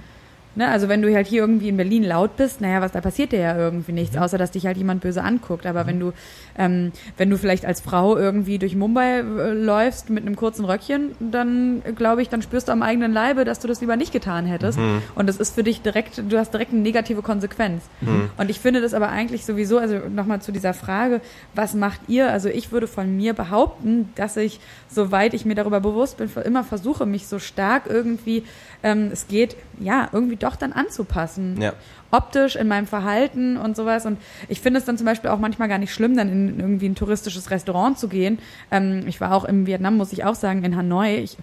[0.56, 3.32] Ne, also wenn du halt hier irgendwie in Berlin laut bist, naja, was da passiert
[3.32, 4.22] dir ja irgendwie nichts, mhm.
[4.22, 5.66] außer dass dich halt jemand böse anguckt.
[5.66, 5.88] Aber mhm.
[5.88, 6.14] wenn du,
[6.60, 11.14] ähm, wenn du vielleicht als Frau irgendwie durch Mumbai äh, läufst mit einem kurzen Röckchen,
[11.20, 14.46] dann glaube ich, dann spürst du am eigenen Leibe, dass du das lieber nicht getan
[14.46, 14.78] hättest.
[14.78, 15.02] Mhm.
[15.16, 17.82] Und das ist für dich direkt, du hast direkt eine negative Konsequenz.
[18.02, 18.30] Mhm.
[18.38, 21.22] Und ich finde das aber eigentlich sowieso, also nochmal zu dieser Frage,
[21.56, 22.32] was macht ihr?
[22.32, 26.64] Also ich würde von mir behaupten, dass ich, soweit ich mir darüber bewusst bin, immer
[26.64, 28.44] versuche, mich so stark irgendwie,
[28.84, 31.62] ähm, es geht, ja, irgendwie doch dann anzupassen.
[31.62, 31.74] Ja
[32.14, 34.06] optisch, in meinem Verhalten und sowas.
[34.06, 36.88] Und ich finde es dann zum Beispiel auch manchmal gar nicht schlimm, dann in irgendwie
[36.88, 38.38] ein touristisches Restaurant zu gehen.
[38.72, 41.18] Ähm, ich war auch im Vietnam, muss ich auch sagen, in Hanoi.
[41.18, 41.38] Ich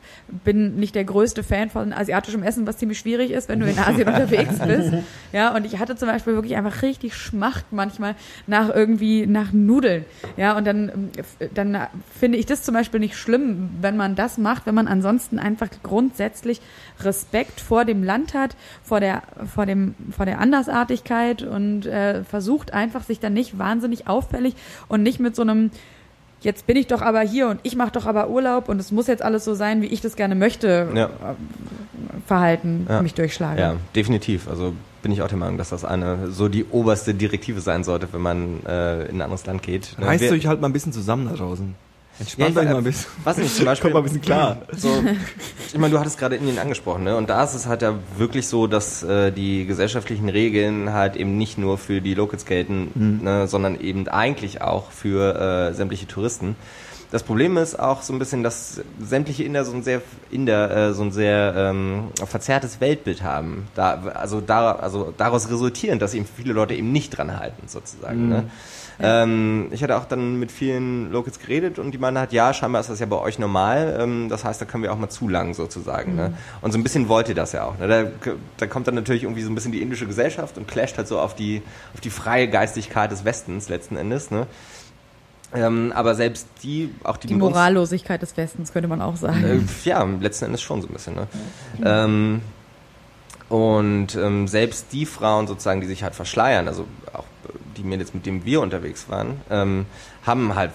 [0.45, 3.79] bin nicht der größte Fan von asiatischem Essen, was ziemlich schwierig ist, wenn du in
[3.87, 4.93] Asien unterwegs bist.
[5.33, 8.15] Ja, und ich hatte zum Beispiel wirklich einfach richtig Schmacht manchmal
[8.47, 10.05] nach irgendwie, nach Nudeln.
[10.37, 11.11] Ja, und dann,
[11.53, 11.77] dann
[12.19, 15.69] finde ich das zum Beispiel nicht schlimm, wenn man das macht, wenn man ansonsten einfach
[15.83, 16.61] grundsätzlich
[17.01, 18.55] Respekt vor dem Land hat,
[18.85, 23.59] vor der, vor dem, vor der anderen Andersartigkeit und äh, versucht einfach sich dann nicht
[23.59, 24.55] wahnsinnig auffällig
[24.89, 25.71] und nicht mit so einem
[26.43, 29.07] jetzt bin ich doch aber hier und ich mache doch aber Urlaub und es muss
[29.07, 31.07] jetzt alles so sein, wie ich das gerne möchte, ja.
[31.07, 31.09] Äh,
[32.27, 33.03] Verhalten ja.
[33.03, 33.59] mich durchschlagen.
[33.59, 34.49] Ja, definitiv.
[34.49, 38.09] Also bin ich auch der Meinung, dass das eine so die oberste Direktive sein sollte,
[38.13, 39.97] wenn man äh, in ein anderes Land geht.
[39.99, 41.75] Reißt euch halt mal ein bisschen zusammen da draußen.
[42.21, 43.11] Entspannt ja, euch mal ein bisschen.
[43.25, 43.91] Was nicht, zum Beispiel.
[43.91, 44.59] Kommt mal ein bisschen klar.
[44.77, 45.03] So,
[45.73, 47.17] ich meine, du hattest gerade Indien angesprochen, ne?
[47.17, 51.39] Und da ist es halt ja wirklich so, dass äh, die gesellschaftlichen Regeln halt eben
[51.39, 53.25] nicht nur für die Locals gelten, mhm.
[53.25, 53.49] ne?
[53.49, 56.57] sondern eben eigentlich auch für äh, sämtliche Touristen.
[57.11, 60.01] Das Problem ist auch so ein bisschen, dass sämtliche Inder so ein sehr
[60.31, 63.67] Inder äh, so ein sehr ähm, verzerrtes Weltbild haben.
[63.75, 68.25] Da, also, da, also daraus resultierend, dass eben viele Leute eben nicht dran halten, sozusagen.
[68.25, 68.29] Mhm.
[68.29, 68.51] Ne?
[69.03, 72.81] Ähm, ich hatte auch dann mit vielen Locals geredet und die meinen halt, ja, scheinbar
[72.81, 73.99] ist das ja bei euch normal.
[74.01, 76.15] Ähm, das heißt, da können wir auch mal zulangen sozusagen.
[76.15, 76.29] Ne?
[76.29, 76.35] Mhm.
[76.35, 76.39] Ne?
[76.61, 77.79] Und so ein bisschen wollt ihr das ja auch.
[77.79, 77.89] Ne?
[77.89, 81.09] Da, da kommt dann natürlich irgendwie so ein bisschen die indische Gesellschaft und clasht halt
[81.09, 81.63] so auf die,
[81.95, 84.31] auf die freie Geistigkeit des Westens letzten Endes.
[84.31, 84.47] Ne?
[85.55, 89.45] Ähm, aber selbst die, auch die Die Morallosigkeit des Westens, könnte man auch sagen.
[89.45, 91.15] Äh, ja, letzten Endes schon so ein bisschen.
[91.15, 91.27] Ne?
[91.85, 92.41] Ähm,
[93.51, 97.25] und ähm, selbst die Frauen sozusagen, die sich halt verschleiern, also auch
[97.77, 99.87] die Mädels, mit denen wir unterwegs waren, ähm,
[100.25, 100.71] haben halt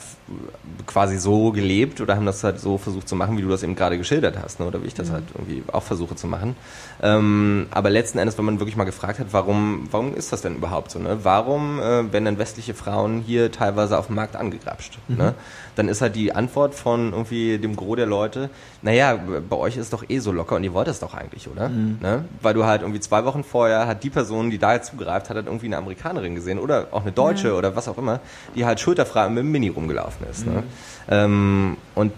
[0.86, 3.76] quasi so gelebt oder haben das halt so versucht zu machen, wie du das eben
[3.76, 4.66] gerade geschildert hast, ne?
[4.66, 6.58] oder wie ich das halt irgendwie auch versuche zu machen.
[7.06, 10.56] Ähm, aber letzten Endes, wenn man wirklich mal gefragt hat, warum, warum ist das denn
[10.56, 10.98] überhaupt so?
[10.98, 11.20] Ne?
[11.22, 14.98] Warum äh, werden denn westliche Frauen hier teilweise auf dem Markt angegrapscht?
[15.08, 15.36] Ne?
[15.76, 18.50] Dann ist halt die Antwort von irgendwie dem Gros der Leute,
[18.82, 21.70] naja, bei euch ist doch eh so locker und ihr wollt es doch eigentlich, oder?
[21.70, 22.26] Ne?
[22.42, 25.46] Weil du halt irgendwie zwei Wochen vorher hat die Person, die da zugreift, hat halt
[25.46, 28.20] irgendwie eine Amerikanerin gesehen oder auch eine Deutsche oder was auch immer,
[28.56, 30.48] die halt schulterfrei mit dem Mini rumgelaufen ist.
[30.48, 30.64] Ne?
[31.10, 32.14] Ähm, und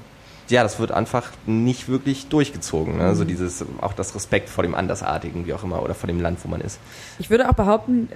[0.50, 2.98] ja, das wird einfach nicht wirklich durchgezogen.
[2.98, 3.04] Ne?
[3.04, 6.40] Also dieses, auch das Respekt vor dem Andersartigen, wie auch immer, oder vor dem Land,
[6.44, 6.80] wo man ist.
[7.20, 8.10] Ich würde auch behaupten,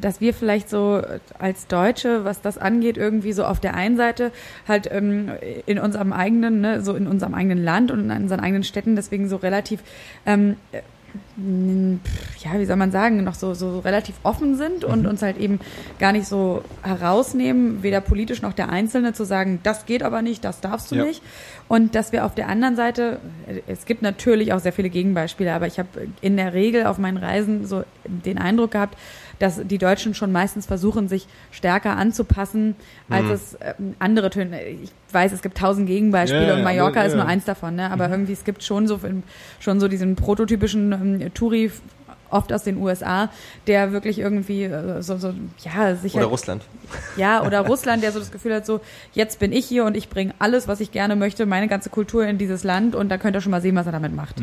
[0.00, 1.02] dass wir vielleicht so
[1.38, 4.32] als Deutsche, was das angeht, irgendwie so auf der einen Seite
[4.66, 5.32] halt ähm,
[5.66, 9.28] in unserem eigenen, ne, so in unserem eigenen Land und in unseren eigenen Städten deswegen
[9.28, 9.80] so relativ
[10.26, 10.80] ähm, äh,
[11.36, 15.58] ja, wie soll man sagen, noch so, so relativ offen sind und uns halt eben
[15.98, 20.44] gar nicht so herausnehmen, weder politisch noch der Einzelne zu sagen, das geht aber nicht,
[20.44, 21.04] das darfst du Ja.
[21.04, 21.22] nicht.
[21.66, 23.18] Und dass wir auf der anderen Seite,
[23.66, 25.88] es gibt natürlich auch sehr viele Gegenbeispiele, aber ich habe
[26.20, 28.96] in der Regel auf meinen Reisen so den Eindruck gehabt,
[29.38, 32.76] dass die Deutschen schon meistens versuchen, sich stärker anzupassen,
[33.08, 34.62] als es ähm, andere Töne.
[34.64, 37.28] Ich weiß, es gibt tausend Gegenbeispiele Ja, und Mallorca aber, ist nur ja.
[37.28, 37.90] eins davon, ne?
[37.90, 39.00] aber irgendwie es gibt schon so
[39.60, 41.70] schon so diesen prototypischen ähm, Touri
[42.30, 43.30] oft aus den USA,
[43.66, 45.32] der wirklich irgendwie äh, so, so
[45.62, 46.64] ja sich Oder Russland.
[47.16, 48.80] ja, oder Russland, der so das Gefühl hat, so,
[49.12, 52.26] jetzt bin ich hier und ich bringe alles, was ich gerne möchte, meine ganze Kultur
[52.26, 54.36] in dieses Land und da könnt ihr schon mal sehen, was er damit macht.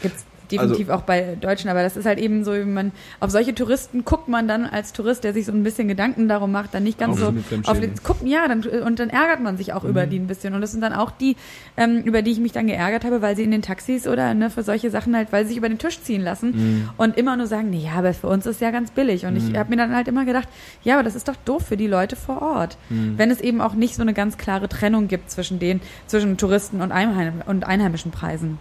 [0.00, 3.54] Gibt's definitiv auch bei Deutschen, aber das ist halt eben so, wie man, auf solche
[3.54, 6.82] Touristen guckt man dann als Tourist, der sich so ein bisschen Gedanken darum macht, dann
[6.84, 7.34] nicht ganz so
[7.64, 10.54] auf den, gucken, ja, dann, und dann ärgert man sich auch über die ein bisschen.
[10.54, 11.36] Und das sind dann auch die,
[11.76, 14.50] ähm, über die ich mich dann geärgert habe, weil sie in den Taxis oder ne,
[14.50, 17.46] für solche Sachen halt, weil sie sich über den Tisch ziehen lassen und immer nur
[17.46, 19.26] sagen, nee, ja, aber für uns ist ja ganz billig.
[19.26, 20.48] Und ich habe mir dann halt immer gedacht,
[20.84, 23.74] ja, aber das ist doch doof für die Leute vor Ort, wenn es eben auch
[23.74, 28.10] nicht so eine ganz klare Trennung gibt zwischen den, zwischen Touristen und, Einheim und einheimischen
[28.12, 28.58] Preisen.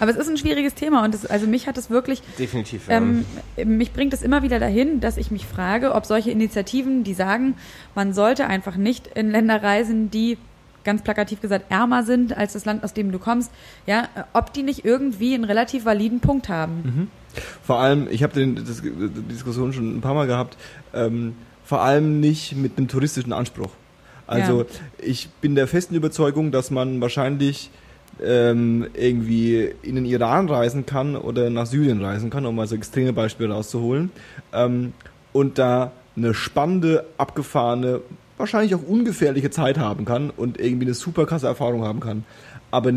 [0.00, 2.88] Aber es ist ein schwieriges Thema und es, also mich hat es wirklich Definitiv.
[2.88, 2.96] ja.
[2.98, 3.24] ähm,
[3.64, 7.54] mich bringt es immer wieder dahin, dass ich mich frage, ob solche Initiativen, die sagen,
[7.94, 10.38] man sollte einfach nicht in Länder reisen, die
[10.84, 13.52] ganz plakativ gesagt ärmer sind als das Land, aus dem du kommst,
[13.86, 17.08] ja, ob die nicht irgendwie einen relativ validen Punkt haben.
[17.62, 20.56] Vor allem, ich habe das- die Diskussion schon ein paar Mal gehabt,
[20.92, 23.70] ähm, vor allem nicht mit einem touristischen Anspruch.
[24.26, 24.66] Also Ja.
[24.98, 27.70] ich bin der festen Überzeugung, dass man wahrscheinlich
[28.22, 32.74] ähm, irgendwie in den Iran reisen kann oder nach Syrien reisen kann, um mal so
[32.74, 34.10] extreme Beispiele rauszuholen.
[34.52, 34.92] Ähm,
[35.32, 38.00] und da eine spannende, abgefahrene,
[38.36, 42.24] wahrscheinlich auch ungefährliche Zeit haben kann und irgendwie eine super krasse Erfahrung haben kann.
[42.70, 42.92] Aber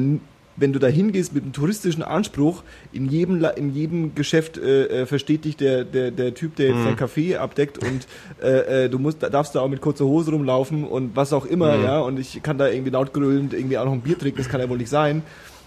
[0.58, 5.06] wenn du da hingehst mit einem touristischen Anspruch, in jedem, in jedem Geschäft äh, äh,
[5.06, 8.08] versteht dich der, der, der Typ, der jetzt dein Café abdeckt und
[8.42, 11.46] äh, äh, du musst, da darfst da auch mit kurzer Hose rumlaufen und was auch
[11.46, 14.38] immer, ja, und ich kann da irgendwie laut grölend irgendwie auch noch ein Bier trinken,
[14.38, 15.24] das kann ja wohl nicht sein.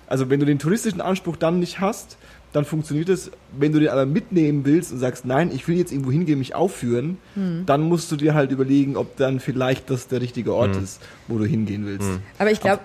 [0.06, 2.16] Also wenn du den touristischen Anspruch dann nicht hast,
[2.52, 5.92] dann funktioniert es, wenn du den aber mitnehmen willst und sagst, nein, ich will jetzt
[5.92, 7.18] irgendwo hingehen, mich aufführen,
[7.66, 11.38] dann musst du dir halt überlegen, ob dann vielleicht das der richtige Ort ist, wo
[11.38, 12.08] du hingehen willst.
[12.38, 12.82] Aber ich glaube,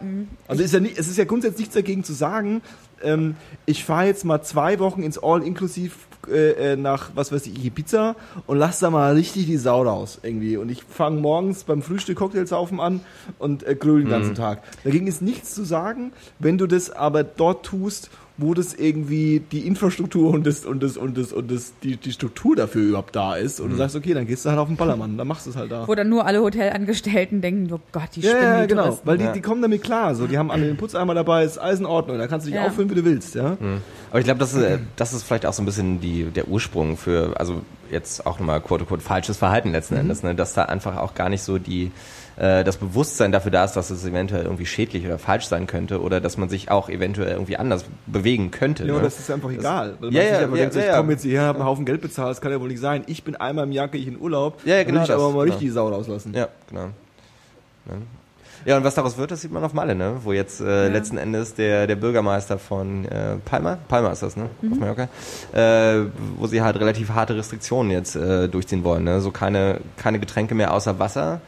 [0.47, 2.61] Also ist ja nicht, es ist ja grundsätzlich nichts dagegen zu sagen,
[3.01, 3.35] ähm,
[3.65, 8.15] ich fahre jetzt mal zwei Wochen ins All-Inklusiv äh, äh, nach, was weiß ich, Ibiza
[8.47, 10.55] und lass da mal richtig die Sau raus irgendwie.
[10.55, 13.01] Und ich fange morgens beim Frühstück Cocktailsaufen an
[13.39, 14.63] und äh, gröl den ganzen Tag.
[14.83, 19.67] Dagegen ist nichts zu sagen, wenn du das aber dort tust, wo das irgendwie die
[19.67, 23.35] Infrastruktur und das und das und das und das die, die Struktur dafür überhaupt da
[23.35, 25.51] ist und du sagst, okay, dann gehst du halt auf den Ballermann, dann machst du
[25.51, 25.87] es halt da.
[25.87, 29.07] wo dann nur alle Hotelangestellten denken, oh Gott, die Ja, spinnen ja, die genau, Touristen.
[29.07, 29.31] weil die, Ja.
[29.33, 32.17] die kommen damit klar, so, die haben alle den Putzeimer dabei, ist alles in Ordnung,
[32.17, 32.65] da kannst du dich Ja.
[32.65, 33.55] auffüllen, wie du willst, ja.
[34.09, 36.47] Aber ich glaube, das ist, äh, das ist vielleicht auch so ein bisschen die, der
[36.47, 37.61] Ursprung für, also
[37.91, 40.33] jetzt auch nochmal quote unquote falsches Verhalten letzten Endes, ne?
[40.33, 41.91] dass da einfach auch gar nicht so die,
[42.37, 46.01] äh, das Bewusstsein dafür da ist, dass es eventuell irgendwie schädlich oder falsch sein könnte
[46.01, 48.85] oder dass man sich auch eventuell irgendwie anders bewegen könnte.
[48.85, 49.01] Ja, ne?
[49.01, 49.95] das ist einfach egal.
[49.99, 50.97] Weil man Ja, sich ja, einfach ja, denkt, so, ich ja, ja.
[50.97, 53.03] komme jetzt hierher, habe einen Haufen Geld bezahlt, das kann ja wohl nicht sein.
[53.07, 55.15] Ich bin einmal im Jahr, gehe ich in Urlaub, Ja, ja, genau will ich das,
[55.15, 55.41] aber mal genau.
[55.41, 56.33] richtig die Sau rauslassen.
[56.33, 56.89] Ja, genau.
[57.87, 57.95] Ja.
[58.65, 60.17] Ja, und was daraus wird, das sieht man auf Malle, ne?
[60.23, 64.49] Wo jetzt äh, letzten Endes der, der Bürgermeister von äh, Palma, Palma ist das, ne?
[64.71, 65.09] Auf Mallorca,
[65.53, 66.05] äh,
[66.37, 69.19] wo sie halt relativ harte Restriktionen jetzt äh, durchziehen wollen, ne?
[69.19, 71.41] So keine, keine Getränke mehr außer Wasser.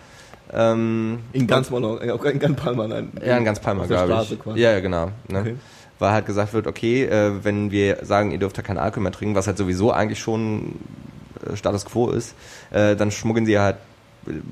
[0.53, 3.11] Ähm, In ganz Malon, äh, auch in ganz Palma, nein.
[3.25, 4.39] ja, in ganz Palma, glaube ich.
[4.39, 4.59] quasi.
[4.59, 5.11] Ja, ja, genau.
[5.27, 5.39] Ne?
[5.39, 5.55] Okay.
[5.99, 9.11] Weil halt gesagt wird, okay, äh, wenn wir sagen, ihr dürft ja keinen Alkohol mehr
[9.11, 10.75] trinken, was halt sowieso eigentlich schon
[11.49, 12.35] äh, Status Quo ist,
[12.71, 13.77] äh, dann schmuggeln sie halt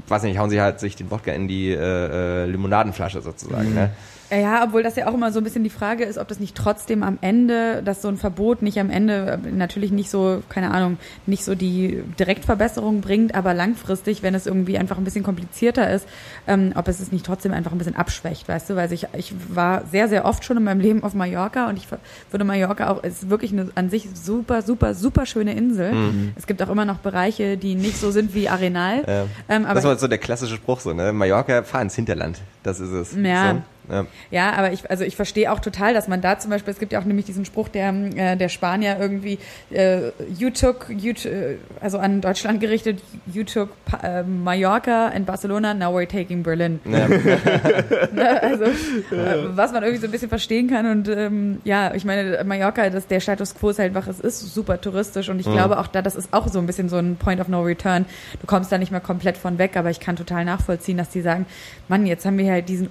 [0.07, 3.69] weiß nicht, hauen sie halt sich den Wodka in die äh, äh, Limonadenflasche sozusagen.
[3.69, 3.75] Mhm.
[3.75, 3.89] Ne?
[4.34, 6.55] Ja, obwohl das ja auch immer so ein bisschen die Frage ist, ob das nicht
[6.55, 10.71] trotzdem am Ende, dass so ein Verbot nicht am Ende äh, natürlich nicht so, keine
[10.71, 15.91] Ahnung, nicht so die Direktverbesserung bringt, aber langfristig, wenn es irgendwie einfach ein bisschen komplizierter
[15.91, 16.07] ist,
[16.47, 19.34] ähm, ob es es nicht trotzdem einfach ein bisschen abschwächt, weißt du, weil ich, ich
[19.49, 21.88] war sehr, sehr oft schon in meinem Leben auf Mallorca und ich
[22.31, 25.93] würde Mallorca auch, ist wirklich eine an sich super, super, super schöne Insel.
[25.93, 26.33] Mhm.
[26.36, 29.03] Es gibt auch immer noch Bereiche, die nicht so sind wie Arenal.
[29.08, 29.25] Ja.
[29.49, 31.13] Ähm, aber das war so der klassische Spruch so, ne?
[31.13, 32.39] Mallorca, fahr ins Hinterland.
[32.63, 33.16] Das ist es.
[33.16, 33.53] Ja.
[33.53, 33.62] So.
[33.89, 34.05] Ja.
[34.32, 36.93] ja, aber ich, also ich verstehe auch total, dass man da zum Beispiel, es gibt
[36.93, 39.39] ja auch nämlich diesen Spruch der, äh, der Spanier irgendwie,
[39.72, 43.70] äh, you took, you äh, also an Deutschland gerichtet, you took
[44.01, 46.80] äh, Mallorca and Barcelona, now we're taking Berlin.
[46.86, 47.08] Ja.
[48.14, 52.05] ne, also, äh, was man irgendwie so ein bisschen verstehen kann und ähm, ja, ich
[52.05, 55.47] meine, Mallorca, das, der Status quo ist halt einfach, es ist super touristisch und ich
[55.47, 55.54] mhm.
[55.54, 58.05] glaube auch da, das ist auch so ein bisschen so ein Point of no return.
[58.39, 61.22] Du kommst da nicht mehr komplett von weg, aber ich kann total nachvollziehen, dass die
[61.22, 61.46] sagen,
[61.88, 62.89] Mann, jetzt haben wir halt diesen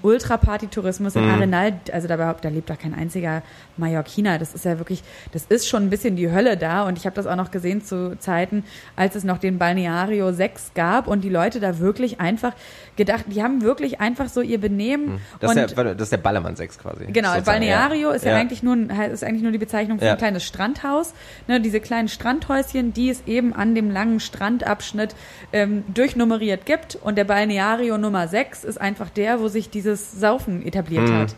[0.83, 1.31] Ultra-Party-Tourismus in mhm.
[1.31, 3.43] Arenal, also da, da lebt da kein einziger
[3.77, 4.39] Mallorquiner.
[4.39, 5.03] Das ist ja wirklich,
[5.33, 7.83] das ist schon ein bisschen die Hölle da und ich habe das auch noch gesehen
[7.83, 8.65] zu Zeiten,
[8.97, 12.53] als es noch den Balneario 6 gab und die Leute da wirklich einfach
[12.97, 15.15] gedacht, die haben wirklich einfach so ihr Benehmen.
[15.15, 15.19] Mhm.
[15.41, 17.07] Das, ist, der, das ist der Ballermann 6 quasi.
[17.07, 17.41] Genau.
[17.41, 18.15] Balneario ja.
[18.15, 18.73] ist ja, ja, eigentlich nur
[19.13, 20.13] ist eigentlich nur die Bezeichnung für ja.
[20.13, 21.15] ein kleines Strandhaus.
[21.47, 25.15] Ne, diese kleinen Strandhäuschen, die es eben an dem langen Strandabschnitt
[25.53, 30.63] ähm, durchnummeriert gibt und der Balneario Nummer 6 ist einfach der, wo sich dieses Saufen
[30.73, 31.15] etabliert mhm.
[31.15, 31.35] hat.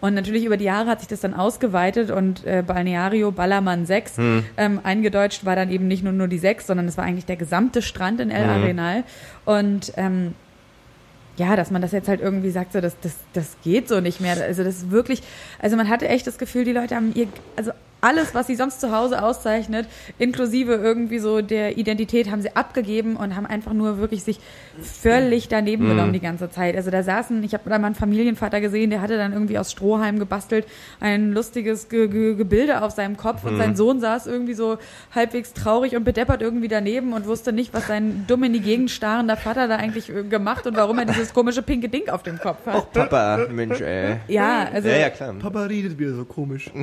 [0.00, 4.18] Und natürlich über die Jahre hat sich das dann ausgeweitet und äh, Balneario Ballermann 6
[4.18, 4.44] mhm.
[4.56, 7.36] ähm, eingedeutscht war dann eben nicht nur, nur die 6, sondern es war eigentlich der
[7.36, 8.50] gesamte Strand in El mhm.
[8.50, 9.04] Arenal.
[9.46, 10.34] Und ähm,
[11.38, 14.20] ja, dass man das jetzt halt irgendwie sagt, so, das, das, das geht so nicht
[14.20, 14.36] mehr.
[14.42, 15.22] Also das ist wirklich,
[15.60, 17.72] also man hatte echt das Gefühl, die Leute haben ihr, also
[18.06, 19.88] alles, was sie sonst zu Hause auszeichnet,
[20.18, 24.38] inklusive irgendwie so der Identität, haben sie abgegeben und haben einfach nur wirklich sich
[24.80, 25.88] völlig daneben mhm.
[25.88, 26.76] genommen die ganze Zeit.
[26.76, 29.72] Also da saßen, ich habe da mal einen Familienvater gesehen, der hatte dann irgendwie aus
[29.72, 30.66] Strohhalm gebastelt
[31.00, 33.50] ein lustiges Ge Ge Gebilde auf seinem Kopf mhm.
[33.50, 34.78] und sein Sohn saß irgendwie so
[35.12, 38.92] halbwegs traurig und bedeppert irgendwie daneben und wusste nicht, was sein dumm in die Gegend
[38.92, 42.38] starrender Vater da eigentlich äh, gemacht und warum er dieses komische pinke Ding auf dem
[42.38, 42.76] Kopf hat.
[42.76, 44.18] Och, Papa, Mensch, ey.
[44.28, 44.88] Ja, also.
[44.88, 45.34] Ja, ja, klar.
[45.34, 46.70] Papa redet wieder so komisch.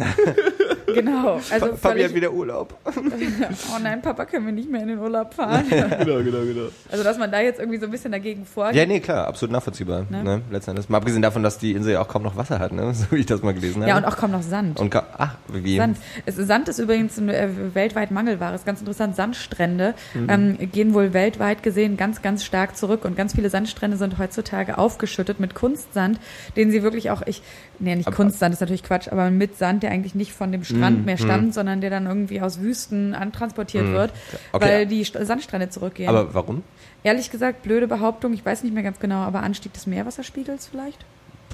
[0.94, 1.40] Genau.
[1.50, 2.78] Also Papi hat wieder Urlaub.
[2.86, 5.66] oh nein, Papa, können wir nicht mehr in den Urlaub fahren.
[5.70, 6.68] genau, genau, genau.
[6.92, 8.76] Also, dass man da jetzt irgendwie so ein bisschen dagegen vorgeht.
[8.76, 10.06] Ja, nee, klar, absolut nachvollziehbar.
[10.10, 10.24] Ne?
[10.24, 10.42] Ne?
[10.52, 10.90] Letztendlich.
[10.90, 12.94] Mal abgesehen davon, dass die Insel ja auch kaum noch Wasser hat, ne?
[12.94, 13.90] so wie ich das mal gelesen habe.
[13.90, 14.80] Ja, und auch kaum noch Sand.
[14.80, 15.78] Und ach, wie?
[15.78, 15.98] Sand.
[16.26, 18.56] Es, Sand ist übrigens ein, äh, weltweit Mangelware.
[18.56, 19.16] Ist ganz interessant.
[19.16, 20.30] Sandstrände mhm.
[20.30, 23.06] ähm, gehen wohl weltweit gesehen ganz, ganz stark zurück.
[23.06, 26.20] Und ganz viele Sandstrände sind heutzutage aufgeschüttet mit Kunstsand,
[26.56, 27.42] den sie wirklich auch, ich,
[27.80, 30.64] nee, nicht aber, Kunstsand, ist natürlich Quatsch, aber mit Sand, der eigentlich nicht von dem
[30.64, 31.06] Strand mhm.
[31.06, 31.52] mehr stammt, mhm.
[31.52, 33.94] sondern der dann irgendwie aus Wüsten antransportiert mhm.
[33.94, 34.14] wird,
[34.52, 34.66] okay.
[34.66, 36.10] weil die Sandstrände zurückgehen.
[36.10, 36.64] Aber warum?
[37.04, 41.06] Ehrlich gesagt, blöde Behauptung, ich weiß nicht mehr ganz genau, aber Anstieg des Meerwasserspiegels vielleicht?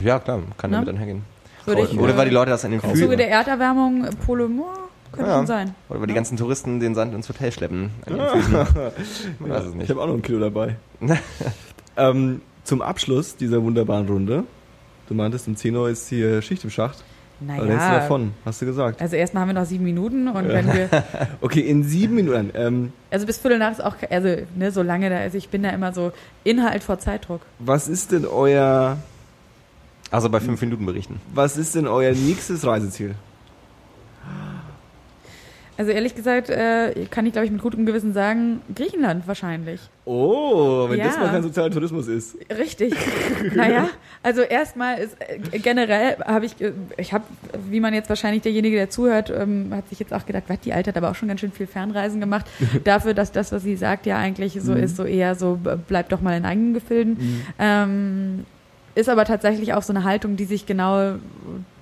[0.01, 1.23] Ja, klar, kann damit einhergehen.
[1.65, 5.37] Oder weil die Leute das an den Im Zuge der Erderwärmung Polymor könnte ja.
[5.37, 5.75] schon sein.
[5.89, 7.91] Oder weil die ganzen Touristen den Sand ins Hotel schleppen.
[8.09, 8.35] Ja.
[9.39, 9.83] Man weiß es nicht.
[9.85, 10.75] Ich habe auch noch ein Kilo dabei.
[11.97, 14.43] ähm, zum Abschluss dieser wunderbaren Runde,
[15.07, 17.03] du meintest, um 10 Uhr ist hier Schicht im Schacht.
[17.39, 17.63] Naja.
[17.63, 18.33] Du davon?
[18.45, 19.01] Hast du gesagt?
[19.01, 20.53] Also erstmal haben wir noch sieben Minuten und ja.
[20.53, 20.89] wenn wir.
[21.41, 22.51] okay, in sieben Minuten.
[22.53, 25.63] Ähm, also bis Viertel nach ist auch, also ne, so lange da, also ich bin
[25.63, 26.11] da immer so
[26.43, 27.41] Inhalt vor Zeitdruck.
[27.59, 28.97] Was ist denn euer.
[30.11, 31.21] Also bei fünf Minuten berichten.
[31.33, 33.13] Was ist denn euer nächstes Reiseziel?
[35.79, 39.79] Also ehrlich gesagt, äh, kann ich glaube ich mit gutem Gewissen sagen, Griechenland wahrscheinlich.
[40.03, 41.05] Oh, wenn ja.
[41.05, 42.35] das mal kein sozialer Tourismus ist.
[42.57, 42.93] Richtig.
[43.55, 43.87] naja,
[44.21, 47.23] also erstmal ist äh, generell habe ich, äh, ich habe,
[47.69, 50.73] wie man jetzt wahrscheinlich derjenige, der zuhört, ähm, hat sich jetzt auch gedacht, was die
[50.73, 52.45] Alte hat aber auch schon ganz schön viel Fernreisen gemacht.
[52.83, 54.83] Dafür, dass das, was sie sagt, ja eigentlich so mhm.
[54.83, 55.57] ist, so eher so,
[55.87, 57.13] bleibt doch mal in eigenen Gefilden.
[57.13, 57.41] Mhm.
[57.57, 58.45] Ähm,
[58.95, 61.15] ist aber tatsächlich auch so eine Haltung, die sich genau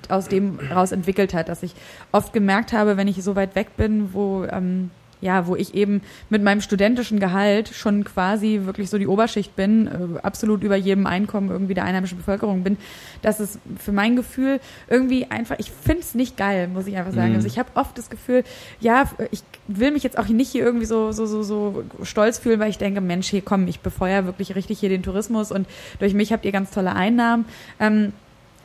[0.09, 1.73] aus dem raus entwickelt hat, dass ich
[2.11, 6.01] oft gemerkt habe, wenn ich so weit weg bin, wo ähm, ja, wo ich eben
[6.29, 11.07] mit meinem studentischen Gehalt schon quasi wirklich so die Oberschicht bin, äh, absolut über jedem
[11.07, 12.77] Einkommen irgendwie der einheimischen Bevölkerung bin,
[13.21, 17.13] dass es für mein Gefühl irgendwie einfach, ich finde es nicht geil, muss ich einfach
[17.13, 17.29] sagen.
[17.29, 17.35] Mhm.
[17.35, 18.43] Also ich habe oft das Gefühl,
[18.79, 22.59] ja, ich will mich jetzt auch nicht hier irgendwie so, so, so, so stolz fühlen,
[22.59, 25.67] weil ich denke, Mensch, hier komm, ich befeuere wirklich richtig hier den Tourismus und
[25.99, 27.45] durch mich habt ihr ganz tolle Einnahmen.
[27.79, 28.13] Ähm,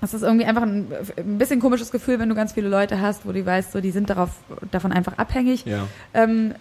[0.02, 3.24] das ist irgendwie einfach ein, ein bisschen komisches Gefühl, wenn du ganz viele Leute hast,
[3.24, 4.30] wo du weißt, so, die sind darauf,
[4.72, 5.86] davon einfach abhängig, Ja.
[6.12, 6.54] ähm,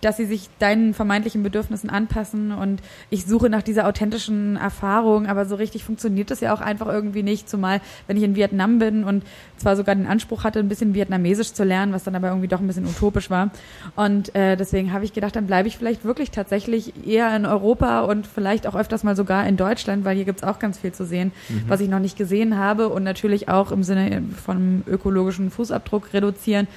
[0.00, 2.80] dass sie sich deinen vermeintlichen Bedürfnissen anpassen und
[3.10, 7.22] ich suche nach dieser authentischen Erfahrung, aber so richtig funktioniert das ja auch einfach irgendwie
[7.22, 9.24] nicht, zumal wenn ich in Vietnam bin und
[9.56, 12.60] zwar sogar den Anspruch hatte, ein bisschen Vietnamesisch zu lernen, was dann aber irgendwie doch
[12.60, 13.50] ein bisschen utopisch war
[13.96, 18.00] und äh, deswegen habe ich gedacht, dann bleibe ich vielleicht wirklich tatsächlich eher in Europa
[18.00, 21.04] und vielleicht auch öfters mal sogar in Deutschland, weil hier gibt's auch ganz viel zu
[21.04, 21.32] sehen,
[21.66, 26.68] was ich noch nicht gesehen habe und natürlich auch im Sinne von ökologischen Fußabdruck reduzieren,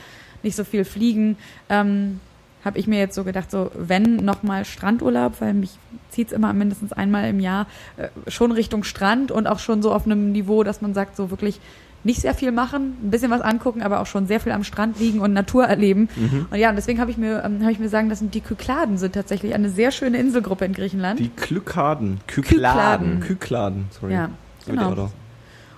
[0.44, 1.38] nicht so viel fliegen.
[1.70, 2.20] Ähm,
[2.64, 5.72] habe ich mir jetzt so gedacht, so wenn nochmal Strandurlaub, weil mich
[6.10, 7.68] zieht's immer mindestens einmal im Jahr
[7.98, 11.32] äh, schon Richtung Strand und auch schon so auf einem Niveau, dass man sagt, so
[11.32, 11.60] wirklich
[12.04, 15.00] nicht sehr viel machen, ein bisschen was angucken, aber auch schon sehr viel am Strand
[15.00, 16.10] liegen und Natur erleben.
[16.50, 18.98] Und ja, und deswegen habe ich mir ähm, habe ich mir sagen lassen, die Kykladen
[18.98, 21.20] sind tatsächlich eine sehr schöne Inselgruppe in Griechenland.
[21.20, 22.20] Die Kykladen.
[22.26, 23.20] Kykladen.
[23.20, 24.14] Kykladen, sorry.
[24.14, 24.30] Ja,
[24.66, 25.12] genau.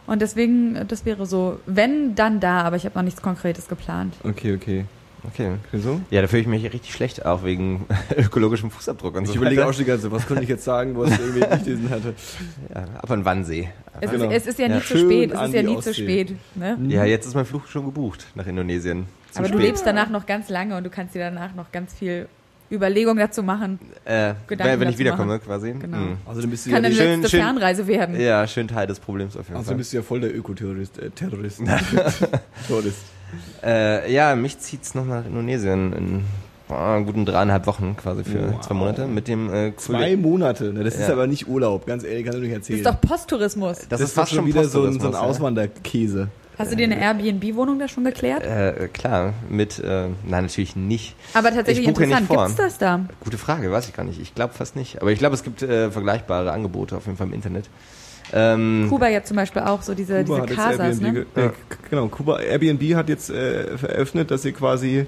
[0.06, 4.16] Und deswegen, das wäre so, wenn, dann da, aber ich habe noch nichts Konkretes geplant.
[4.24, 4.86] Okay, okay.
[5.26, 5.52] Okay.
[5.72, 6.02] Wieso?
[6.12, 7.86] Ja, da fühle ich mich richtig schlecht, auch wegen
[8.18, 9.70] ökologischem Fußabdruck und Ich so überlege weiter.
[9.70, 11.90] auch schon die ganze Zeit, was könnte ich jetzt sagen, was ich irgendwie nicht lesen
[11.90, 12.14] hatte.
[12.74, 13.70] Ja, ab an Wannsee.
[14.02, 14.26] Es, Genau.
[14.30, 14.82] ist, es ist ja nie Ja.
[14.82, 15.94] zu spät, es ist ja nie zu Ostsee.
[15.94, 16.36] spät.
[16.56, 16.78] Ne?
[16.90, 19.06] Ja, jetzt ist mein Flug schon gebucht nach Indonesien.
[19.32, 19.66] Zu Aber du spät.
[19.68, 22.28] lebst danach noch ganz lange und du kannst dir danach noch ganz viel
[22.72, 23.80] Überlegung dazu machen.
[24.04, 25.46] Äh, Gedanken wenn, ich dazu wiederkomme, machen.
[25.46, 25.72] quasi.
[25.74, 25.98] Genau.
[25.98, 26.18] Mhm.
[26.26, 28.20] Also dann bist du Kann ja, eine schön- letzte schön- Fernreise werden.
[28.20, 29.78] Ja, schön Teil des Problems auf jeden also Fall.
[29.78, 30.98] bist du ja voll der Ökoterrorist.
[30.98, 31.62] Äh, Terrorist.
[32.68, 32.98] Terrorist.
[33.64, 36.22] Äh, ja, mich zieht's noch nach Indonesien in
[36.68, 38.62] boah, guten dreieinhalb Wochen quasi für Wow.
[38.62, 40.84] zwei Monate mit dem äh, Zwei Monate, ne?
[40.84, 41.14] das ist Ja.
[41.14, 42.80] aber nicht Urlaub, ganz ehrlich, kannst du nicht Das erzählen.
[42.80, 43.80] ist doch Posttourismus.
[43.90, 45.16] Das, ist doch fast schon wieder so ein, so ein.
[45.16, 46.30] Auswanderkäse.
[46.58, 48.44] Hast du dir eine Airbnb-Wohnung da schon geklärt?
[48.44, 51.16] Äh, klar, mit, äh, nein, natürlich nicht.
[51.34, 52.46] Aber tatsächlich ich interessant, nicht vor.
[52.46, 53.00] gibt's das da?
[53.24, 54.22] Gute Frage, weiß ich gar nicht.
[54.22, 55.02] Ich glaube fast nicht.
[55.02, 57.66] Aber ich glaube, es gibt äh, vergleichbare Angebote auf jeden Fall im Internet.
[58.34, 61.14] Ähm, Kuba ja zum Beispiel auch, so diese, Kuba diese jetzt Casas, Airbnb, ne?
[61.36, 61.54] ge- äh, k-
[61.90, 65.06] genau, Kuba, Airbnb hat jetzt äh, eröffnet, dass sie quasi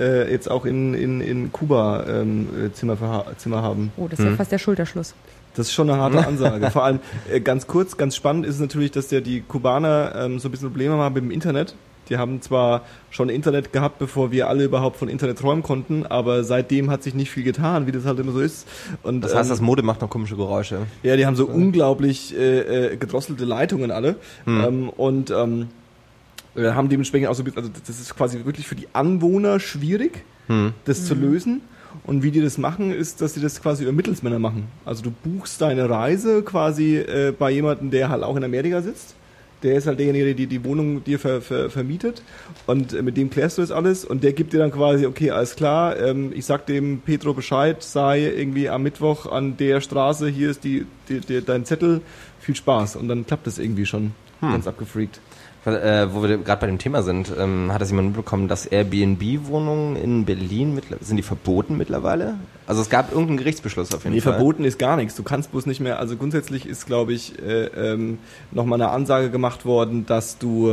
[0.00, 3.92] äh, jetzt auch in, in, in Kuba ähm, äh, Zimmer, Zimmer haben.
[3.98, 4.36] Oh, das ist ja Hm.
[4.38, 5.14] fast der Schulterschluss.
[5.54, 6.70] Das ist schon eine harte Ansage.
[6.70, 7.00] Vor allem
[7.30, 10.50] äh, ganz kurz, ganz spannend ist es natürlich, dass ja die Kubaner ähm, so ein
[10.50, 11.74] bisschen Probleme haben mit dem Internet.
[12.08, 16.42] Die haben zwar schon Internet gehabt, bevor wir alle überhaupt von Internet träumen konnten, aber
[16.44, 18.66] seitdem hat sich nicht viel getan, wie das halt immer so ist.
[19.02, 20.78] Und, das heißt, ähm, das Modem macht noch komische Geräusche.
[21.02, 24.64] Ja, die haben so unglaublich äh, äh, gedrosselte Leitungen alle Hm.
[24.64, 25.68] ähm, und ähm,
[26.56, 29.60] äh, haben dementsprechend auch so, ein bisschen- also das ist quasi wirklich für die Anwohner
[29.60, 30.72] schwierig, Hm.
[30.84, 31.60] das zu lösen.
[32.04, 34.66] Und wie die das machen, ist, dass sie das quasi über Mittelsmänner machen.
[34.84, 39.14] Also du buchst deine Reise quasi äh, bei jemandem, der halt auch in Amerika sitzt.
[39.62, 42.22] Der ist halt derjenige, der die, die Wohnung dir ver, ver, vermietet
[42.66, 45.30] und äh, mit dem klärst du das alles und der gibt dir dann quasi, okay,
[45.30, 50.28] alles klar, ähm, ich sag dem Petro Bescheid, sei irgendwie am Mittwoch an der Straße,
[50.28, 52.00] hier ist die, die, die dein Zettel,
[52.40, 55.20] viel Spaß und dann klappt das irgendwie schon ganz abgefreakt.
[55.64, 59.94] Äh, wo wir gerade bei dem Thema sind, ähm, hat das jemand mitbekommen, dass Airbnb-Wohnungen
[59.94, 62.34] in Berlin, sind die verboten mittlerweile?
[62.66, 64.32] Also es gab irgendeinen Gerichtsbeschluss auf jeden Nee, Fall.
[64.34, 65.14] verboten ist gar nichts.
[65.14, 68.18] Du kannst bloß nicht mehr, also grundsätzlich ist, glaube ich, äh, ähm,
[68.50, 70.72] nochmal eine Ansage gemacht worden, dass du äh,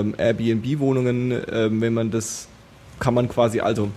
[0.00, 2.48] ähm, Airbnb-Wohnungen, ähm, wenn man das,
[2.98, 3.90] kann man quasi, also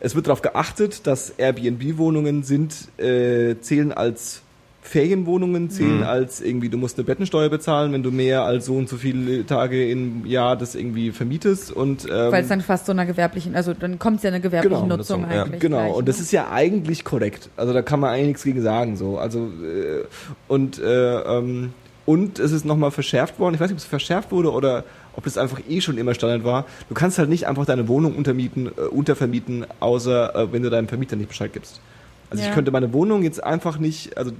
[0.00, 4.42] es wird darauf geachtet, dass Airbnb-Wohnungen sind, äh, zählen als
[4.90, 6.02] Ferienwohnungen, zählen Mhm.
[6.02, 9.46] als irgendwie, du musst eine Bettensteuer bezahlen, wenn du mehr als so und so viele
[9.46, 13.54] Tage im Jahr das irgendwie vermietest und ähm, Weil es dann fast so einer gewerblichen,
[13.54, 15.44] also dann kommt es ja eine gewerbliche Genau, Nutzung Nutzung, ja.
[15.44, 15.60] eigentlich.
[15.60, 16.22] Genau, gleich, und das ne?
[16.24, 17.50] ist ja eigentlich korrekt.
[17.56, 18.96] Also da kann man eigentlich nichts gegen sagen.
[18.96, 19.16] So.
[19.18, 20.04] Also, äh,
[20.48, 21.72] und, äh, ähm,
[22.04, 23.54] und es ist nochmal verschärft worden.
[23.54, 24.82] Ich weiß nicht, ob es verschärft wurde oder
[25.14, 26.66] ob das einfach eh schon immer Standard war.
[26.88, 30.88] Du kannst halt nicht einfach deine Wohnung untermieten, äh, untervermieten, außer äh, wenn du deinem
[30.88, 31.80] Vermieter nicht Bescheid gibst.
[32.30, 32.48] Also Ja.
[32.48, 34.32] ich könnte meine Wohnung jetzt einfach nicht, also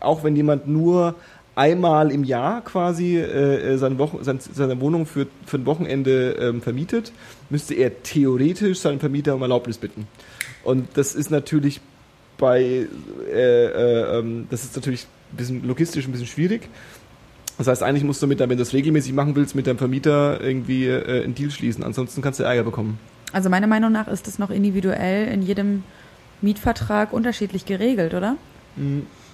[0.00, 1.14] auch wenn jemand nur
[1.54, 6.32] einmal im Jahr quasi äh, äh, seine, Wochen, sein, seine Wohnung für, für ein Wochenende
[6.40, 7.12] ähm, vermietet,
[7.50, 10.06] müsste er theoretisch seinen Vermieter um Erlaubnis bitten.
[10.64, 11.80] Und das ist natürlich
[12.38, 12.86] bei,
[13.32, 16.68] äh, äh, ähm, das ist natürlich ein bisschen logistisch ein bisschen schwierig.
[17.58, 19.78] Das heißt, eigentlich musst du mit, deinem- wenn du das regelmäßig machen willst, mit deinem
[19.78, 21.82] Vermieter irgendwie äh, einen Deal schließen.
[21.84, 22.98] Ansonsten kannst du Ärger bekommen.
[23.32, 25.82] Also meiner Meinung nach ist das noch individuell in jedem
[26.42, 28.36] Mietvertrag unterschiedlich geregelt, oder?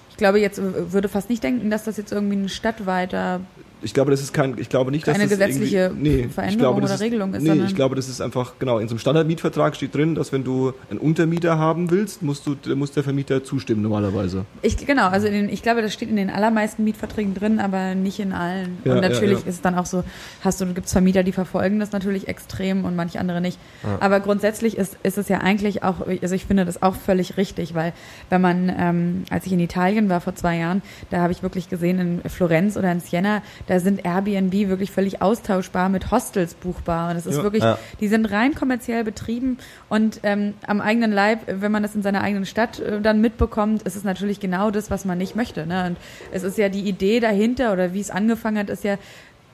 [0.09, 3.41] Ich glaube, jetzt würde fast nicht denken, dass das jetzt irgendwie ein stadtweiter
[3.83, 6.85] Ich glaube, das ist kein, ich glaube nicht, dass Keine das gesetzliche nee, Veränderung glaube,
[6.85, 9.75] oder ist, Regelung ist, Nee, ich glaube, das ist einfach, genau, in so einem Standardmietvertrag
[9.75, 13.81] steht drin, dass wenn du einen Untermieter haben willst, musst du, muss der Vermieter zustimmen
[13.81, 14.45] normalerweise.
[14.61, 17.95] Ich, genau, also in den, ich glaube, das steht in den allermeisten Mietverträgen drin, aber
[17.95, 18.77] nicht in allen.
[18.85, 19.49] Ja, und natürlich ja, ja.
[19.49, 20.03] ist es dann auch so,
[20.41, 23.59] hast du, gibt's Vermieter, die verfolgen das natürlich extrem und manche andere nicht.
[23.83, 23.97] Ja.
[23.99, 27.75] Aber grundsätzlich ist, ist es ja eigentlich auch, also ich finde das auch völlig richtig,
[27.75, 27.93] weil
[28.29, 31.69] wenn man, ähm, als ich in Italien war vor zwei Jahren, da habe ich wirklich
[31.69, 36.53] gesehen, in Florenz oder in Siena, da da sind Airbnb wirklich völlig austauschbar mit Hostels
[36.53, 37.09] buchbar.
[37.09, 37.43] Und es ist Ja.
[37.43, 37.79] wirklich, Ja.
[37.99, 39.57] die sind rein kommerziell betrieben
[39.89, 43.81] und ähm, am eigenen Leib, wenn man das in seiner eigenen Stadt äh, dann mitbekommt,
[43.81, 45.65] ist es natürlich genau das, was man nicht möchte.
[45.65, 45.87] Ne?
[45.87, 45.97] Und
[46.31, 48.97] es ist ja die Idee dahinter oder wie es angefangen hat, ist ja,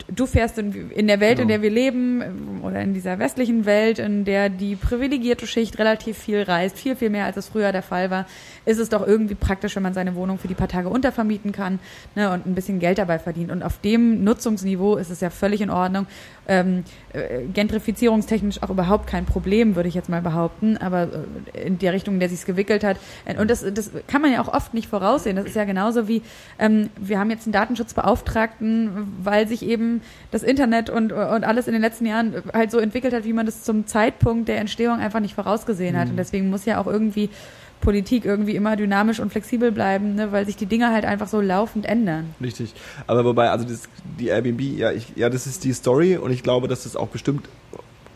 [0.07, 1.49] du fährst in, in der Welt, in Genau.
[1.49, 6.17] der wir leben ähm, oder in dieser westlichen Welt, in der die privilegierte Schicht relativ
[6.17, 8.25] viel reist, viel, viel mehr als es früher der Fall war,
[8.65, 11.79] ist es doch irgendwie praktisch, wenn man seine Wohnung für die paar Tage untervermieten kann
[12.15, 13.51] ne, und ein bisschen Geld dabei verdient.
[13.51, 16.05] Und auf dem Nutzungsniveau ist es ja völlig in Ordnung.
[16.47, 21.07] Ähm, äh, gentrifizierungstechnisch auch überhaupt kein Problem, würde ich jetzt mal behaupten, aber
[21.53, 22.97] äh, in der Richtung, in der sich gewickelt hat.
[23.25, 25.35] Äh, Und das, das kann man ja auch oft nicht voraussehen.
[25.35, 26.21] Das ist ja genauso wie,
[26.57, 29.88] ähm, wir haben jetzt einen Datenschutzbeauftragten, weil sich eben
[30.31, 33.45] das Internet und, und alles in den letzten Jahren halt so entwickelt hat, wie man
[33.45, 36.09] das zum Zeitpunkt der Entstehung einfach nicht vorausgesehen hat.
[36.09, 37.29] Und deswegen muss ja auch irgendwie
[37.81, 41.41] Politik irgendwie immer dynamisch und flexibel bleiben, ne, weil sich die Dinge halt einfach so
[41.41, 42.33] laufend ändern.
[42.41, 42.73] Richtig.
[43.07, 43.87] Aber wobei, also das,
[44.19, 47.07] die Airbnb, ja, ich, ja, das ist die Story und ich glaube, dass das auch
[47.07, 47.47] bestimmt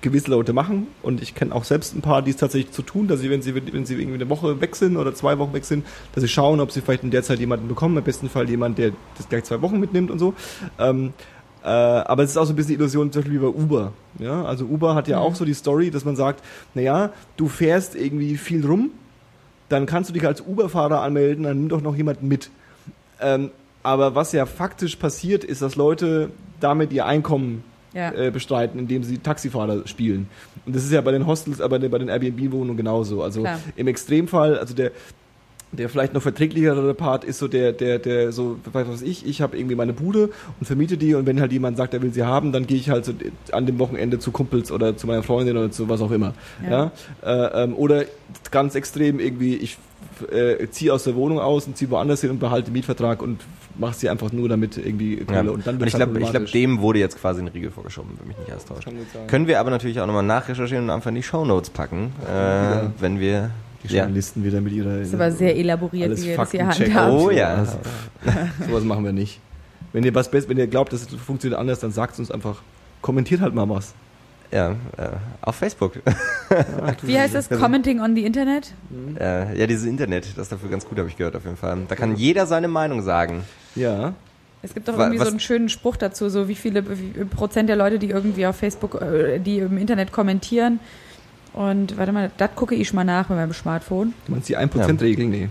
[0.02, 3.08] gewisse Leute machen und ich kenne auch selbst ein paar, die es tatsächlich zu tun,
[3.08, 5.64] dass sie, wenn sie, wenn sie irgendwie eine Woche weg sind oder zwei Wochen weg
[5.64, 8.50] sind, dass sie schauen, ob sie vielleicht in der Zeit jemanden bekommen, im besten Fall
[8.50, 10.34] jemand, der das gleich zwei Wochen mitnimmt und so.
[10.78, 11.14] Ähm,
[11.64, 13.94] äh, aber es ist auch so ein bisschen die Illusion, zum Beispiel wie bei Uber.
[14.20, 15.24] Ja, also Uber hat ja Mhm.
[15.24, 18.92] auch so die Story, dass man sagt, naja, du fährst irgendwie viel rum,
[19.70, 22.50] dann kannst du dich als Uber-Fahrer anmelden, dann nimm doch noch jemanden mit.
[23.22, 23.50] Ähm,
[23.82, 26.30] aber was ja faktisch passiert, ist, dass Leute
[26.60, 27.64] damit ihr Einkommen
[27.94, 28.12] Ja.
[28.12, 30.28] äh, bestreiten, indem sie Taxifahrer spielen.
[30.66, 33.22] Und das ist ja bei den Hostels, aber bei den Airbnb-Wohnungen genauso.
[33.24, 33.60] Also Klar.
[33.76, 34.92] im Extremfall, also der
[35.74, 39.42] der vielleicht noch verträglichere Part ist so der, der, der, so, was weiß ich, ich
[39.42, 40.30] habe irgendwie meine Bude
[40.60, 42.90] und vermiete die und wenn halt jemand sagt, er will sie haben, dann gehe ich
[42.90, 43.14] halt so
[43.52, 46.34] an dem Wochenende zu Kumpels oder zu meiner Freundin oder zu was auch immer.
[46.64, 46.92] Ja.
[47.24, 47.52] Ja?
[47.60, 48.06] Äh, ähm, oder
[48.52, 49.78] ganz extrem irgendwie, ich
[50.32, 53.42] äh, ziehe aus der Wohnung aus und ziehe woanders hin und behalte den Mietvertrag und
[53.76, 55.26] mache sie einfach nur damit irgendwie Ja.
[55.26, 55.52] Kohle.
[55.54, 58.12] Und, dann ich wird's glaube, halt ich glaub, dem wurde jetzt quasi ein Riegel vorgeschoben,
[58.20, 58.88] wenn mich nicht alles täuscht.
[59.28, 62.92] Können wir aber natürlich auch nochmal nachrecherchieren und einfach in die Shownotes packen, äh, Ja.
[63.00, 63.50] wenn wir...
[63.84, 66.68] die Journalisten wieder mit ihrer Das ist aber sehr elaboriert, alles wie wir das hier
[66.68, 67.18] handhaben.
[67.18, 67.56] Oh ja.
[67.56, 67.78] Also,
[68.68, 69.40] sowas machen wir nicht.
[69.92, 72.62] Wenn ihr was best, wenn ihr glaubt, das funktioniert anders, dann sagt uns einfach.
[73.02, 73.94] Kommentiert halt mal was.
[74.52, 75.10] Ja, äh,
[75.42, 75.94] auf Facebook.
[77.02, 77.50] Wie heißt das?
[77.50, 78.72] Commenting on the Internet?
[79.20, 81.78] äh, ja, dieses Internet, das ist dafür ganz gut, habe ich gehört auf jeden Fall.
[81.88, 83.44] Da kann jeder seine Meinung sagen.
[83.76, 84.14] Ja.
[84.62, 87.68] Es gibt doch irgendwie was- so einen schönen Spruch dazu, so wie viele wie Prozent
[87.68, 90.80] der Leute, die irgendwie auf Facebook, äh, die im Internet kommentieren.
[91.54, 94.14] Und warte mal, das gucke ich mal nach mit meinem Smartphone.
[94.26, 95.26] Du meinst die 1%-Regel?
[95.28, 95.50] Nee.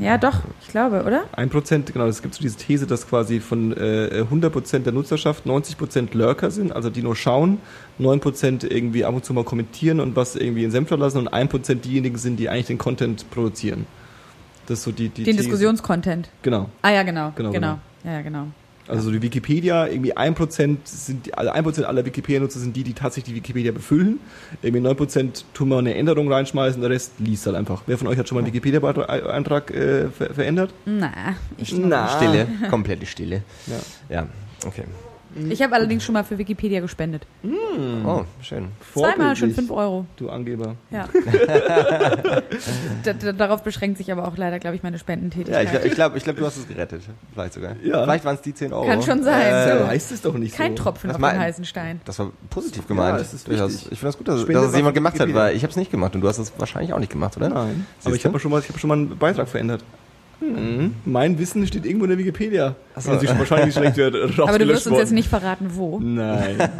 [0.00, 1.24] Ja, doch, ich glaube, oder?
[1.36, 6.14] 1%, genau, es gibt so diese These, dass quasi von äh, 100% der Nutzerschaft 90%
[6.14, 7.58] Lurker sind, also die nur schauen,
[7.98, 11.76] 9% irgendwie ab und zu mal kommentieren und was irgendwie in Senf lassen und 1%
[11.76, 13.86] diejenigen sind, die eigentlich den Content produzieren.
[14.66, 15.36] Das ist so die, die Den.
[15.38, 16.28] Diskussionscontent.
[16.42, 16.68] Genau.
[16.82, 17.32] Ah ja, genau.
[17.34, 17.52] Genau, Genau.
[17.52, 17.78] genau.
[18.04, 18.46] Ja, ja, genau.
[18.90, 22.92] Also so die Wikipedia, irgendwie 1% sind, die- also 1% aller Wikipedia-Nutzer sind die, die
[22.92, 24.18] tatsächlich die Wikipedia befüllen.
[24.62, 27.82] Irgendwie 9% tun wir eine Änderung reinschmeißen, der Rest liest halt einfach.
[27.86, 30.74] Wer von euch hat schon mal einen Wikipedia-Eintrag äh, ver verändert?
[30.84, 31.10] Na,
[31.56, 32.08] ich, Na.
[32.08, 33.42] Stille, komplette Stille.
[33.66, 34.16] Ja.
[34.16, 34.26] Ja,
[34.66, 34.84] okay.
[35.48, 37.26] Ich habe allerdings schon mal für Wikipedia gespendet.
[38.04, 38.68] Oh, schön.
[38.92, 40.06] Zweimal schon Vorbildlich, 5 Euro.
[40.16, 40.74] Du Angeber.
[40.90, 41.08] Ja.
[43.04, 45.68] da, da, darauf beschränkt sich aber auch leider, glaube ich, meine Ja, Spendentätigkeit.
[45.84, 47.02] ich, ich glaube, ich glaub, du hast es gerettet.
[47.32, 47.76] Vielleicht sogar.
[47.82, 48.02] Ja.
[48.04, 48.86] Vielleicht waren es die 10 Euro.
[48.86, 49.40] Kann schon sein.
[49.52, 50.82] Äh, So heißt es doch nicht Kein so.
[50.84, 52.00] Tropfen Das auf den heißen Stein.
[52.04, 53.12] Das war positiv gemeint.
[53.12, 53.74] Ja, das ist Durchaus.
[53.90, 55.90] Ich finde das gut, dass, dass es jemand gemacht hat, weil ich habe es nicht
[55.90, 57.48] gemacht und du hast es wahrscheinlich auch nicht gemacht, oder?
[57.48, 57.86] Nein.
[57.98, 58.28] Siehst Aber ich du?
[58.28, 59.82] habe schon, mal- ich hab schon mal einen Beitrag verändert.
[60.40, 60.94] Mhm.
[61.04, 62.74] Mein Wissen steht irgendwo in der Wikipedia.
[62.94, 63.10] Ach so.
[63.12, 64.08] Und sich wahrscheinlich direkt wieder
[64.48, 65.98] Aber du wirst uns jetzt nicht verraten, wo.
[66.00, 66.56] Nein.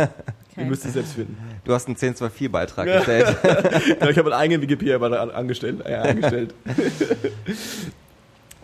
[0.56, 0.68] Ihr Okay.
[0.68, 1.36] müsst es selbst finden.
[1.64, 3.36] Du hast einen 1024-Beitrag gestellt.
[4.00, 5.80] Ja, ich habe einen eigenen Wikipedia an- angestellt.
[5.84, 6.54] Äh, eingestellt.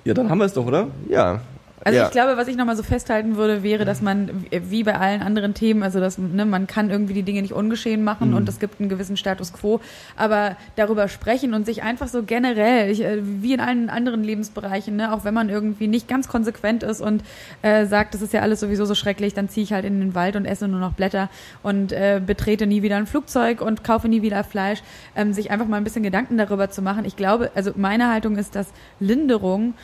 [0.05, 0.89] ja, dann haben wir es doch, oder?
[1.09, 1.40] ja.
[1.85, 2.07] Also ja.
[2.07, 5.55] ich glaube, was ich nochmal so festhalten würde, wäre, dass man, wie bei allen anderen
[5.55, 8.81] Themen, also dass ne, man kann irgendwie die Dinge nicht ungeschehen machen und es gibt
[8.81, 9.81] einen gewissen Status quo,
[10.16, 14.97] aber darüber sprechen und sich einfach so generell, ich, äh, wie in allen anderen Lebensbereichen,
[14.97, 17.23] ne, auch wenn man irgendwie nicht ganz konsequent ist und
[17.62, 20.15] äh, sagt, das ist ja alles sowieso so schrecklich, dann ziehe ich halt in den
[20.15, 21.28] Wald und esse nur noch Blätter
[21.62, 24.82] und äh, betrete nie wieder ein Flugzeug und kaufe nie wieder Fleisch,
[25.15, 27.05] ähm, sich einfach mal ein bisschen Gedanken darüber zu machen.
[27.05, 29.74] Ich glaube, also meine Haltung ist, dass Linderung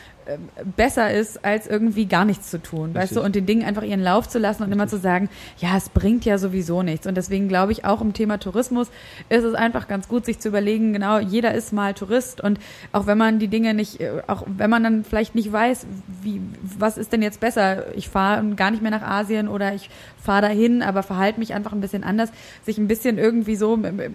[0.75, 3.17] besser ist, als irgendwie gar nichts zu tun, weißt Richtig.
[3.17, 5.89] du, und den Dingen einfach ihren Lauf zu lassen und immer zu sagen, ja, es
[5.89, 7.07] bringt ja sowieso nichts.
[7.07, 8.89] Und deswegen glaube ich, auch im Thema Tourismus
[9.29, 12.41] ist es einfach ganz gut, sich zu überlegen, genau, jeder ist mal Tourist.
[12.41, 12.59] Und
[12.91, 15.85] auch wenn man die Dinge nicht, äh, auch wenn man dann vielleicht nicht weiß,
[16.21, 16.41] wie,
[16.77, 19.89] was ist denn jetzt besser, ich fahre gar nicht mehr nach Asien oder ich
[20.21, 22.29] fahre dahin, aber verhalte mich einfach ein bisschen anders,
[22.65, 24.09] sich ein bisschen irgendwie so äh,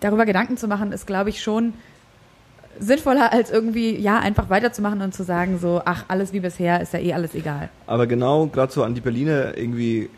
[0.00, 1.74] darüber Gedanken zu machen, ist, glaube ich, schon
[2.80, 6.92] sinnvoller als irgendwie, ja, einfach weiterzumachen und zu sagen so, ach, alles wie bisher, ist
[6.92, 7.68] ja eh alles egal.
[7.86, 10.08] Aber genau, gerade so an die Berliner irgendwie,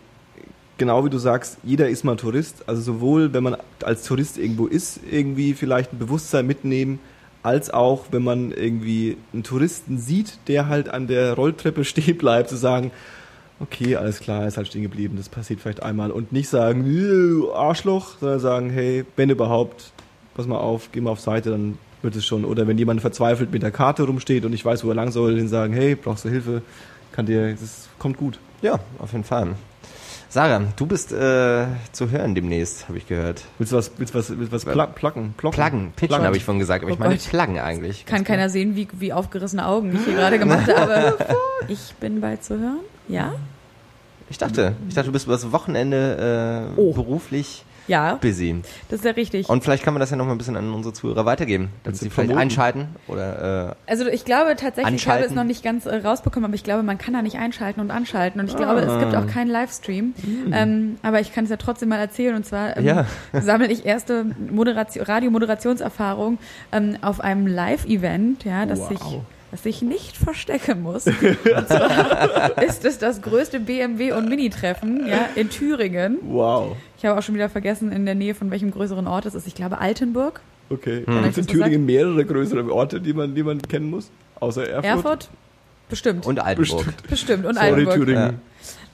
[0.79, 2.65] genau wie du sagst, jeder ist mal Tourist.
[2.67, 6.99] Also sowohl, wenn man als Tourist irgendwo ist, irgendwie vielleicht ein Bewusstsein mitnehmen,
[7.43, 12.51] als auch, wenn man irgendwie einen Touristen sieht, der halt an der Rolltreppe stehen bleibt,
[12.51, 12.91] zu sagen,
[13.61, 16.11] okay, alles klar, ist halt stehen geblieben, das passiert vielleicht einmal.
[16.11, 19.93] Und nicht sagen, "Äh, Arschloch, sondern sagen, hey, wenn überhaupt,
[20.35, 22.45] pass mal auf, geh mal auf Seite, dann wird es schon.
[22.45, 25.37] Oder wenn jemand verzweifelt mit der Karte rumsteht und ich weiß, wo er lang soll,
[25.37, 26.63] den sagen, hey, brauchst du Hilfe,
[27.13, 28.39] kann dir, das kommt gut.
[28.63, 29.55] Ja, auf jeden Fall.
[30.29, 33.43] Sarah, du bist äh, zu hören demnächst, habe ich gehört.
[33.59, 35.35] Willst du was, willst du was, willst du was pla placken?
[35.37, 35.57] Plocken?
[35.57, 37.29] Pluggen, pitchen habe ich vorhin gesagt, aber Oh ich meine Gott.
[37.29, 38.07] Pluggen eigentlich.
[38.07, 41.17] Kann keiner sehen, wie, wie aufgerissene Augen ich hier gerade gemacht habe.
[41.67, 42.79] Ich bin bald zu hören.
[43.09, 43.35] Ja?
[44.29, 46.93] Ich dachte, ich dachte, du bist übers Wochenende äh, Oh.
[46.93, 48.63] beruflich Ja, busy.
[48.89, 49.49] das ist ja richtig.
[49.49, 51.99] Und vielleicht kann man das ja noch mal ein bisschen an unsere Zuhörer weitergeben, dass
[51.99, 52.39] sie vielleicht promoten?
[52.41, 56.45] einschalten oder äh, Also ich glaube tatsächlich, ich habe es noch nicht ganz äh, rausbekommen,
[56.45, 58.41] aber ich glaube, man kann da nicht einschalten und anschalten.
[58.41, 60.15] Und ich glaube, es gibt auch keinen Livestream.
[60.53, 62.35] Ähm, aber ich kann es ja trotzdem mal erzählen.
[62.37, 63.07] Und zwar ähm, Ja.
[63.41, 66.39] sammle ich erste Moderation, Radiomoderationserfahrung
[66.73, 68.91] ähm, auf einem Live-Event, ja, das Wow.
[68.93, 69.19] ich
[69.51, 71.07] das ich nicht verstecken muss.
[71.07, 76.19] Und zwar ist es das größte BMW und Mini-Treffen ja, in Thüringen.
[76.23, 76.77] Wow.
[76.99, 79.47] Ich habe auch schon wieder vergessen, in der Nähe von welchem größeren Ort es ist.
[79.47, 80.41] Ich glaube Altenburg.
[80.69, 81.05] Okay.
[81.05, 81.23] Hm.
[81.23, 84.11] Gibt es in Thüringen mehrere größere Orte, die man, die man kennen muss?
[84.39, 84.85] Außer Erfurt?
[84.85, 85.29] Erfurt?
[85.89, 86.27] Bestimmt.
[86.27, 86.85] und Altenburg.
[86.85, 87.09] Bestimmt.
[87.09, 87.47] Bestimmt.
[87.47, 87.95] Und Sorry, Altenburg.
[87.97, 88.41] Thüringen.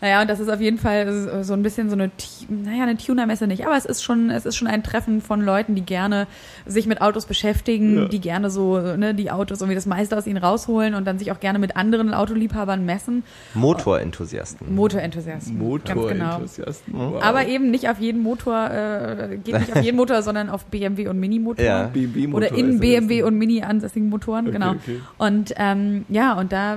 [0.00, 2.10] Naja, und das ist auf jeden Fall so ein bisschen so eine,
[2.48, 5.74] naja, eine Tuner-Messe nicht, aber es ist schon, es ist schon ein Treffen von Leuten,
[5.74, 6.26] die gerne
[6.66, 8.04] sich mit Autos beschäftigen, Ja.
[8.08, 11.32] die gerne so, ne, die Autos irgendwie das meiste aus ihnen rausholen und dann sich
[11.32, 13.22] auch gerne mit anderen Autoliebhabern messen.
[13.54, 14.74] Motorenthusiasten.
[14.74, 15.58] Motorenthusiasten.
[15.58, 15.68] Genau.
[15.68, 16.92] Motorenthusiasten.
[16.94, 17.22] Wow.
[17.22, 21.08] Aber eben nicht auf jeden Motor, äh, geht nicht auf jeden Motor, sondern auf BMW
[21.08, 21.64] und Mini-Motor.
[21.64, 21.84] Ja.
[21.86, 24.70] BMW Oder in BMW und Mini ansässigen Motoren, Okay, genau.
[24.72, 25.00] okay.
[25.18, 26.76] Und ähm, ja, und da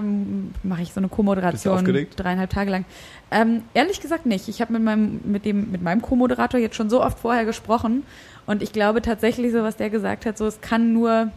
[0.63, 1.83] mache ich so eine Co-Moderation
[2.15, 2.85] dreieinhalb Tage lang.
[3.31, 4.47] Ähm, ehrlich gesagt nicht.
[4.47, 8.03] Ich habe mit meinem mit dem mit meinem Co-Moderator jetzt schon so oft vorher gesprochen
[8.47, 11.31] und ich glaube tatsächlich so, was der gesagt hat, so es kann nur,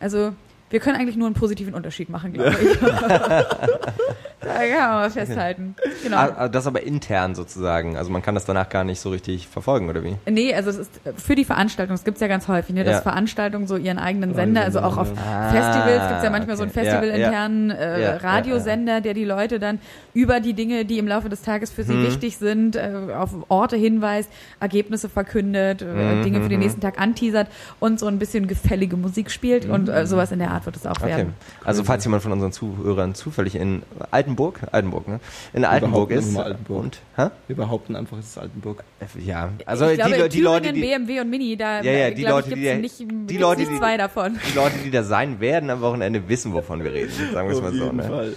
[0.00, 0.32] also
[0.70, 2.78] wir können eigentlich nur einen positiven Unterschied machen, glaube ich.
[2.80, 5.74] da kann man mal festhalten.
[6.02, 6.16] Genau.
[6.16, 7.96] Ah, ah, das aber intern sozusagen.
[7.96, 10.16] Also man kann das danach gar nicht so richtig verfolgen, oder wie?
[10.30, 13.02] Nee, also es ist für die Veranstaltung, das gibt's ja ganz häufig, ne, dass Ja.
[13.02, 16.70] Veranstaltungen so ihren eigenen Sender, also auch auf Ah, Festivals gibt's ja manchmal so einen
[16.70, 16.80] okay.
[16.84, 19.78] Festivalinternen Äh, Ja, Radiosender, der die Leute dann
[20.14, 22.02] über die Dinge, die im Laufe des Tages für sie Mhm.
[22.04, 24.30] wichtig sind, äh, auf Orte hinweist,
[24.60, 26.64] Ergebnisse verkündet, äh, Mhm, Dinge für den mhm.
[26.64, 27.48] nächsten Tag anteasert
[27.78, 30.86] und so ein bisschen gefällige Musik spielt und äh, sowas in der Art wird es
[30.86, 31.08] auch Okay.
[31.08, 31.34] werden.
[31.64, 35.20] Also falls jemand von unseren Zuhörern zufällig in Altenburg, Altenburg, ne?
[35.52, 36.82] In Altenburg ist Altenburg.
[36.84, 37.28] und hä?
[37.46, 38.82] Wir behaupten einfach, es ist Altenburg.
[39.24, 41.80] Ja, also ich die, glaube, Le- in die Leute, Thüringen, die, BMW und Mini, da
[41.82, 44.38] Ja, ja, äh, die glaub Leute, ich, die nicht, die Leute, nicht die- zwei davon.
[44.50, 47.12] die Leute, die da sein werden am Wochenende, wissen, wovon wir reden.
[47.32, 47.92] Sagen wir es mal so.
[47.92, 48.32] Ne?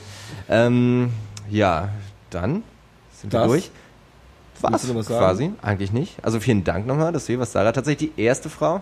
[0.50, 1.10] Ähm,
[1.50, 1.90] ja,
[2.30, 2.64] dann
[3.20, 3.48] sind wir Das?
[3.48, 3.72] durch.
[4.62, 4.96] Was?
[4.96, 5.08] Was?
[5.08, 6.16] Quasi, eigentlich nicht.
[6.24, 7.72] Also vielen Dank nochmal, dass hier warst, Sarah.
[7.74, 8.82] Tatsächlich die erste Frau,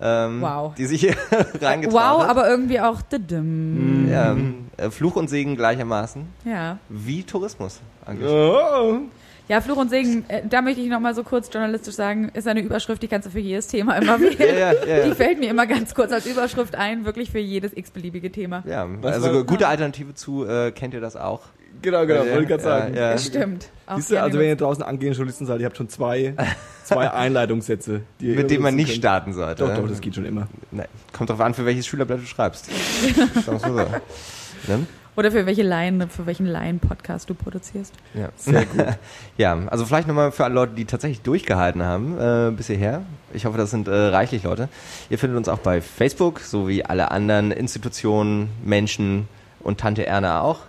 [0.00, 0.74] ähm, Wow.
[0.74, 1.14] die sich hier
[1.60, 2.30] reingetraut Wow, hat.
[2.30, 4.08] aber irgendwie auch didim.
[4.10, 4.36] ja,
[4.76, 6.22] äh, Fluch und Segen gleichermaßen.
[6.44, 6.78] Ja.
[6.88, 7.80] Wie Tourismus.
[8.24, 8.98] Oh.
[9.48, 12.60] Ja, Fluch und Segen, äh, da möchte ich nochmal so kurz journalistisch sagen, ist eine
[12.60, 14.36] Überschrift, die kannst du für jedes Thema immer wählen.
[14.38, 17.76] Ja, ja, ja, Die fällt mir immer ganz kurz als Überschrift ein, wirklich für jedes
[17.76, 18.62] x-beliebige Thema.
[18.66, 21.40] ja also gute Alternative zu, äh, kennt ihr das auch?
[21.82, 22.94] Genau, genau, Ja, wollte ich gerade ja, sagen.
[22.94, 23.12] ja.
[23.12, 23.68] Das stimmt.
[23.96, 26.34] Siehst du, also wenn ihr draußen angehende Journalisten seid, ihr habt schon zwei,
[26.84, 28.98] zwei Einleitungssätze, die Mit dem man nicht könnt.
[28.98, 29.64] starten sollte.
[29.64, 30.46] Doch, doch, das geht schon immer.
[30.70, 32.68] Ne, kommt drauf an, für welches Schülerblatt du schreibst.
[33.46, 34.72] So.
[34.72, 34.86] Ne?
[35.16, 37.92] Oder für welche Laien, für welchen Laien-Podcast du produzierst.
[38.14, 38.28] Ja.
[38.36, 38.86] Sehr gut.
[39.38, 43.02] ja, also vielleicht nochmal für alle Leute, die tatsächlich durchgehalten haben äh, bis hierher.
[43.32, 44.68] Ich hoffe, das sind äh, reichlich Leute.
[45.08, 49.28] Ihr findet uns auch bei Facebook, so wie alle anderen Institutionen, Menschen
[49.60, 50.60] und Tante Erna auch.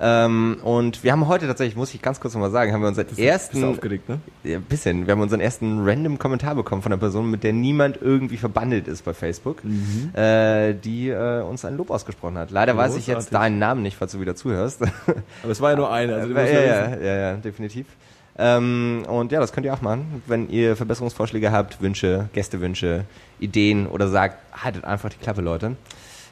[0.00, 3.06] Ähm, und wir haben heute tatsächlich, muss ich ganz kurz nochmal sagen, haben wir unseren
[3.06, 4.20] Bist ersten, du aufgeregt, ne?
[4.44, 7.98] ja, bisschen, wir haben unseren ersten random Kommentar bekommen von einer Person, mit der niemand
[8.00, 10.10] irgendwie verbandelt ist bei Facebook, Mhm.
[10.14, 12.50] äh, die äh, uns ein Lob ausgesprochen hat.
[12.52, 13.38] Leider weiß ich jetzt Großartig.
[13.38, 14.82] deinen Namen nicht, falls du wieder zuhörst.
[15.42, 16.14] Aber es war ja nur eine.
[16.14, 17.86] Also du ja, ja, ja, ja, definitiv.
[18.40, 23.04] Ähm, und ja, das könnt ihr auch machen, wenn ihr Verbesserungsvorschläge habt, Wünsche, Gästewünsche,
[23.40, 25.76] Ideen oder sagt, haltet einfach die Klappe, Leute.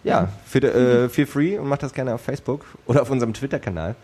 [0.06, 3.94] Ja, für, äh, feel free und macht das gerne auf Facebook oder auf unserem Twitter-Kanal.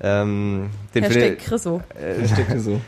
[0.00, 1.80] Ähm, den Hashtag findet- Chriso.
[2.20, 2.80] Das steckt hier so.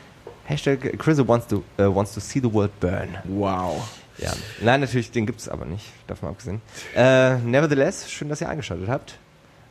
[0.45, 3.09] Hashtag Chris wants to, äh, wants to see the world burn.
[3.25, 3.89] Wow.
[4.19, 6.63] Ja, nein, natürlich, den gibt's aber nicht, davon abgesehen.
[6.95, 9.19] Äh, nevertheless, schön, dass ihr eingeschaltet habt.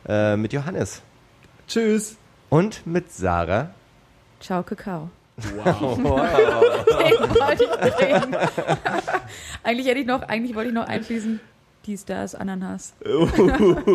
[0.08, 1.02] Äh, mit Johannes
[1.66, 2.16] Tschüss.
[2.48, 3.70] und mit Sarah.
[4.40, 5.10] Ciao, Kakao.
[5.56, 5.96] Wow.
[5.98, 6.04] Den
[7.34, 8.36] wollte ich bringen.
[9.64, 11.40] eigentlich hätte ich noch, eigentlich wollte ich noch einschließen.
[11.86, 12.94] Dies, das, Ananas.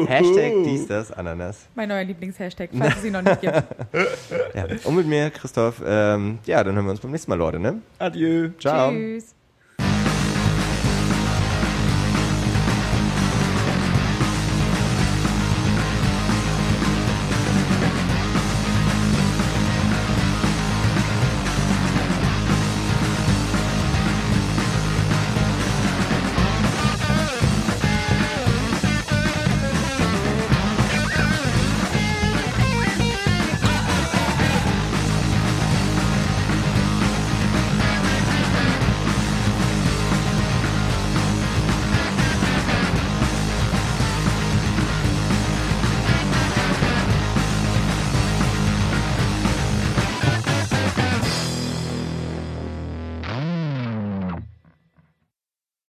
[0.07, 1.67] Hashtag dies, das, Ananas.
[1.75, 3.53] Mein neuer Lieblingshashtag, falls es ihn noch nicht gibt.
[3.53, 4.65] Ja.
[4.83, 7.81] Und mit mir, Christoph, ähm, ja, dann hören wir uns beim nächsten Mal, Leute, ne?
[7.99, 8.49] Adieu.
[8.59, 8.91] Ciao.
[8.91, 9.35] Tschüss.